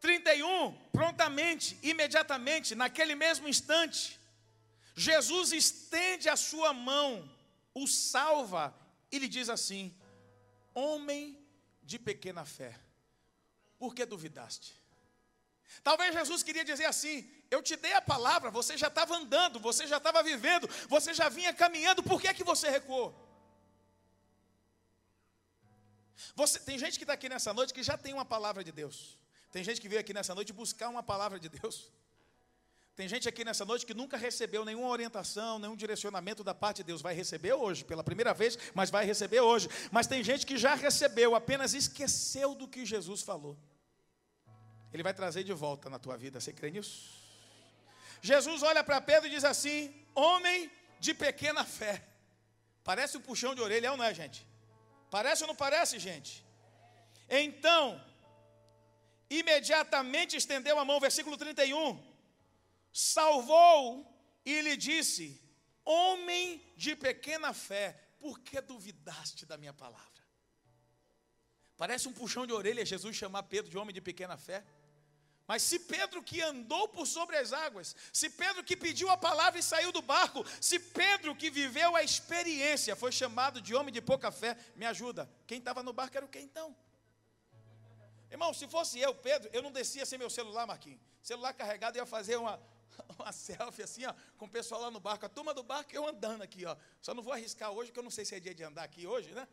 31, 0.00 0.72
prontamente, 0.92 1.78
imediatamente, 1.82 2.74
naquele 2.74 3.14
mesmo 3.14 3.48
instante, 3.48 4.20
Jesus 4.94 5.52
estende 5.52 6.28
a 6.28 6.36
sua 6.36 6.72
mão, 6.72 7.30
o 7.74 7.86
salva 7.86 8.74
e 9.10 9.18
lhe 9.18 9.28
diz 9.28 9.48
assim: 9.48 9.94
Homem 10.74 11.38
de 11.82 11.98
pequena 11.98 12.44
fé, 12.44 12.78
por 13.78 13.94
que 13.94 14.06
duvidaste? 14.06 14.72
Talvez 15.82 16.14
Jesus 16.14 16.42
queria 16.42 16.64
dizer 16.64 16.86
assim: 16.86 17.30
eu 17.54 17.62
te 17.62 17.76
dei 17.76 17.94
a 17.94 18.02
palavra, 18.02 18.50
você 18.50 18.76
já 18.76 18.88
estava 18.88 19.16
andando, 19.16 19.58
você 19.68 19.86
já 19.86 19.98
estava 19.98 20.22
vivendo, 20.22 20.68
você 20.88 21.12
já 21.14 21.28
vinha 21.28 21.52
caminhando, 21.52 22.02
por 22.02 22.20
que, 22.20 22.28
é 22.28 22.34
que 22.34 22.44
você 22.52 22.68
recuou? 22.68 23.08
Você, 26.34 26.58
tem 26.58 26.78
gente 26.78 26.98
que 26.98 27.04
está 27.04 27.14
aqui 27.14 27.28
nessa 27.28 27.52
noite 27.52 27.72
que 27.72 27.82
já 27.82 27.96
tem 27.96 28.12
uma 28.12 28.24
palavra 28.24 28.62
de 28.64 28.72
Deus. 28.72 29.18
Tem 29.52 29.62
gente 29.62 29.80
que 29.80 29.88
veio 29.88 30.00
aqui 30.00 30.12
nessa 30.12 30.34
noite 30.34 30.52
buscar 30.52 30.88
uma 30.88 31.02
palavra 31.02 31.38
de 31.38 31.48
Deus. 31.48 31.90
Tem 32.96 33.08
gente 33.08 33.28
aqui 33.28 33.44
nessa 33.44 33.64
noite 33.64 33.84
que 33.84 33.94
nunca 33.94 34.16
recebeu 34.16 34.64
nenhuma 34.64 34.88
orientação, 34.88 35.58
nenhum 35.58 35.76
direcionamento 35.76 36.44
da 36.44 36.54
parte 36.54 36.78
de 36.78 36.84
Deus. 36.84 37.02
Vai 37.02 37.14
receber 37.14 37.52
hoje, 37.52 37.84
pela 37.84 38.04
primeira 38.04 38.32
vez, 38.32 38.56
mas 38.72 38.90
vai 38.90 39.04
receber 39.04 39.40
hoje. 39.40 39.68
Mas 39.90 40.06
tem 40.06 40.22
gente 40.22 40.46
que 40.46 40.56
já 40.56 40.74
recebeu, 40.74 41.34
apenas 41.34 41.74
esqueceu 41.74 42.54
do 42.54 42.68
que 42.68 42.86
Jesus 42.86 43.22
falou. 43.22 43.56
Ele 44.92 45.02
vai 45.02 45.12
trazer 45.12 45.42
de 45.42 45.52
volta 45.52 45.90
na 45.90 45.98
tua 45.98 46.16
vida. 46.16 46.40
Você 46.40 46.52
crê 46.52 46.70
nisso? 46.70 47.23
Jesus 48.30 48.62
olha 48.62 48.82
para 48.82 49.02
Pedro 49.08 49.26
e 49.28 49.34
diz 49.36 49.44
assim: 49.44 49.78
Homem 50.14 50.70
de 50.98 51.12
pequena 51.12 51.62
fé. 51.78 51.94
Parece 52.82 53.18
um 53.18 53.20
puxão 53.28 53.54
de 53.54 53.60
orelha, 53.60 53.94
não 53.94 54.04
é, 54.10 54.14
gente? 54.14 54.40
Parece 55.10 55.42
ou 55.42 55.48
não 55.48 55.54
parece, 55.54 55.98
gente? 55.98 56.32
Então, 57.28 58.02
imediatamente 59.28 60.38
estendeu 60.38 60.78
a 60.78 60.86
mão, 60.86 60.98
versículo 60.98 61.36
31. 61.36 62.02
Salvou 62.90 63.78
e 64.42 64.58
lhe 64.62 64.76
disse: 64.88 65.24
Homem 65.84 66.64
de 66.78 66.96
pequena 66.96 67.52
fé, 67.52 67.86
por 68.18 68.38
que 68.40 68.58
duvidaste 68.58 69.44
da 69.44 69.58
minha 69.58 69.74
palavra? 69.74 70.22
Parece 71.76 72.08
um 72.08 72.12
puxão 72.20 72.46
de 72.46 72.54
orelha 72.54 72.86
Jesus 72.86 73.14
chamar 73.14 73.42
Pedro 73.42 73.70
de 73.70 73.76
homem 73.76 73.92
de 73.92 74.00
pequena 74.00 74.38
fé. 74.38 74.64
Mas 75.46 75.62
se 75.62 75.78
Pedro 75.78 76.22
que 76.22 76.40
andou 76.40 76.88
por 76.88 77.06
sobre 77.06 77.36
as 77.36 77.52
águas, 77.52 77.94
se 78.12 78.30
Pedro 78.30 78.64
que 78.64 78.76
pediu 78.76 79.10
a 79.10 79.16
palavra 79.16 79.60
e 79.60 79.62
saiu 79.62 79.92
do 79.92 80.00
barco, 80.00 80.44
se 80.60 80.78
Pedro 80.78 81.36
que 81.36 81.50
viveu 81.50 81.94
a 81.94 82.02
experiência 82.02 82.96
foi 82.96 83.12
chamado 83.12 83.60
de 83.60 83.74
homem 83.74 83.92
de 83.92 84.00
pouca 84.00 84.30
fé, 84.30 84.56
me 84.74 84.86
ajuda. 84.86 85.30
Quem 85.46 85.58
estava 85.58 85.82
no 85.82 85.92
barco 85.92 86.16
era 86.16 86.24
o 86.24 86.28
que 86.28 86.38
então? 86.38 86.74
Irmão, 88.30 88.54
se 88.54 88.66
fosse 88.66 88.98
eu, 88.98 89.14
Pedro, 89.14 89.50
eu 89.52 89.62
não 89.62 89.70
descia 89.70 90.06
sem 90.06 90.18
meu 90.18 90.30
celular, 90.30 90.66
Marquinhos. 90.66 91.00
Celular 91.22 91.52
carregado, 91.52 91.96
eu 91.96 92.02
ia 92.02 92.06
fazer 92.06 92.36
uma, 92.36 92.60
uma 93.18 93.30
selfie 93.30 93.82
assim, 93.82 94.06
ó, 94.06 94.14
com 94.38 94.46
o 94.46 94.48
pessoal 94.48 94.80
lá 94.80 94.90
no 94.90 94.98
barco. 94.98 95.26
A 95.26 95.28
turma 95.28 95.52
do 95.52 95.62
barco, 95.62 95.94
eu 95.94 96.08
andando 96.08 96.42
aqui, 96.42 96.64
ó. 96.64 96.74
Só 97.02 97.12
não 97.14 97.22
vou 97.22 97.32
arriscar 97.32 97.70
hoje, 97.70 97.90
porque 97.90 98.00
eu 98.00 98.04
não 98.04 98.10
sei 98.10 98.24
se 98.24 98.34
é 98.34 98.40
dia 98.40 98.54
de 98.54 98.64
andar 98.64 98.82
aqui 98.82 99.06
hoje, 99.06 99.30
né? 99.32 99.46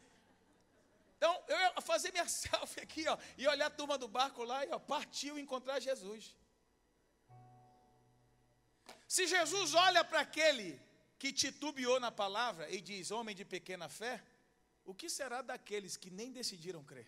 Então, 1.21 1.43
eu 1.47 1.55
ia 1.55 1.81
fazer 1.81 2.11
minha 2.11 2.27
selfie 2.41 2.81
aqui, 2.81 3.07
ó, 3.07 3.15
e 3.37 3.47
olhar 3.47 3.67
a 3.67 3.69
turma 3.69 3.95
do 3.95 4.07
barco 4.07 4.43
lá 4.43 4.65
e 4.65 4.71
ó, 4.71 4.79
partiu 4.79 5.37
encontrar 5.37 5.79
Jesus. 5.79 6.35
Se 9.07 9.27
Jesus 9.27 9.75
olha 9.75 10.03
para 10.03 10.21
aquele 10.21 10.81
que 11.19 11.31
titubeou 11.31 11.99
na 11.99 12.09
palavra 12.09 12.67
e 12.71 12.81
diz, 12.81 13.11
homem 13.11 13.35
de 13.35 13.45
pequena 13.45 13.87
fé, 13.87 14.23
o 14.83 14.95
que 14.95 15.07
será 15.11 15.43
daqueles 15.43 15.95
que 15.95 16.09
nem 16.09 16.31
decidiram 16.31 16.83
crer? 16.83 17.07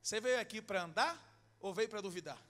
Você 0.00 0.20
veio 0.20 0.38
aqui 0.38 0.62
para 0.62 0.84
andar 0.84 1.14
ou 1.58 1.74
veio 1.74 1.88
para 1.88 2.00
duvidar? 2.00 2.40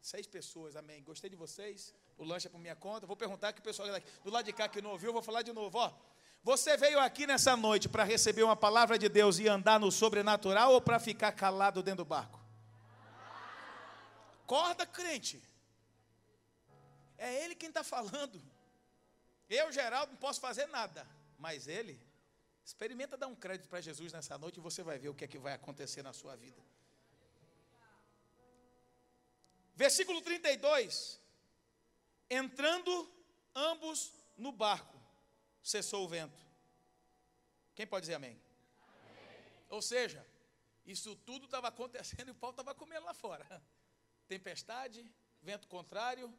Seis 0.00 0.26
pessoas, 0.26 0.74
amém. 0.74 1.02
Gostei 1.02 1.28
de 1.28 1.36
vocês. 1.36 1.94
O 2.16 2.24
lanche 2.24 2.46
é 2.46 2.50
por 2.50 2.58
minha 2.58 2.76
conta. 2.76 3.06
Vou 3.06 3.16
perguntar 3.16 3.52
que 3.52 3.60
o 3.60 3.62
pessoal 3.62 3.88
do 4.24 4.30
lado 4.30 4.46
de 4.46 4.54
cá 4.54 4.70
que 4.70 4.80
não 4.80 4.92
ouviu, 4.92 5.12
vou 5.12 5.20
falar 5.20 5.42
de 5.42 5.52
novo. 5.52 5.76
Ó, 5.76 5.92
você 6.42 6.76
veio 6.76 6.98
aqui 6.98 7.26
nessa 7.26 7.56
noite 7.56 7.88
para 7.88 8.04
receber 8.04 8.42
uma 8.42 8.56
palavra 8.56 8.98
de 8.98 9.08
Deus 9.08 9.38
e 9.38 9.48
andar 9.48 9.78
no 9.78 9.90
sobrenatural 9.90 10.72
ou 10.72 10.80
para 10.80 10.98
ficar 10.98 11.32
calado 11.32 11.82
dentro 11.82 12.04
do 12.04 12.08
barco? 12.08 12.40
Acorda, 14.44 14.86
crente. 14.86 15.42
É 17.18 17.44
Ele 17.44 17.54
quem 17.54 17.68
está 17.68 17.84
falando. 17.84 18.40
Eu, 19.48 19.70
Geraldo, 19.70 20.12
não 20.12 20.18
posso 20.18 20.40
fazer 20.40 20.66
nada, 20.66 21.06
mas 21.38 21.68
Ele 21.68 22.00
Experimenta 22.70 23.16
dar 23.16 23.26
um 23.26 23.34
crédito 23.34 23.68
para 23.68 23.80
Jesus 23.80 24.12
nessa 24.12 24.38
noite 24.38 24.58
e 24.58 24.60
você 24.60 24.80
vai 24.80 24.96
ver 24.96 25.08
o 25.08 25.14
que 25.14 25.24
é 25.24 25.28
que 25.28 25.38
vai 25.38 25.54
acontecer 25.54 26.04
na 26.04 26.12
sua 26.12 26.36
vida. 26.36 26.62
Versículo 29.74 30.22
32. 30.22 31.20
Entrando 32.28 33.12
ambos 33.52 34.12
no 34.36 34.52
barco, 34.52 34.99
cessou 35.62 36.04
o 36.04 36.08
vento. 36.08 36.38
Quem 37.74 37.86
pode 37.86 38.04
dizer 38.04 38.14
amém? 38.14 38.30
amém. 38.30 39.38
Ou 39.68 39.82
seja, 39.82 40.26
isso 40.84 41.14
tudo 41.16 41.44
estava 41.44 41.68
acontecendo 41.68 42.28
e 42.28 42.30
o 42.32 42.34
pau 42.34 42.50
estava 42.50 42.74
comendo 42.74 43.06
lá 43.06 43.14
fora. 43.14 43.46
Tempestade, 44.26 45.10
vento 45.42 45.68
contrário, 45.68 46.32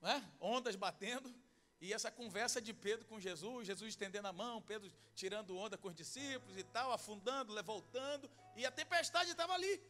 né? 0.00 0.28
ondas 0.40 0.76
batendo. 0.76 1.32
E 1.80 1.92
essa 1.92 2.12
conversa 2.12 2.60
de 2.60 2.72
Pedro 2.72 3.04
com 3.06 3.18
Jesus, 3.18 3.66
Jesus 3.66 3.90
estendendo 3.90 4.28
a 4.28 4.32
mão, 4.32 4.62
Pedro 4.62 4.90
tirando 5.16 5.56
onda 5.56 5.76
com 5.76 5.88
os 5.88 5.94
discípulos 5.94 6.56
e 6.56 6.62
tal, 6.62 6.92
afundando, 6.92 7.60
voltando, 7.64 8.30
e 8.56 8.64
a 8.64 8.70
tempestade 8.70 9.32
estava 9.32 9.52
ali. 9.52 9.82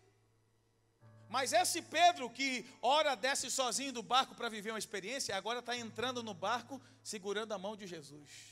Mas 1.29 1.53
esse 1.53 1.83
Pedro 1.83 2.31
que 2.31 2.67
ora 2.81 3.15
desce 3.15 3.51
sozinho 3.51 3.93
do 3.93 4.03
barco 4.03 4.35
para 4.35 4.49
viver 4.49 4.71
uma 4.71 4.79
experiência, 4.79 5.37
agora 5.37 5.59
está 5.59 5.77
entrando 5.77 6.23
no 6.23 6.35
barco 6.35 6.81
segurando 7.03 7.53
a 7.53 7.59
mão 7.59 7.77
de 7.77 7.87
Jesus. 7.87 8.52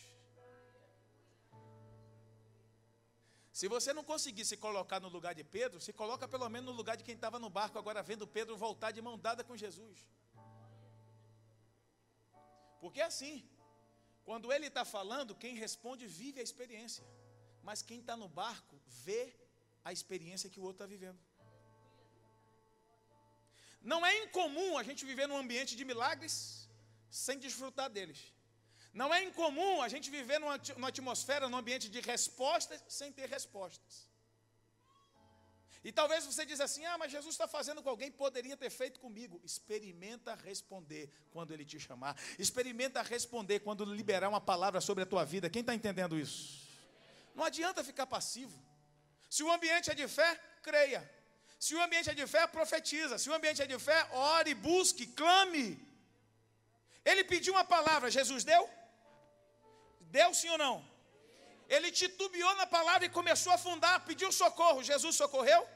Se 3.53 3.67
você 3.67 3.93
não 3.93 4.05
conseguir 4.05 4.45
se 4.45 4.57
colocar 4.57 5.01
no 5.01 5.09
lugar 5.09 5.35
de 5.35 5.43
Pedro, 5.43 5.81
se 5.81 5.93
coloca 5.93 6.29
pelo 6.29 6.49
menos 6.49 6.71
no 6.71 6.77
lugar 6.77 6.97
de 6.97 7.05
quem 7.05 7.15
estava 7.15 7.39
no 7.39 7.51
barco, 7.51 7.79
agora 7.79 8.03
vendo 8.03 8.27
Pedro 8.27 8.57
voltar 8.57 8.93
de 8.93 9.03
mão 9.03 9.19
dada 9.19 9.43
com 9.43 9.57
Jesus. 9.57 9.99
Porque 12.81 13.01
é 13.01 13.05
assim, 13.05 13.45
quando 14.25 14.53
ele 14.53 14.69
está 14.69 14.85
falando, 14.85 15.35
quem 15.35 15.55
responde 15.55 16.07
vive 16.07 16.41
a 16.41 16.43
experiência, 16.43 17.05
mas 17.63 17.83
quem 17.83 17.99
está 18.01 18.17
no 18.17 18.29
barco 18.29 18.81
vê 18.87 19.35
a 19.85 19.93
experiência 19.93 20.49
que 20.49 20.61
o 20.61 20.63
outro 20.63 20.85
está 20.85 20.87
vivendo. 20.87 21.19
Não 23.83 24.05
é 24.05 24.25
incomum 24.25 24.77
a 24.79 24.83
gente 24.83 25.05
viver 25.05 25.27
num 25.27 25.37
ambiente 25.37 25.75
de 25.75 25.85
milagres 25.85 26.69
sem 27.11 27.39
desfrutar 27.39 27.91
deles. 27.91 28.33
Não 28.93 29.13
é 29.15 29.23
incomum 29.23 29.81
a 29.81 29.89
gente 29.89 30.11
viver 30.11 30.39
numa, 30.41 30.89
atmosfera, 30.89 31.49
num 31.49 31.57
ambiente 31.57 31.89
de 31.89 32.01
respostas 32.01 32.83
sem 32.89 33.13
ter 33.13 33.29
respostas. 33.29 34.09
E 35.83 35.91
talvez 35.91 36.27
você 36.27 36.45
diz 36.45 36.61
assim: 36.61 36.85
ah, 36.85 36.99
mas 36.99 37.13
Jesus 37.13 37.35
está 37.35 37.49
fazendo 37.49 37.83
com 37.83 37.89
alguém, 37.89 38.11
poderia 38.11 38.57
ter 38.57 38.69
feito 38.69 39.01
comigo. 39.01 39.41
Experimenta 39.45 40.35
responder 40.35 41.11
quando 41.31 41.53
Ele 41.53 41.65
te 41.65 41.79
chamar. 41.79 42.17
Experimenta 42.39 43.01
responder 43.01 43.61
quando 43.61 43.85
liberar 43.85 44.29
uma 44.29 44.41
palavra 44.41 44.81
sobre 44.81 45.05
a 45.05 45.07
tua 45.07 45.25
vida. 45.25 45.49
Quem 45.49 45.61
está 45.61 45.75
entendendo 45.75 46.19
isso? 46.19 46.69
Não 47.35 47.45
adianta 47.45 47.83
ficar 47.85 48.07
passivo. 48.07 48.61
Se 49.31 49.43
o 49.43 49.51
ambiente 49.51 49.91
é 49.91 49.95
de 49.95 50.07
fé, 50.09 50.39
creia. 50.63 51.09
Se 51.59 51.75
o 51.75 51.83
ambiente 51.83 52.11
é 52.11 52.15
de 52.15 52.27
fé, 52.27 52.47
profetiza. 52.47 53.17
Se 53.17 53.31
o 53.31 53.35
ambiente 53.35 53.63
é 53.63 53.67
de 53.67 53.79
fé, 53.79 54.09
ore, 54.13 54.55
busque, 54.55 55.07
clame. 55.07 55.79
Ele 57.05 57.23
pediu 57.25 57.55
uma 57.55 57.65
palavra, 57.65 58.11
Jesus 58.11 58.45
deu? 58.45 58.69
Deu 60.11 60.33
sim 60.35 60.49
ou 60.51 60.59
não? 60.59 60.85
Ele 61.69 61.91
titubeou 61.91 62.55
na 62.57 62.67
palavra 62.67 63.07
e 63.07 63.09
começou 63.09 63.53
a 63.53 63.55
afundar, 63.55 64.05
pediu 64.05 64.33
socorro. 64.33 64.83
Jesus 64.83 65.15
socorreu? 65.15 65.67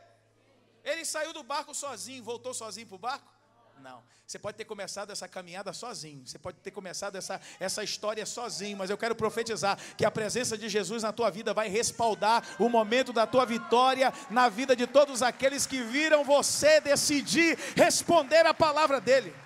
Ele 0.84 1.04
saiu 1.04 1.32
do 1.32 1.42
barco 1.42 1.72
sozinho, 1.74 2.22
voltou 2.22 2.52
sozinho 2.52 2.86
para 2.86 2.96
o 2.96 2.98
barco? 2.98 3.32
Não. 3.80 4.02
Você 4.26 4.38
pode 4.38 4.56
ter 4.56 4.64
começado 4.64 5.10
essa 5.10 5.28
caminhada 5.28 5.72
sozinho. 5.72 6.26
Você 6.26 6.38
pode 6.38 6.58
ter 6.58 6.70
começado 6.70 7.16
essa, 7.16 7.40
essa 7.60 7.84
história 7.84 8.24
sozinho. 8.24 8.76
Mas 8.76 8.90
eu 8.90 8.96
quero 8.96 9.14
profetizar 9.14 9.78
que 9.96 10.04
a 10.04 10.10
presença 10.10 10.56
de 10.56 10.68
Jesus 10.68 11.02
na 11.02 11.12
tua 11.12 11.30
vida 11.30 11.52
vai 11.52 11.68
respaldar 11.68 12.42
o 12.58 12.68
momento 12.68 13.12
da 13.12 13.26
tua 13.26 13.44
vitória 13.44 14.12
na 14.30 14.48
vida 14.48 14.74
de 14.74 14.86
todos 14.86 15.22
aqueles 15.22 15.66
que 15.66 15.82
viram 15.82 16.24
você 16.24 16.80
decidir 16.80 17.58
responder 17.76 18.46
a 18.46 18.54
palavra 18.54 19.00
dele. 19.00 19.43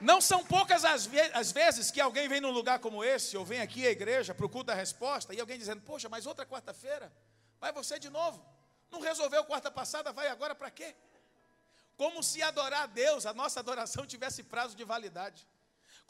Não 0.00 0.20
são 0.20 0.42
poucas 0.44 0.84
as, 0.84 1.04
ve 1.04 1.20
as, 1.34 1.52
vezes 1.52 1.90
que 1.90 2.00
alguém 2.00 2.26
vem 2.26 2.40
num 2.40 2.50
lugar 2.50 2.78
como 2.78 3.04
esse, 3.04 3.36
ou 3.36 3.44
vem 3.44 3.60
aqui 3.60 3.86
à 3.86 3.90
igreja 3.90 4.34
culto 4.34 4.64
da 4.64 4.74
resposta, 4.74 5.34
e 5.34 5.40
alguém 5.40 5.58
dizendo, 5.58 5.82
poxa, 5.82 6.08
mas 6.08 6.24
outra 6.24 6.46
quarta-feira, 6.46 7.12
vai 7.60 7.70
você 7.72 7.98
de 7.98 8.08
novo. 8.08 8.42
Não 8.90 9.00
resolveu 9.00 9.44
quarta 9.44 9.70
passada, 9.70 10.10
vai 10.10 10.28
agora 10.28 10.54
para 10.54 10.70
quê? 10.70 10.94
Como 11.96 12.22
se 12.22 12.42
adorar 12.42 12.84
a 12.84 12.86
Deus, 12.86 13.26
a 13.26 13.34
nossa 13.34 13.60
adoração 13.60 14.06
tivesse 14.06 14.42
prazo 14.42 14.74
de 14.74 14.84
validade. 14.84 15.46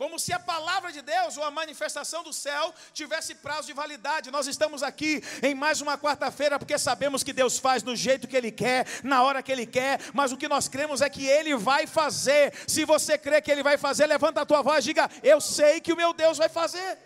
Como 0.01 0.18
se 0.18 0.32
a 0.32 0.38
palavra 0.38 0.90
de 0.90 1.03
Deus 1.03 1.36
ou 1.36 1.44
a 1.44 1.51
manifestação 1.51 2.22
do 2.24 2.32
céu 2.32 2.74
tivesse 2.94 3.34
prazo 3.34 3.66
de 3.66 3.74
validade. 3.74 4.30
Nós 4.30 4.46
estamos 4.46 4.82
aqui 4.82 5.22
em 5.42 5.55
mais 5.55 5.82
uma 5.82 5.98
quarta-feira 5.98 6.59
porque 6.59 6.78
sabemos 6.78 7.22
que 7.22 7.34
Deus 7.34 7.59
faz 7.59 7.82
do 7.82 7.94
jeito 7.94 8.26
que 8.26 8.34
Ele 8.34 8.51
quer, 8.51 8.86
na 9.05 9.22
hora 9.22 9.42
que 9.42 9.53
Ele 9.53 9.66
quer, 9.66 10.01
mas 10.14 10.32
o 10.32 10.38
que 10.38 10.48
nós 10.48 10.68
cremos 10.68 11.03
é 11.03 11.11
que 11.11 11.26
Ele 11.26 11.55
vai 11.55 11.86
fazer. 11.86 12.55
Se 12.66 12.86
você 12.86 13.18
crê 13.18 13.42
que 13.42 13.51
Ele 13.51 13.62
vai 13.62 13.76
fazer, 13.76 14.07
levanta 14.07 14.40
a 14.40 14.46
tua 14.46 14.62
voz 14.62 14.82
e 14.82 14.88
diga: 14.88 15.11
Eu 15.22 15.38
sei 15.38 15.82
que 15.82 15.92
o 15.92 15.96
meu 15.96 16.14
Deus 16.14 16.38
vai 16.38 16.48
fazer. 16.48 16.96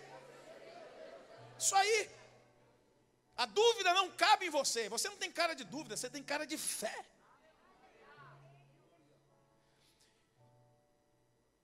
Isso 1.59 1.75
aí. 1.75 2.09
A 3.35 3.45
dúvida 3.45 3.93
não 3.93 4.09
cabe 4.11 4.45
em 4.45 4.49
você. 4.49 4.87
Você 4.87 5.09
não 5.09 5.17
tem 5.17 5.29
cara 5.29 5.53
de 5.53 5.65
dúvida, 5.65 5.97
você 5.97 6.09
tem 6.09 6.23
cara 6.23 6.47
de 6.47 6.57
fé. 6.57 6.95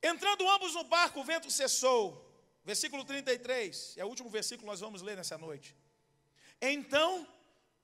Entrando 0.02 0.50
ambos 0.50 0.74
no 0.74 0.84
barco, 0.84 1.20
o 1.20 1.24
vento 1.24 1.50
cessou. 1.52 2.28
Versículo 2.64 3.04
33, 3.04 3.96
é 3.98 4.06
o 4.06 4.08
último 4.08 4.30
versículo 4.30 4.66
que 4.66 4.72
nós 4.72 4.80
vamos 4.80 5.02
ler 5.02 5.18
nessa 5.18 5.38
noite. 5.38 5.76
Então, 6.62 7.28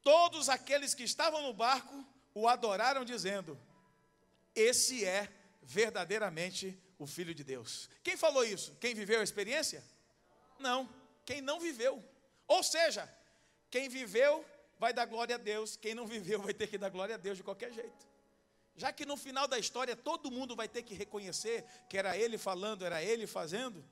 todos 0.03 0.49
aqueles 0.49 0.93
que 0.93 1.03
estavam 1.03 1.41
no 1.41 1.53
barco 1.53 2.05
o 2.33 2.47
adoraram, 2.47 3.03
dizendo: 3.03 3.59
Esse 4.53 5.03
é 5.03 5.27
verdadeiramente 5.63 6.79
o 6.99 7.07
Filho 7.07 7.33
de 7.33 7.43
Deus. 7.43 7.89
Quem 8.03 8.15
falou 8.15 8.43
isso? 8.43 8.75
Quem 8.79 8.93
viveu 8.93 9.19
a 9.19 9.23
experiência? 9.23 9.83
Não, 10.59 10.87
quem 11.25 11.41
não 11.41 11.59
viveu. 11.59 12.03
Ou 12.47 12.63
seja, 12.63 13.11
quem 13.69 13.89
viveu 13.89 14.45
vai 14.79 14.93
dar 14.93 15.05
glória 15.05 15.35
a 15.35 15.39
Deus, 15.39 15.75
quem 15.75 15.95
não 15.95 16.05
viveu 16.05 16.39
vai 16.47 16.53
ter 16.53 16.67
que 16.67 16.77
dar 16.77 16.89
glória 16.89 17.15
a 17.15 17.17
Deus 17.17 17.37
de 17.37 17.43
qualquer 17.43 17.71
jeito. 17.71 18.07
Já 18.77 18.93
que 18.93 19.05
no 19.05 19.17
final 19.17 19.47
da 19.47 19.57
história 19.57 19.95
todo 19.95 20.29
mundo 20.29 20.55
vai 20.55 20.67
ter 20.67 20.83
que 20.83 20.93
reconhecer 20.93 21.65
que 21.89 21.97
era 21.97 22.15
ele 22.15 22.37
falando, 22.37 22.85
era 22.85 23.03
ele 23.03 23.25
fazendo, 23.25 23.83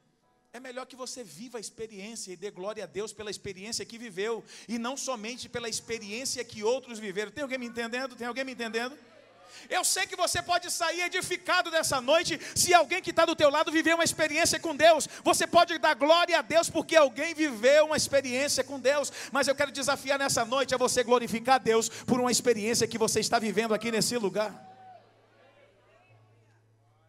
é 0.54 0.60
melhor 0.60 0.86
que 0.86 0.96
você 0.96 1.24
viva 1.24 1.58
a 1.58 1.62
experiência 1.62 2.32
e 2.32 2.38
dê 2.38 2.50
glória 2.52 2.84
a 2.84 2.88
Deus 2.88 3.12
pela 3.12 3.32
experiência 3.32 3.84
que 3.84 3.98
viveu, 3.98 4.44
e 4.70 4.78
não 4.78 4.96
somente 4.96 5.50
pela 5.50 5.68
experiência 5.68 6.46
que 6.46 6.64
outros 6.64 6.98
viveram. 7.00 7.32
Tem 7.32 7.42
alguém 7.42 7.58
me 7.58 7.66
entendendo? 7.66 8.16
Tem 8.16 8.28
alguém 8.28 8.46
me 8.46 8.54
entendendo? 8.54 8.98
Eu 9.70 9.84
sei 9.84 10.06
que 10.06 10.16
você 10.16 10.42
pode 10.42 10.72
sair 10.72 11.02
edificado 11.02 11.72
dessa 11.72 12.00
noite 12.00 12.40
se 12.54 12.74
alguém 12.74 13.02
que 13.02 13.10
está 13.10 13.26
do 13.26 13.36
teu 13.36 13.50
lado 13.50 13.72
viveu 13.72 13.96
uma 13.96 14.04
experiência 14.04 14.60
com 14.60 14.76
Deus. 14.76 15.10
Você 15.24 15.48
pode 15.48 15.78
dar 15.78 15.96
glória 15.96 16.38
a 16.38 16.42
Deus 16.42 16.70
porque 16.70 16.96
alguém 16.96 17.34
viveu 17.34 17.88
uma 17.88 17.98
experiência 17.98 18.64
com 18.64 18.80
Deus. 18.80 19.12
Mas 19.32 19.48
eu 19.48 19.56
quero 19.56 19.72
desafiar 19.72 20.20
nessa 20.20 20.46
noite 20.46 20.76
a 20.76 20.78
você 20.78 21.04
glorificar 21.04 21.56
a 21.56 21.58
Deus 21.58 21.90
por 21.90 22.20
uma 22.20 22.32
experiência 22.32 22.88
que 22.88 22.98
você 22.98 23.20
está 23.20 23.40
vivendo 23.40 23.74
aqui 23.74 23.92
nesse 23.92 24.18
lugar. 24.18 24.75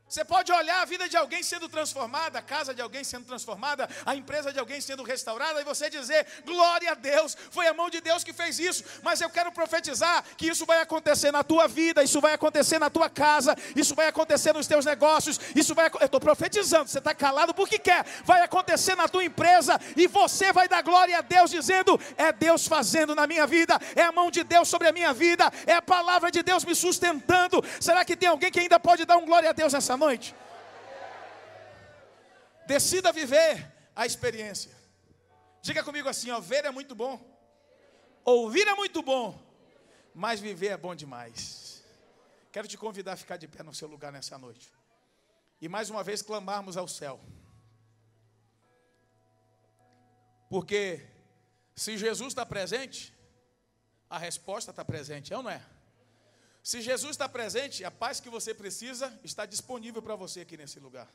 Você 0.09 0.25
pode 0.25 0.53
olhar 0.53 0.83
a 0.83 0.85
vida 0.85 1.09
de 1.09 1.17
alguém 1.17 1.43
sendo 1.43 1.69
transformada, 1.69 2.39
a 2.39 2.43
casa 2.43 2.73
de 2.73 2.81
alguém 2.81 3.03
sendo 3.03 3.25
transformada, 3.25 3.89
a 4.05 4.15
empresa 4.15 4.53
de 4.53 4.59
alguém 4.61 4.81
sendo 4.81 5.03
restaurada, 5.03 5.61
e 5.61 5.65
você 5.65 5.91
dizer: 5.91 6.25
glória 6.45 6.93
a 6.93 6.95
Deus, 6.95 7.37
foi 7.51 7.67
a 7.67 7.75
mão 7.75 7.91
de 7.91 8.01
Deus 8.01 8.23
que 8.23 8.33
fez 8.33 8.61
isso. 8.61 8.85
Mas 9.03 9.21
eu 9.21 9.29
quero 9.29 9.51
profetizar 9.51 10.25
que 10.37 10.47
isso 10.47 10.65
vai 10.65 10.81
acontecer 10.81 11.33
na 11.33 11.43
tua 11.43 11.67
vida, 11.67 12.05
isso 12.05 12.21
vai 12.21 12.35
acontecer 12.35 12.79
na 12.79 12.89
tua 12.89 13.11
casa, 13.11 13.57
isso 13.75 13.97
vai 13.97 14.07
acontecer 14.07 14.53
nos 14.53 14.69
teus 14.69 14.85
negócios, 14.85 15.41
isso 15.57 15.75
vai. 15.75 15.91
Eu 15.99 16.07
estou 16.07 16.21
profetizando, 16.21 16.89
você 16.89 16.99
está 16.99 17.13
calado 17.13 17.53
porque 17.53 17.77
quer, 17.77 18.07
vai 18.25 18.43
acontecer 18.43 18.95
na 18.95 19.09
tua 19.09 19.25
empresa, 19.25 19.81
e 19.97 20.07
você 20.07 20.53
vai 20.53 20.69
dar 20.69 20.83
glória 20.83 21.19
a 21.19 21.21
Deus, 21.21 21.51
dizendo: 21.51 22.01
é 22.17 22.33
Deus 22.33 22.69
fazendo 22.69 23.13
na 23.13 23.27
minha 23.27 23.45
vida, 23.45 23.77
é 23.97 24.03
a 24.03 24.13
mão 24.13 24.31
de 24.31 24.45
Deus 24.45 24.69
sobre 24.69 24.87
a 24.87 24.93
minha 24.93 25.13
vida, 25.13 25.53
é 25.67 25.73
a 25.73 25.83
palavra 25.83 26.31
de 26.31 26.45
Deus 26.45 26.65
me 26.65 26.77
sustentando. 26.77 27.61
Será 27.81 28.05
que 28.05 28.15
tem 28.15 28.29
alguém 28.29 28.53
que 28.53 28.61
ainda 28.61 28.79
pode 28.79 29.05
dar 29.05 29.17
um 29.17 29.27
glória 29.27 29.51
a 29.51 29.53
Deus 29.53 29.73
nessa 29.73 29.96
noite. 29.97 30.35
Decida 32.67 33.13
viver 33.13 33.73
a 33.95 34.05
experiência. 34.05 34.75
Diga 35.63 35.83
comigo 35.83 36.09
assim: 36.09 36.31
ó, 36.31 36.41
ver 36.41 36.65
é 36.65 36.71
muito 36.71 36.95
bom, 36.95 37.21
ouvir 38.25 38.67
é 38.67 38.75
muito 38.75 39.03
bom, 39.03 39.41
mas 40.15 40.41
viver 40.41 40.69
é 40.69 40.77
bom 40.77 40.95
demais. 40.95 41.85
Quero 42.53 42.69
te 42.69 42.79
convidar 42.79 43.13
a 43.13 43.17
ficar 43.17 43.37
de 43.37 43.47
pé 43.47 43.63
no 43.63 43.75
seu 43.75 43.89
lugar 43.89 44.11
nessa 44.11 44.39
noite. 44.39 44.73
E 45.61 45.69
mais 45.69 45.91
uma 45.91 46.03
vez 46.03 46.23
clamarmos 46.23 46.77
ao 46.77 46.89
céu. 46.89 47.21
Porque 50.49 51.07
se 51.75 51.97
Jesus 51.97 52.29
está 52.29 52.47
presente, 52.47 53.13
a 54.09 54.19
resposta 54.19 54.71
está 54.71 54.85
presente, 54.85 55.33
é 55.33 55.37
ou 55.37 55.43
não 55.43 55.51
é? 55.51 55.63
Se 56.71 56.79
Jesus 56.89 57.13
está 57.17 57.29
presente, 57.39 57.85
a 57.91 57.93
paz 58.03 58.19
que 58.25 58.31
você 58.37 58.53
precisa 58.63 59.07
está 59.31 59.45
disponível 59.55 60.03
para 60.07 60.17
você 60.23 60.39
aqui 60.41 60.57
nesse 60.57 60.79
lugar. 60.87 61.09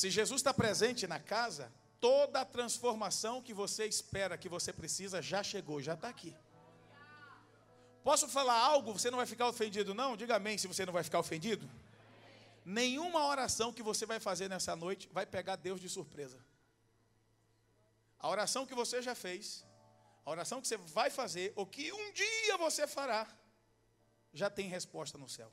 Se 0.00 0.08
Jesus 0.18 0.40
está 0.40 0.52
presente 0.62 1.06
na 1.14 1.20
casa, 1.34 1.66
Toda 2.00 2.42
a 2.42 2.44
transformação 2.44 3.42
que 3.42 3.54
você 3.54 3.86
espera, 3.86 4.36
que 4.36 4.48
você 4.48 4.72
precisa, 4.72 5.22
já 5.22 5.42
chegou, 5.42 5.80
já 5.80 5.94
está 5.94 6.08
aqui. 6.08 6.34
Posso 8.04 8.28
falar 8.28 8.58
algo? 8.58 8.92
Você 8.92 9.10
não 9.10 9.18
vai 9.18 9.26
ficar 9.26 9.48
ofendido, 9.48 9.94
não? 9.94 10.16
Diga 10.16 10.36
amém 10.36 10.58
se 10.58 10.68
você 10.68 10.84
não 10.84 10.92
vai 10.92 11.02
ficar 11.02 11.18
ofendido. 11.18 11.68
Nenhuma 12.64 13.24
oração 13.26 13.72
que 13.72 13.82
você 13.82 14.04
vai 14.04 14.20
fazer 14.20 14.48
nessa 14.48 14.76
noite 14.76 15.08
vai 15.12 15.24
pegar 15.24 15.56
Deus 15.56 15.80
de 15.80 15.88
surpresa. 15.88 16.38
A 18.18 18.28
oração 18.28 18.66
que 18.66 18.74
você 18.74 19.00
já 19.00 19.14
fez, 19.14 19.64
a 20.24 20.30
oração 20.30 20.60
que 20.60 20.68
você 20.68 20.76
vai 20.76 21.10
fazer, 21.10 21.52
ou 21.56 21.66
que 21.66 21.92
um 21.92 22.12
dia 22.12 22.56
você 22.58 22.86
fará, 22.86 23.26
já 24.36 24.50
tem 24.50 24.68
resposta 24.68 25.16
no 25.16 25.28
céu. 25.28 25.50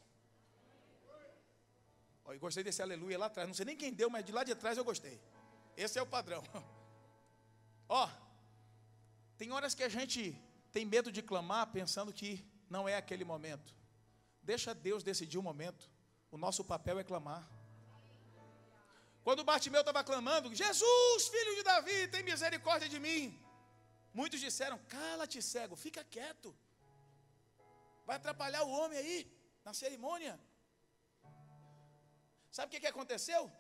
Eu 2.25 2.39
gostei 2.39 2.63
desse 2.63 2.81
aleluia 2.81 3.17
lá 3.17 3.27
atrás. 3.27 3.47
Não 3.47 3.55
sei 3.55 3.65
nem 3.65 3.77
quem 3.77 3.93
deu, 3.93 4.09
mas 4.09 4.25
de 4.25 4.31
lá 4.31 4.43
de 4.43 4.55
trás 4.55 4.77
eu 4.77 4.83
gostei. 4.83 5.19
Esse 5.75 5.99
é 5.99 6.01
o 6.01 6.05
padrão. 6.05 6.43
Ó, 7.87 8.09
tem 9.37 9.51
horas 9.51 9.75
que 9.75 9.83
a 9.83 9.89
gente 9.89 10.37
tem 10.71 10.85
medo 10.85 11.11
de 11.11 11.21
clamar 11.21 11.67
pensando 11.71 12.11
que 12.11 12.45
não 12.69 12.87
é 12.87 12.95
aquele 12.95 13.23
momento. 13.23 13.75
Deixa 14.41 14.73
Deus 14.73 15.03
decidir 15.03 15.37
o 15.37 15.43
momento. 15.43 15.89
O 16.31 16.37
nosso 16.37 16.63
papel 16.63 16.99
é 16.99 17.03
clamar. 17.03 17.47
Quando 19.23 19.43
Bartimeu 19.43 19.81
estava 19.81 20.03
clamando, 20.03 20.53
Jesus, 20.53 21.27
filho 21.27 21.55
de 21.55 21.63
Davi, 21.63 22.07
tem 22.09 22.23
misericórdia 22.23 22.89
de 22.89 22.99
mim. 22.99 23.39
Muitos 24.13 24.39
disseram: 24.39 24.77
Cala-te, 24.89 25.41
cego, 25.41 25.75
fica 25.75 26.03
quieto. 26.03 26.53
Vai 28.05 28.17
atrapalhar 28.17 28.63
o 28.63 28.71
homem 28.71 28.97
aí, 28.97 29.17
na 29.65 29.73
cerimônia. 29.73 30.39
Sabe 32.51 32.67
o 32.67 32.71
que, 32.71 32.81
que 32.81 32.87
aconteceu? 32.93 33.51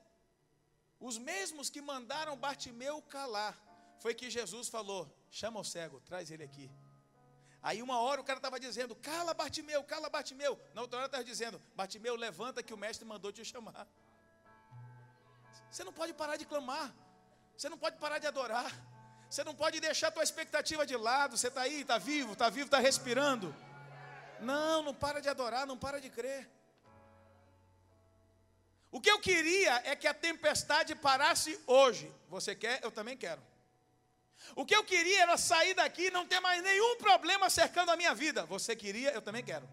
Os 0.99 1.17
mesmos 1.17 1.69
que 1.69 1.81
mandaram 1.81 2.37
Bartimeu 2.37 3.01
calar, 3.01 3.55
foi 4.03 4.13
que 4.13 4.29
Jesus 4.29 4.67
falou: 4.67 5.03
chama 5.29 5.59
o 5.59 5.63
cego, 5.63 5.99
traz 6.01 6.29
ele 6.29 6.43
aqui. 6.43 6.69
Aí 7.61 7.81
uma 7.81 7.97
hora 7.99 8.19
o 8.21 8.23
cara 8.23 8.39
estava 8.39 8.59
dizendo: 8.59 8.95
cala 8.95 9.33
Bartimeu, 9.33 9.81
cala 9.83 10.09
Bartimeu. 10.09 10.59
Na 10.73 10.81
outra 10.81 10.97
hora 10.99 11.05
estava 11.07 11.23
dizendo: 11.23 11.61
Bartimeu, 11.75 12.15
levanta 12.15 12.61
que 12.61 12.73
o 12.73 12.77
mestre 12.77 13.05
mandou 13.05 13.31
te 13.31 13.43
chamar. 13.45 13.87
Você 15.71 15.83
não 15.83 15.93
pode 15.93 16.13
parar 16.13 16.35
de 16.35 16.45
clamar, 16.45 16.93
você 17.57 17.69
não 17.69 17.77
pode 17.77 17.97
parar 17.97 18.19
de 18.19 18.27
adorar, 18.27 18.71
você 19.29 19.43
não 19.43 19.55
pode 19.55 19.79
deixar 19.79 20.11
tua 20.11 20.23
expectativa 20.23 20.85
de 20.85 20.95
lado. 20.95 21.37
Você 21.37 21.47
está 21.47 21.61
aí, 21.61 21.81
está 21.81 21.97
vivo, 21.97 22.33
está 22.33 22.49
vivo, 22.49 22.65
está 22.65 22.79
respirando. 22.79 23.55
Não, 24.43 24.83
não 24.83 24.93
para 24.93 25.21
de 25.21 25.29
adorar, 25.29 25.65
não 25.65 25.77
para 25.77 25.99
de 25.99 26.09
crer. 26.09 26.49
O 28.91 29.01
que 29.01 29.09
eu 29.09 29.19
queria 29.19 29.81
é 29.85 29.95
que 29.95 30.07
a 30.07 30.13
tempestade 30.13 30.93
parasse 30.93 31.59
hoje. 31.65 32.13
Você 32.29 32.53
quer? 32.55 32.79
Eu 32.83 32.91
também 32.91 33.17
quero. 33.17 33.41
O 34.55 34.65
que 34.65 34.75
eu 34.75 34.83
queria 34.83 35.21
era 35.21 35.37
sair 35.37 35.73
daqui 35.73 36.07
e 36.07 36.11
não 36.11 36.27
ter 36.27 36.39
mais 36.39 36.61
nenhum 36.61 36.97
problema 36.97 37.49
cercando 37.49 37.89
a 37.89 37.95
minha 37.95 38.13
vida. 38.13 38.45
Você 38.45 38.75
queria? 38.75 39.11
Eu 39.11 39.21
também 39.21 39.43
quero. 39.43 39.67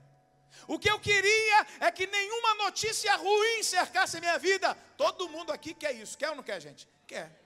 O 0.66 0.78
que 0.78 0.90
eu 0.90 0.98
queria 0.98 1.66
é 1.80 1.90
que 1.90 2.06
nenhuma 2.06 2.54
notícia 2.54 3.14
ruim 3.16 3.62
cercasse 3.62 4.16
a 4.16 4.20
minha 4.20 4.38
vida. 4.38 4.74
Todo 4.96 5.28
mundo 5.28 5.52
aqui 5.52 5.74
quer 5.74 5.92
isso. 5.92 6.16
Quer 6.16 6.30
ou 6.30 6.36
não 6.36 6.42
quer, 6.42 6.60
gente? 6.60 6.88
Quer. 7.06 7.39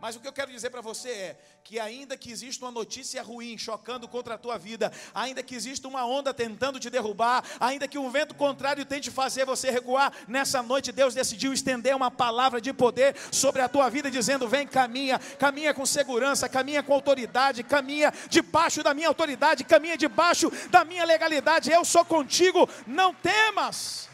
Mas 0.00 0.14
o 0.14 0.20
que 0.20 0.28
eu 0.28 0.32
quero 0.32 0.52
dizer 0.52 0.70
para 0.70 0.80
você 0.80 1.08
é 1.08 1.36
que, 1.64 1.80
ainda 1.80 2.16
que 2.16 2.30
exista 2.30 2.64
uma 2.64 2.70
notícia 2.70 3.20
ruim 3.22 3.58
chocando 3.58 4.06
contra 4.06 4.34
a 4.34 4.38
tua 4.38 4.56
vida, 4.56 4.92
ainda 5.12 5.42
que 5.42 5.54
exista 5.54 5.88
uma 5.88 6.06
onda 6.06 6.32
tentando 6.32 6.78
te 6.78 6.88
derrubar, 6.88 7.44
ainda 7.58 7.88
que 7.88 7.98
um 7.98 8.08
vento 8.08 8.34
contrário 8.34 8.84
tente 8.84 9.10
fazer 9.10 9.44
você 9.44 9.70
recuar, 9.70 10.12
nessa 10.28 10.62
noite 10.62 10.92
Deus 10.92 11.14
decidiu 11.14 11.52
estender 11.52 11.96
uma 11.96 12.10
palavra 12.10 12.60
de 12.60 12.72
poder 12.72 13.16
sobre 13.32 13.60
a 13.60 13.68
tua 13.68 13.88
vida, 13.88 14.10
dizendo: 14.10 14.48
Vem, 14.48 14.66
caminha, 14.66 15.18
caminha 15.38 15.74
com 15.74 15.84
segurança, 15.84 16.48
caminha 16.48 16.82
com 16.82 16.94
autoridade, 16.94 17.64
caminha 17.64 18.12
debaixo 18.28 18.82
da 18.82 18.94
minha 18.94 19.08
autoridade, 19.08 19.64
caminha 19.64 19.96
debaixo 19.96 20.50
da 20.70 20.84
minha 20.84 21.04
legalidade. 21.04 21.70
Eu 21.70 21.84
sou 21.84 22.04
contigo, 22.04 22.68
não 22.86 23.12
temas. 23.12 24.08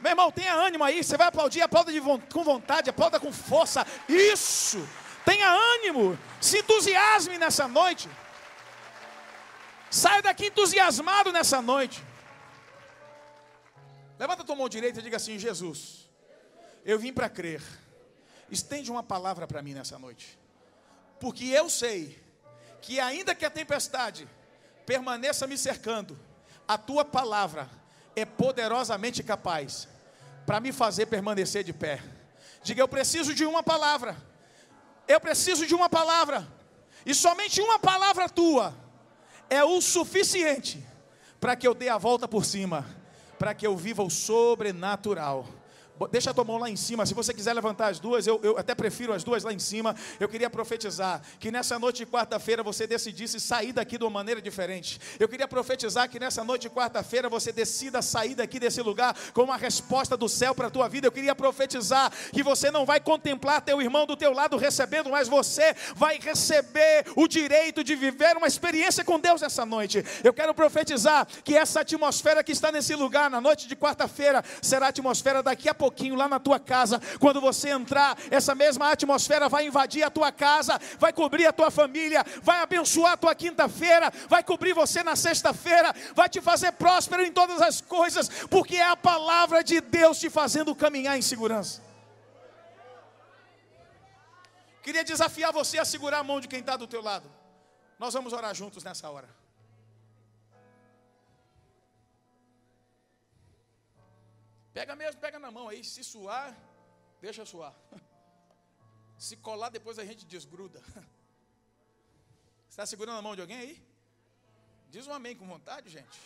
Meu 0.00 0.10
irmão, 0.10 0.30
tenha 0.30 0.54
ânimo 0.54 0.84
aí. 0.84 1.02
Você 1.02 1.16
vai 1.16 1.26
aplaudir, 1.26 1.60
aplauda 1.60 1.92
de, 1.92 2.00
com 2.00 2.44
vontade, 2.44 2.90
aplauda 2.90 3.18
com 3.18 3.32
força. 3.32 3.86
Isso. 4.08 4.86
Tenha 5.24 5.50
ânimo. 5.50 6.18
Se 6.40 6.58
entusiasme 6.58 7.36
nessa 7.36 7.66
noite. 7.66 8.08
Saia 9.90 10.22
daqui 10.22 10.46
entusiasmado 10.46 11.32
nessa 11.32 11.60
noite. 11.60 12.04
Levanta 14.18 14.42
a 14.42 14.44
tua 14.44 14.56
mão 14.56 14.68
direita 14.68 15.00
e 15.00 15.02
diga 15.02 15.16
assim: 15.16 15.38
Jesus, 15.38 16.08
eu 16.84 16.98
vim 16.98 17.12
para 17.12 17.28
crer. 17.28 17.62
Estende 18.50 18.90
uma 18.90 19.02
palavra 19.02 19.46
para 19.46 19.62
mim 19.62 19.74
nessa 19.74 19.98
noite. 19.98 20.38
Porque 21.18 21.46
eu 21.46 21.68
sei 21.68 22.22
que, 22.80 23.00
ainda 23.00 23.34
que 23.34 23.44
a 23.44 23.50
tempestade 23.50 24.28
permaneça 24.86 25.46
me 25.46 25.58
cercando, 25.58 26.18
a 26.66 26.78
tua 26.78 27.04
palavra 27.04 27.68
é 28.18 28.24
poderosamente 28.24 29.22
capaz 29.22 29.88
para 30.46 30.60
me 30.60 30.72
fazer 30.72 31.06
permanecer 31.06 31.62
de 31.62 31.72
pé. 31.72 32.02
Diga, 32.62 32.80
eu 32.80 32.88
preciso 32.88 33.34
de 33.34 33.44
uma 33.44 33.62
palavra. 33.62 34.16
Eu 35.06 35.20
preciso 35.20 35.66
de 35.66 35.74
uma 35.74 35.88
palavra. 35.88 36.46
E 37.04 37.14
somente 37.14 37.60
uma 37.60 37.78
palavra 37.78 38.28
tua 38.28 38.74
é 39.48 39.62
o 39.64 39.80
suficiente 39.80 40.84
para 41.40 41.56
que 41.56 41.66
eu 41.66 41.74
dê 41.74 41.88
a 41.88 41.96
volta 41.98 42.26
por 42.26 42.44
cima, 42.44 42.84
para 43.38 43.54
que 43.54 43.66
eu 43.66 43.76
viva 43.76 44.02
o 44.02 44.10
sobrenatural. 44.10 45.46
Deixa 46.06 46.30
a 46.30 46.34
tua 46.34 46.44
mão 46.44 46.58
lá 46.58 46.70
em 46.70 46.76
cima. 46.76 47.04
Se 47.04 47.14
você 47.14 47.34
quiser 47.34 47.52
levantar 47.52 47.88
as 47.88 47.98
duas, 47.98 48.26
eu, 48.26 48.38
eu 48.42 48.56
até 48.56 48.74
prefiro 48.74 49.12
as 49.12 49.24
duas 49.24 49.42
lá 49.42 49.52
em 49.52 49.58
cima. 49.58 49.96
Eu 50.20 50.28
queria 50.28 50.48
profetizar 50.48 51.20
que 51.40 51.50
nessa 51.50 51.78
noite 51.78 51.98
de 51.98 52.06
quarta-feira 52.06 52.62
você 52.62 52.86
decidisse 52.86 53.40
sair 53.40 53.72
daqui 53.72 53.98
de 53.98 54.04
uma 54.04 54.10
maneira 54.10 54.40
diferente. 54.40 55.00
Eu 55.18 55.28
queria 55.28 55.48
profetizar 55.48 56.08
que 56.08 56.20
nessa 56.20 56.44
noite 56.44 56.62
de 56.62 56.70
quarta-feira 56.70 57.28
você 57.28 57.50
decida 57.50 58.00
sair 58.00 58.34
daqui 58.34 58.60
desse 58.60 58.80
lugar 58.80 59.16
com 59.32 59.42
uma 59.42 59.56
resposta 59.56 60.16
do 60.16 60.28
céu 60.28 60.54
para 60.54 60.68
a 60.68 60.70
tua 60.70 60.88
vida. 60.88 61.06
Eu 61.06 61.12
queria 61.12 61.34
profetizar 61.34 62.12
que 62.32 62.42
você 62.42 62.70
não 62.70 62.86
vai 62.86 63.00
contemplar 63.00 63.60
teu 63.60 63.82
irmão 63.82 64.06
do 64.06 64.16
teu 64.16 64.32
lado 64.32 64.56
recebendo, 64.56 65.10
mas 65.10 65.28
você 65.28 65.74
vai 65.96 66.18
receber 66.18 67.06
o 67.16 67.26
direito 67.26 67.82
de 67.82 67.96
viver 67.96 68.36
uma 68.36 68.46
experiência 68.46 69.04
com 69.04 69.18
Deus 69.18 69.40
nessa 69.40 69.66
noite. 69.66 70.04
Eu 70.22 70.32
quero 70.32 70.54
profetizar 70.54 71.26
que 71.42 71.56
essa 71.56 71.80
atmosfera 71.80 72.44
que 72.44 72.52
está 72.52 72.70
nesse 72.70 72.94
lugar 72.94 73.30
na 73.30 73.40
noite 73.40 73.66
de 73.66 73.74
quarta-feira 73.74 74.44
será 74.62 74.86
a 74.86 74.88
atmosfera 74.90 75.42
daqui 75.42 75.68
a 75.68 75.74
pouco 75.74 75.87
pouquinho 75.88 76.14
lá 76.14 76.28
na 76.28 76.38
tua 76.38 76.60
casa. 76.60 77.00
Quando 77.18 77.40
você 77.40 77.70
entrar, 77.70 78.16
essa 78.30 78.54
mesma 78.54 78.92
atmosfera 78.92 79.48
vai 79.48 79.66
invadir 79.66 80.02
a 80.02 80.10
tua 80.10 80.30
casa, 80.30 80.78
vai 80.98 81.12
cobrir 81.12 81.46
a 81.46 81.52
tua 81.52 81.70
família, 81.70 82.24
vai 82.42 82.60
abençoar 82.60 83.12
a 83.12 83.16
tua 83.16 83.34
quinta-feira, 83.34 84.12
vai 84.28 84.42
cobrir 84.42 84.74
você 84.74 85.02
na 85.02 85.16
sexta-feira, 85.16 85.94
vai 86.14 86.28
te 86.28 86.40
fazer 86.40 86.72
próspero 86.72 87.22
em 87.24 87.32
todas 87.32 87.60
as 87.62 87.80
coisas, 87.80 88.28
porque 88.50 88.76
é 88.76 88.86
a 88.86 88.96
palavra 88.96 89.64
de 89.64 89.80
Deus 89.80 90.18
te 90.20 90.28
fazendo 90.28 90.74
caminhar 90.74 91.16
em 91.16 91.22
segurança. 91.22 91.82
Queria 94.82 95.04
desafiar 95.04 95.52
você 95.52 95.78
a 95.78 95.84
segurar 95.84 96.18
a 96.20 96.24
mão 96.24 96.40
de 96.40 96.48
quem 96.48 96.60
está 96.60 96.76
do 96.76 96.86
teu 96.86 97.02
lado. 97.02 97.28
Nós 97.98 98.14
vamos 98.14 98.32
orar 98.32 98.54
juntos 98.54 98.84
nessa 98.84 99.10
hora. 99.10 99.28
Pega 104.78 104.94
mesmo, 104.94 105.20
pega 105.20 105.38
na 105.40 105.50
mão 105.50 105.68
aí. 105.68 105.82
Se 105.82 106.04
suar, 106.04 106.56
deixa 107.20 107.44
suar. 107.44 107.74
Se 109.26 109.36
colar, 109.36 109.70
depois 109.70 109.98
a 109.98 110.04
gente 110.04 110.24
desgruda. 110.24 110.80
Está 112.70 112.86
segurando 112.86 113.18
a 113.18 113.22
mão 113.22 113.34
de 113.34 113.40
alguém 113.40 113.58
aí? 113.58 113.82
Diz 114.88 115.04
um 115.08 115.12
amém 115.12 115.34
com 115.34 115.48
vontade, 115.48 115.88
gente. 115.90 116.16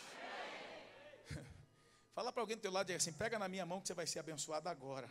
Fala 2.13 2.31
para 2.31 2.43
alguém 2.43 2.55
do 2.55 2.61
teu 2.61 2.71
lado 2.71 2.91
e 2.91 2.93
assim: 2.93 3.11
pega 3.11 3.39
na 3.39 3.47
minha 3.47 3.65
mão 3.65 3.81
que 3.81 3.87
você 3.87 3.95
vai 3.95 4.05
ser 4.05 4.19
abençoado 4.19 4.69
agora. 4.69 5.09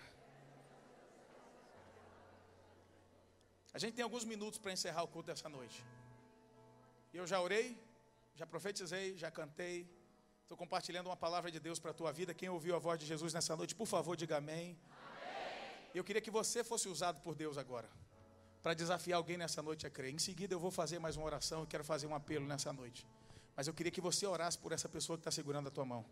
A 3.74 3.78
gente 3.78 3.94
tem 3.94 4.04
alguns 4.04 4.24
minutos 4.24 4.60
para 4.60 4.70
encerrar 4.70 5.02
o 5.02 5.08
culto 5.08 5.26
dessa 5.32 5.48
noite. 5.48 5.84
Eu 7.12 7.26
já 7.26 7.40
orei, 7.40 7.76
já 8.36 8.46
profetizei, 8.46 9.16
já 9.16 9.32
cantei. 9.32 9.84
Estou 10.42 10.56
compartilhando 10.56 11.06
uma 11.06 11.16
palavra 11.16 11.50
de 11.50 11.58
Deus 11.58 11.78
para 11.78 11.90
a 11.90 11.94
tua 11.94 12.12
vida. 12.12 12.34
Quem 12.34 12.48
ouviu 12.48 12.76
a 12.76 12.78
voz 12.78 12.98
de 12.98 13.06
Jesus 13.06 13.32
nessa 13.32 13.56
noite, 13.56 13.74
por 13.74 13.86
favor, 13.86 14.16
diga 14.16 14.36
amém. 14.36 14.78
amém. 14.90 15.90
Eu 15.94 16.04
queria 16.04 16.20
que 16.20 16.30
você 16.30 16.62
fosse 16.62 16.88
usado 16.88 17.20
por 17.20 17.34
Deus 17.34 17.56
agora, 17.56 17.88
para 18.62 18.74
desafiar 18.74 19.16
alguém 19.16 19.36
nessa 19.36 19.62
noite 19.62 19.86
a 19.86 19.90
crer. 19.90 20.12
Em 20.12 20.18
seguida, 20.18 20.54
eu 20.54 20.60
vou 20.60 20.70
fazer 20.70 20.98
mais 20.98 21.16
uma 21.16 21.26
oração 21.26 21.64
e 21.64 21.66
quero 21.66 21.84
fazer 21.84 22.06
um 22.06 22.14
apelo 22.14 22.46
nessa 22.46 22.72
noite. 22.72 23.06
Mas 23.56 23.66
eu 23.66 23.74
queria 23.74 23.92
que 23.92 24.00
você 24.00 24.26
orasse 24.26 24.58
por 24.58 24.72
essa 24.72 24.88
pessoa 24.88 25.16
que 25.16 25.20
está 25.20 25.30
segurando 25.30 25.68
a 25.68 25.70
tua 25.70 25.84
mão. 25.84 26.04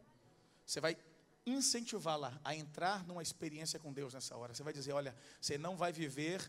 Você 0.64 0.80
vai 0.80 0.96
incentivá-la 1.46 2.38
a 2.44 2.54
entrar 2.54 3.04
numa 3.06 3.22
experiência 3.22 3.78
com 3.78 3.92
Deus 3.92 4.14
nessa 4.14 4.36
hora. 4.36 4.54
Você 4.54 4.62
vai 4.62 4.72
dizer: 4.72 4.92
olha, 4.92 5.14
você 5.40 5.56
não 5.56 5.76
vai 5.76 5.92
viver, 5.92 6.48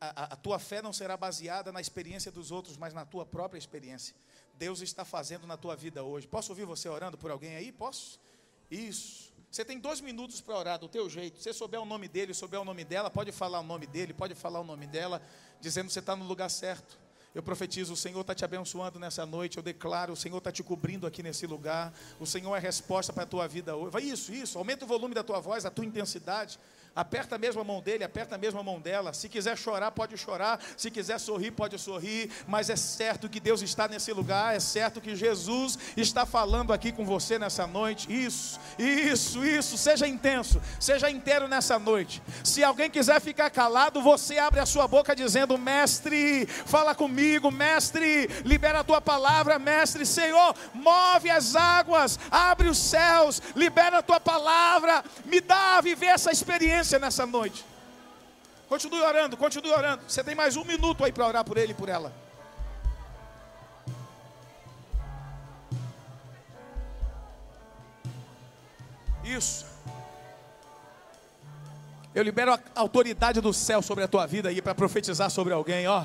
a, 0.00 0.34
a, 0.34 0.36
tua 0.36 0.58
fé 0.58 0.82
não 0.82 0.92
será 0.92 1.16
baseada 1.16 1.72
na 1.72 1.80
experiência 1.80 2.30
dos 2.30 2.50
outros, 2.50 2.76
mas 2.76 2.92
na 2.92 3.04
tua 3.04 3.24
própria 3.24 3.58
experiência. 3.58 4.14
Deus 4.58 4.80
está 4.80 5.04
fazendo 5.04 5.46
na 5.46 5.56
tua 5.56 5.74
vida 5.76 6.02
hoje. 6.02 6.26
Posso 6.26 6.52
ouvir 6.52 6.64
você 6.64 6.88
orando 6.88 7.18
por 7.18 7.30
alguém 7.30 7.56
aí? 7.56 7.72
Posso? 7.72 8.20
Isso. 8.70 9.32
Você 9.50 9.64
tem 9.64 9.78
dois 9.78 10.00
minutos 10.00 10.40
para 10.40 10.56
orar 10.56 10.78
do 10.78 10.88
teu 10.88 11.10
jeito. 11.10 11.36
Se 11.36 11.44
você 11.44 11.52
souber 11.52 11.80
o 11.80 11.84
nome 11.84 12.08
dele, 12.08 12.32
souber 12.32 12.60
o 12.60 12.64
nome 12.64 12.84
dela, 12.84 13.10
pode 13.10 13.30
falar 13.32 13.60
o 13.60 13.62
nome 13.62 13.86
dele, 13.86 14.14
pode 14.14 14.34
falar 14.34 14.60
o 14.60 14.64
nome 14.64 14.86
dela, 14.86 15.20
dizendo 15.60 15.88
que 15.88 15.92
você 15.92 15.98
está 15.98 16.16
no 16.16 16.24
lugar 16.24 16.48
certo. 16.48 16.98
Eu 17.34 17.42
profetizo, 17.42 17.94
o 17.94 17.96
Senhor 17.96 18.20
está 18.20 18.34
te 18.34 18.44
abençoando 18.44 18.98
nessa 18.98 19.24
noite. 19.24 19.56
Eu 19.56 19.62
declaro, 19.62 20.12
o 20.12 20.16
Senhor 20.16 20.38
está 20.38 20.52
te 20.52 20.62
cobrindo 20.62 21.06
aqui 21.06 21.22
nesse 21.22 21.46
lugar. 21.46 21.92
O 22.20 22.26
Senhor 22.26 22.54
é 22.54 22.58
resposta 22.58 23.12
para 23.12 23.22
a 23.24 23.26
tua 23.26 23.46
vida 23.48 23.74
hoje. 23.74 23.90
Vai 23.90 24.02
isso, 24.02 24.32
isso. 24.32 24.58
Aumenta 24.58 24.84
o 24.84 24.88
volume 24.88 25.14
da 25.14 25.22
tua 25.22 25.40
voz, 25.40 25.64
a 25.64 25.70
tua 25.70 25.84
intensidade. 25.84 26.58
Aperta 26.94 27.38
mesmo 27.38 27.58
a 27.58 27.64
mão 27.64 27.80
dele, 27.80 28.04
aperta 28.04 28.36
mesmo 28.36 28.60
a 28.60 28.62
mão 28.62 28.78
dela. 28.78 29.14
Se 29.14 29.26
quiser 29.26 29.56
chorar, 29.56 29.90
pode 29.92 30.18
chorar. 30.18 30.60
Se 30.76 30.90
quiser 30.90 31.18
sorrir, 31.18 31.50
pode 31.50 31.78
sorrir. 31.78 32.30
Mas 32.46 32.68
é 32.68 32.76
certo 32.76 33.30
que 33.30 33.40
Deus 33.40 33.62
está 33.62 33.88
nesse 33.88 34.12
lugar. 34.12 34.54
É 34.54 34.60
certo 34.60 35.00
que 35.00 35.16
Jesus 35.16 35.78
está 35.96 36.26
falando 36.26 36.70
aqui 36.70 36.92
com 36.92 37.06
você 37.06 37.38
nessa 37.38 37.66
noite. 37.66 38.12
Isso, 38.12 38.60
isso, 38.78 39.42
isso. 39.42 39.78
Seja 39.78 40.06
intenso, 40.06 40.60
seja 40.78 41.10
inteiro 41.10 41.48
nessa 41.48 41.78
noite. 41.78 42.22
Se 42.44 42.62
alguém 42.62 42.90
quiser 42.90 43.22
ficar 43.22 43.48
calado, 43.48 44.02
você 44.02 44.36
abre 44.36 44.60
a 44.60 44.66
sua 44.66 44.86
boca 44.86 45.16
dizendo: 45.16 45.56
Mestre, 45.56 46.44
fala 46.46 46.94
comigo, 46.94 47.50
Mestre, 47.50 48.28
libera 48.44 48.80
a 48.80 48.84
tua 48.84 49.00
palavra, 49.00 49.58
Mestre. 49.58 50.04
Senhor, 50.04 50.54
move 50.74 51.30
as 51.30 51.56
águas, 51.56 52.18
abre 52.30 52.68
os 52.68 52.76
céus, 52.76 53.40
libera 53.56 53.98
a 53.98 54.02
tua 54.02 54.20
palavra, 54.20 55.02
me 55.24 55.40
dá 55.40 55.78
a 55.78 55.80
viver 55.80 56.06
essa 56.06 56.30
experiência 56.30 56.81
nessa 56.98 57.26
noite. 57.26 57.64
Continue 58.68 59.02
orando, 59.02 59.36
continue 59.36 59.70
orando. 59.70 60.02
Você 60.08 60.24
tem 60.24 60.34
mais 60.34 60.56
um 60.56 60.64
minuto 60.64 61.04
aí 61.04 61.12
para 61.12 61.26
orar 61.26 61.44
por 61.44 61.56
ele 61.58 61.72
e 61.72 61.74
por 61.74 61.88
ela. 61.88 62.12
Isso. 69.24 69.66
Eu 72.14 72.22
libero 72.22 72.52
a 72.52 72.60
autoridade 72.74 73.40
do 73.40 73.52
céu 73.52 73.80
sobre 73.80 74.04
a 74.04 74.08
tua 74.08 74.26
vida 74.26 74.48
aí 74.48 74.60
para 74.60 74.74
profetizar 74.74 75.30
sobre 75.30 75.52
alguém, 75.52 75.86
ó 75.86 76.04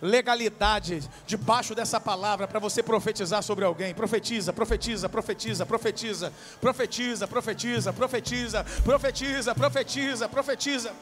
legalidade 0.00 1.08
debaixo 1.26 1.74
dessa 1.74 2.00
palavra 2.00 2.46
para 2.46 2.58
você 2.58 2.82
profetizar 2.82 3.42
sobre 3.42 3.64
alguém. 3.64 3.94
Profetiza, 3.94 4.52
profetiza, 4.52 5.08
profetiza, 5.08 5.66
profetiza, 5.66 6.32
profetiza, 6.60 7.26
profetiza, 7.28 7.92
profetiza, 7.92 8.64
profetiza, 8.84 9.54
profetiza, 9.54 10.28
profetiza. 10.28 10.94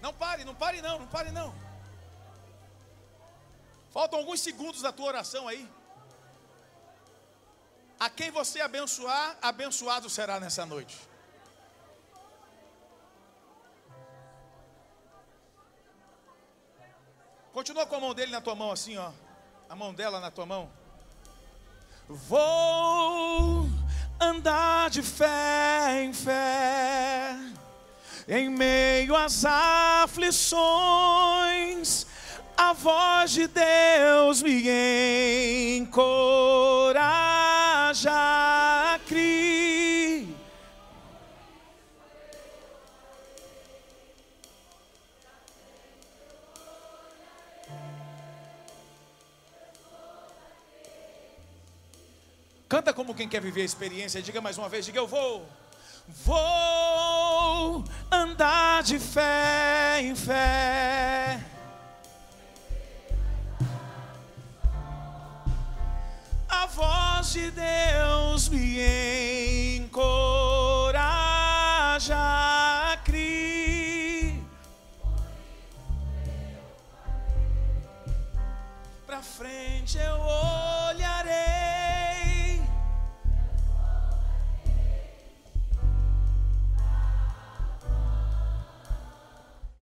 Não 0.00 0.12
pare, 0.12 0.44
não 0.44 0.54
pare 0.54 0.82
não, 0.82 0.98
não 0.98 1.06
pare 1.06 1.30
não. 1.30 1.54
Faltam 3.92 4.18
alguns 4.18 4.40
segundos 4.40 4.82
da 4.82 4.90
tua 4.90 5.06
oração 5.06 5.46
aí. 5.46 5.68
A 8.00 8.10
quem 8.10 8.32
você 8.32 8.60
abençoar, 8.60 9.36
abençoado 9.40 10.10
será 10.10 10.40
nessa 10.40 10.66
noite. 10.66 11.11
Continua 17.52 17.84
com 17.84 17.96
a 17.96 18.00
mão 18.00 18.14
dele 18.14 18.32
na 18.32 18.40
tua 18.40 18.54
mão, 18.54 18.72
assim, 18.72 18.96
ó. 18.96 19.10
A 19.68 19.76
mão 19.76 19.92
dela 19.92 20.18
na 20.20 20.30
tua 20.30 20.46
mão. 20.46 20.70
Vou 22.08 23.68
andar 24.20 24.88
de 24.88 25.02
fé 25.02 26.02
em 26.02 26.14
fé, 26.14 27.36
em 28.28 28.48
meio 28.48 29.14
às 29.16 29.44
aflições, 29.44 30.46
a 32.56 32.72
voz 32.72 33.32
de 33.32 33.46
Deus 33.48 34.40
me 34.42 35.76
encoraja 35.78 36.90
Canta 52.72 52.94
como 52.94 53.14
quem 53.14 53.28
quer 53.28 53.42
viver 53.42 53.60
a 53.60 53.66
experiência. 53.66 54.22
Diga 54.22 54.40
mais 54.40 54.56
uma 54.56 54.66
vez: 54.66 54.86
diga 54.86 54.98
eu 54.98 55.06
vou. 55.06 55.46
Vou 56.24 57.84
andar 58.10 58.82
de 58.82 58.98
fé 58.98 60.00
em 60.00 60.16
fé. 60.16 61.38
A 66.48 66.64
voz 66.64 67.32
de 67.34 67.50
Deus 67.50 68.48
me 68.48 69.76
encoraja 69.76 70.96
a 72.16 72.96
crer. 73.04 74.32
Pra 79.06 79.20
frente 79.20 79.98
eu 79.98 80.18
ouço. 80.18 80.61